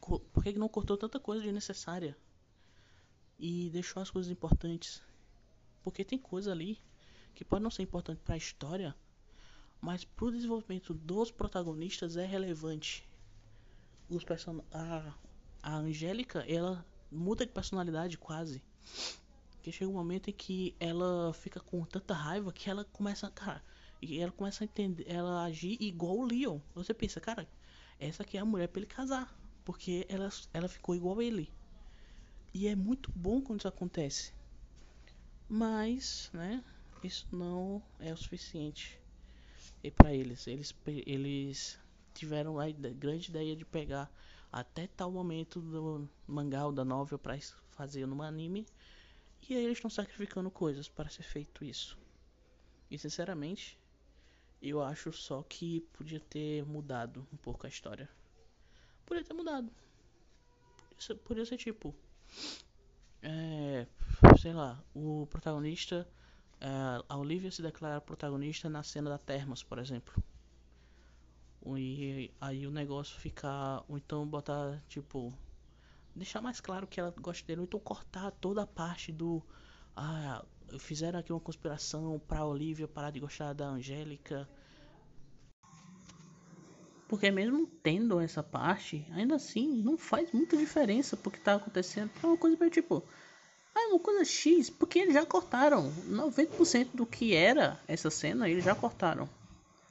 por 0.00 0.42
que, 0.42 0.52
que 0.52 0.58
não 0.58 0.68
cortou 0.68 0.96
tanta 0.96 1.18
coisa 1.20 1.42
desnecessária 1.42 2.16
e 3.38 3.70
deixou 3.70 4.02
as 4.02 4.10
coisas 4.10 4.30
importantes? 4.30 5.02
Porque 5.82 6.04
tem 6.04 6.18
coisa 6.18 6.52
ali 6.52 6.78
que 7.34 7.44
pode 7.44 7.62
não 7.62 7.70
ser 7.70 7.82
importante 7.82 8.20
para 8.20 8.34
a 8.34 8.38
história, 8.38 8.94
mas 9.82 10.04
para 10.04 10.26
o 10.26 10.30
desenvolvimento 10.30 10.94
dos 10.94 11.32
protagonistas 11.32 12.16
é 12.16 12.24
relevante. 12.24 13.04
Os 14.08 14.22
person 14.22 14.62
a, 14.70 15.12
a 15.60 15.74
Angélica, 15.74 16.44
ela 16.48 16.86
muda 17.10 17.44
de 17.44 17.50
personalidade 17.50 18.16
quase. 18.16 18.62
Que 19.60 19.72
chega 19.72 19.90
um 19.90 19.94
momento 19.94 20.30
em 20.30 20.32
que 20.32 20.76
ela 20.78 21.34
fica 21.34 21.58
com 21.58 21.84
tanta 21.84 22.14
raiva 22.14 22.52
que 22.52 22.70
ela 22.70 22.84
começa, 22.84 23.28
cara, 23.32 23.60
e 24.00 24.20
ela 24.20 24.30
começa 24.30 24.62
a 24.62 24.66
entender, 24.66 25.04
ela 25.08 25.42
agir 25.44 25.76
igual 25.80 26.16
o 26.16 26.26
Leon. 26.26 26.60
Você 26.76 26.94
pensa, 26.94 27.20
cara, 27.20 27.48
essa 27.98 28.22
aqui 28.22 28.36
é 28.36 28.40
a 28.40 28.44
mulher 28.44 28.68
para 28.68 28.80
ele 28.80 28.86
casar, 28.86 29.36
porque 29.64 30.06
ela 30.08 30.30
ela 30.54 30.68
ficou 30.68 30.94
igual 30.94 31.18
a 31.18 31.24
ele. 31.24 31.52
E 32.54 32.68
é 32.68 32.76
muito 32.76 33.10
bom 33.10 33.40
quando 33.40 33.60
isso 33.60 33.68
acontece. 33.68 34.32
Mas, 35.48 36.30
né, 36.32 36.62
isso 37.02 37.26
não 37.32 37.82
é 37.98 38.12
o 38.12 38.16
suficiente 38.16 39.01
para 39.96 40.12
eles. 40.14 40.46
Eles 40.46 40.74
eles 40.86 41.78
tiveram 42.14 42.58
a 42.58 42.70
grande 42.70 43.30
ideia 43.30 43.56
de 43.56 43.64
pegar 43.64 44.12
até 44.50 44.86
tal 44.86 45.10
momento 45.10 45.60
do 45.60 46.08
mangá 46.26 46.66
ou 46.66 46.72
da 46.72 46.84
novel 46.84 47.18
para 47.18 47.38
fazer 47.70 48.06
no 48.06 48.22
anime 48.22 48.66
e 49.48 49.56
aí 49.56 49.64
eles 49.64 49.78
estão 49.78 49.90
sacrificando 49.90 50.50
coisas 50.50 50.88
para 50.88 51.08
ser 51.08 51.24
feito 51.24 51.64
isso. 51.64 51.98
E 52.90 52.98
sinceramente, 52.98 53.78
eu 54.60 54.82
acho 54.82 55.12
só 55.12 55.42
que 55.42 55.80
podia 55.92 56.20
ter 56.20 56.64
mudado 56.64 57.26
um 57.32 57.36
pouco 57.36 57.66
a 57.66 57.68
história. 57.68 58.08
Podia 59.04 59.24
ter 59.24 59.34
mudado. 59.34 59.72
Podia 60.88 61.00
ser, 61.00 61.14
podia 61.16 61.44
ser 61.44 61.56
tipo. 61.56 61.94
É, 63.20 63.86
sei 64.40 64.52
lá, 64.52 64.82
o 64.94 65.26
protagonista. 65.26 66.08
É, 66.64 67.04
a 67.08 67.16
Olivia 67.16 67.50
se 67.50 67.60
declara 67.60 68.00
protagonista 68.00 68.70
na 68.70 68.84
cena 68.84 69.10
da 69.10 69.18
Termas, 69.18 69.64
por 69.64 69.80
exemplo. 69.80 70.14
E 71.76 72.30
aí 72.40 72.66
o 72.68 72.70
negócio 72.70 73.18
ficar. 73.18 73.84
Ou 73.88 73.98
então 73.98 74.24
botar, 74.24 74.80
tipo 74.88 75.36
deixar 76.14 76.40
mais 76.40 76.60
claro 76.60 76.86
que 76.86 77.00
ela 77.00 77.12
gosta 77.20 77.44
dele, 77.44 77.62
ou 77.62 77.64
então 77.64 77.80
cortar 77.80 78.30
toda 78.30 78.62
a 78.62 78.66
parte 78.66 79.10
do. 79.10 79.42
Ah, 79.96 80.44
fizeram 80.78 81.18
aqui 81.18 81.32
uma 81.32 81.40
conspiração 81.40 82.20
pra 82.28 82.44
Olivia 82.44 82.86
parar 82.86 83.10
de 83.10 83.18
gostar 83.18 83.52
da 83.52 83.66
Angélica. 83.66 84.48
Porque 87.08 87.28
mesmo 87.30 87.66
tendo 87.82 88.20
essa 88.20 88.42
parte, 88.42 89.04
ainda 89.10 89.34
assim 89.34 89.82
não 89.82 89.98
faz 89.98 90.30
muita 90.32 90.56
diferença 90.56 91.16
porque 91.16 91.40
tá 91.40 91.56
acontecendo. 91.56 92.10
É 92.22 92.26
uma 92.26 92.36
coisa 92.36 92.56
meio 92.56 92.70
tipo. 92.70 93.04
Ah, 93.74 93.84
é 93.84 93.86
uma 93.86 93.98
coisa 93.98 94.24
X, 94.24 94.68
porque 94.70 94.98
eles 94.98 95.14
já 95.14 95.24
cortaram. 95.24 95.92
90% 96.08 96.88
do 96.94 97.06
que 97.06 97.34
era 97.34 97.80
essa 97.88 98.10
cena, 98.10 98.48
eles 98.48 98.64
já 98.64 98.74
cortaram. 98.74 99.28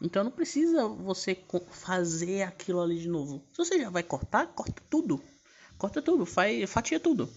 Então 0.02 0.24
não 0.24 0.32
precisa 0.32 0.88
você 0.88 1.38
fazer 1.70 2.44
aquilo 2.44 2.82
ali 2.82 2.98
de 3.00 3.08
novo. 3.08 3.44
Se 3.52 3.58
você 3.58 3.80
já 3.80 3.90
vai 3.90 4.02
cortar, 4.02 4.48
corta 4.48 4.82
tudo. 4.90 5.22
Corta 5.78 6.02
tudo, 6.02 6.26
fatia 6.26 7.00
tudo. 7.00 7.30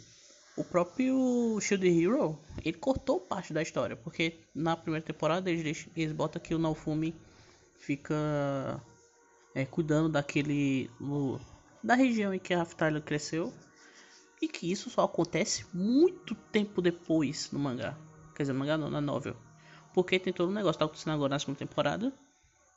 O 0.56 0.62
próprio 0.62 1.58
Shield 1.60 1.86
Hero, 1.86 2.38
ele 2.64 2.78
cortou 2.78 3.18
parte 3.18 3.52
da 3.52 3.60
história, 3.60 3.96
porque 3.96 4.38
na 4.54 4.76
primeira 4.76 5.04
temporada 5.04 5.50
eles, 5.50 5.64
deixam, 5.64 5.92
eles 5.96 6.12
botam 6.12 6.40
que 6.40 6.54
o 6.54 6.58
Naofumi 6.58 7.14
fica 7.76 8.80
é, 9.54 9.64
cuidando 9.64 10.08
daquele 10.08 10.90
da 11.82 11.94
região 11.94 12.32
em 12.32 12.38
que 12.38 12.54
a 12.54 12.58
Raftalia 12.58 13.00
cresceu 13.00 13.52
e 14.44 14.48
que 14.48 14.70
isso 14.70 14.90
só 14.90 15.04
acontece 15.04 15.64
muito 15.72 16.34
tempo 16.34 16.82
depois 16.82 17.50
no 17.50 17.58
mangá. 17.58 17.96
Quer 18.34 18.42
dizer, 18.42 18.52
mangá 18.52 18.76
não, 18.76 18.90
na 18.90 19.00
novel. 19.00 19.36
Porque 19.94 20.18
tem 20.18 20.32
todo 20.32 20.50
um 20.50 20.54
negócio 20.54 20.74
que 20.74 20.78
tá 20.80 20.84
acontecendo 20.84 21.14
agora 21.14 21.30
na 21.30 21.38
segunda 21.38 21.58
temporada 21.58 22.12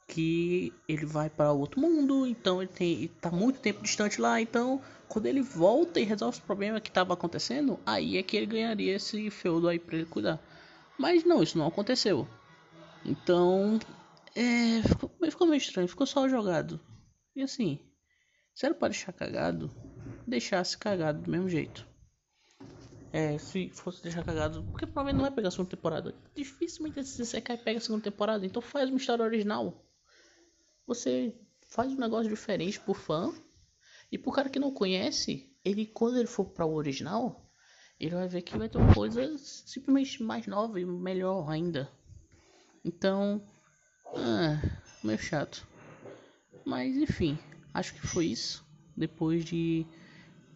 que 0.07 0.73
ele 0.87 1.05
vai 1.05 1.29
para 1.29 1.51
outro 1.51 1.81
mundo, 1.81 2.25
então 2.25 2.61
ele 2.61 2.71
tem 2.71 2.93
ele 2.93 3.07
tá 3.09 3.29
muito 3.29 3.59
tempo 3.59 3.83
distante 3.83 4.21
lá, 4.21 4.39
então 4.39 4.81
quando 5.09 5.25
ele 5.25 5.41
volta 5.41 5.99
e 5.99 6.05
resolve 6.05 6.37
os 6.37 6.43
problemas 6.43 6.81
que 6.81 6.87
estava 6.87 7.13
acontecendo, 7.13 7.77
aí 7.85 8.17
é 8.17 8.23
que 8.23 8.37
ele 8.37 8.45
ganharia 8.45 8.95
esse 8.95 9.29
feudo 9.29 9.67
aí 9.67 9.77
para 9.77 9.97
ele 9.97 10.05
cuidar. 10.05 10.39
Mas 10.97 11.25
não, 11.25 11.43
isso 11.43 11.57
não 11.57 11.67
aconteceu. 11.67 12.25
Então, 13.05 13.79
é, 14.33 14.81
ficou, 14.87 15.11
ficou 15.29 15.47
meio 15.47 15.57
estranho, 15.57 15.87
ficou 15.87 16.07
só 16.07 16.27
jogado. 16.29 16.79
E 17.35 17.43
assim, 17.43 17.79
se 18.55 18.65
era 18.65 18.73
para 18.73 18.89
deixar 18.89 19.13
cagado, 19.13 19.69
deixasse 20.27 20.77
cagado 20.77 21.21
do 21.21 21.31
mesmo 21.31 21.49
jeito. 21.49 21.87
É, 23.13 23.37
se 23.37 23.69
fosse 23.69 24.03
deixar 24.03 24.23
cagado, 24.23 24.63
porque 24.71 24.85
provavelmente 24.85 25.15
não 25.15 25.23
vai 25.23 25.33
pegar 25.33 25.47
a 25.47 25.51
segunda 25.51 25.69
temporada. 25.69 26.13
Dificilmente 26.35 26.99
esse 26.99 27.23
CK 27.23 27.57
pega 27.63 27.77
a 27.77 27.81
segunda 27.81 28.03
temporada, 28.03 28.45
então 28.45 28.61
faz 28.61 28.89
uma 28.89 28.97
história 28.97 29.23
original. 29.23 29.83
Você 30.85 31.33
faz 31.69 31.91
um 31.91 31.97
negócio 31.97 32.29
diferente 32.29 32.79
pro 32.79 32.93
fã. 32.93 33.33
E 34.09 34.17
pro 34.17 34.31
cara 34.31 34.49
que 34.49 34.59
não 34.59 34.71
conhece, 34.71 35.53
ele 35.65 35.85
quando 35.85 36.17
ele 36.17 36.27
for 36.27 36.45
para 36.45 36.65
o 36.65 36.73
original, 36.73 37.45
ele 37.99 38.15
vai 38.15 38.27
ver 38.27 38.41
que 38.41 38.57
vai 38.57 38.69
ter 38.69 38.77
uma 38.77 38.93
coisa 38.93 39.37
simplesmente 39.37 40.23
mais 40.23 40.47
nova 40.47 40.79
e 40.79 40.85
melhor 40.85 41.49
ainda. 41.49 41.91
Então, 42.85 43.45
ah, 44.15 44.61
meio 45.03 45.19
chato. 45.19 45.67
Mas 46.63 46.95
enfim, 46.95 47.37
acho 47.73 47.93
que 47.93 48.07
foi 48.07 48.27
isso. 48.27 48.65
Depois 48.95 49.43
de 49.43 49.85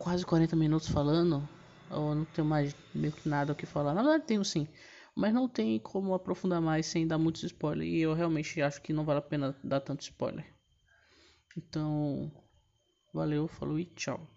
quase 0.01 0.25
40 0.25 0.55
minutos 0.55 0.89
falando, 0.89 1.47
eu 1.89 2.15
não 2.15 2.25
tenho 2.25 2.47
mais 2.47 2.75
meio 2.93 3.13
que 3.13 3.29
nada 3.29 3.53
o 3.53 3.55
que 3.55 3.67
falar. 3.67 3.93
Na 3.93 4.01
verdade 4.01 4.25
tenho 4.25 4.43
sim, 4.43 4.67
mas 5.15 5.31
não 5.33 5.47
tem 5.47 5.79
como 5.79 6.13
aprofundar 6.13 6.59
mais 6.59 6.87
sem 6.87 7.07
dar 7.07 7.19
muitos 7.19 7.43
spoilers. 7.43 7.87
E 7.87 7.99
eu 7.99 8.13
realmente 8.13 8.61
acho 8.61 8.81
que 8.81 8.91
não 8.93 9.05
vale 9.05 9.19
a 9.19 9.21
pena 9.21 9.55
dar 9.63 9.79
tanto 9.79 10.01
spoiler. 10.01 10.45
Então, 11.55 12.31
valeu, 13.13 13.47
falou 13.47 13.77
e 13.77 13.85
tchau. 13.85 14.27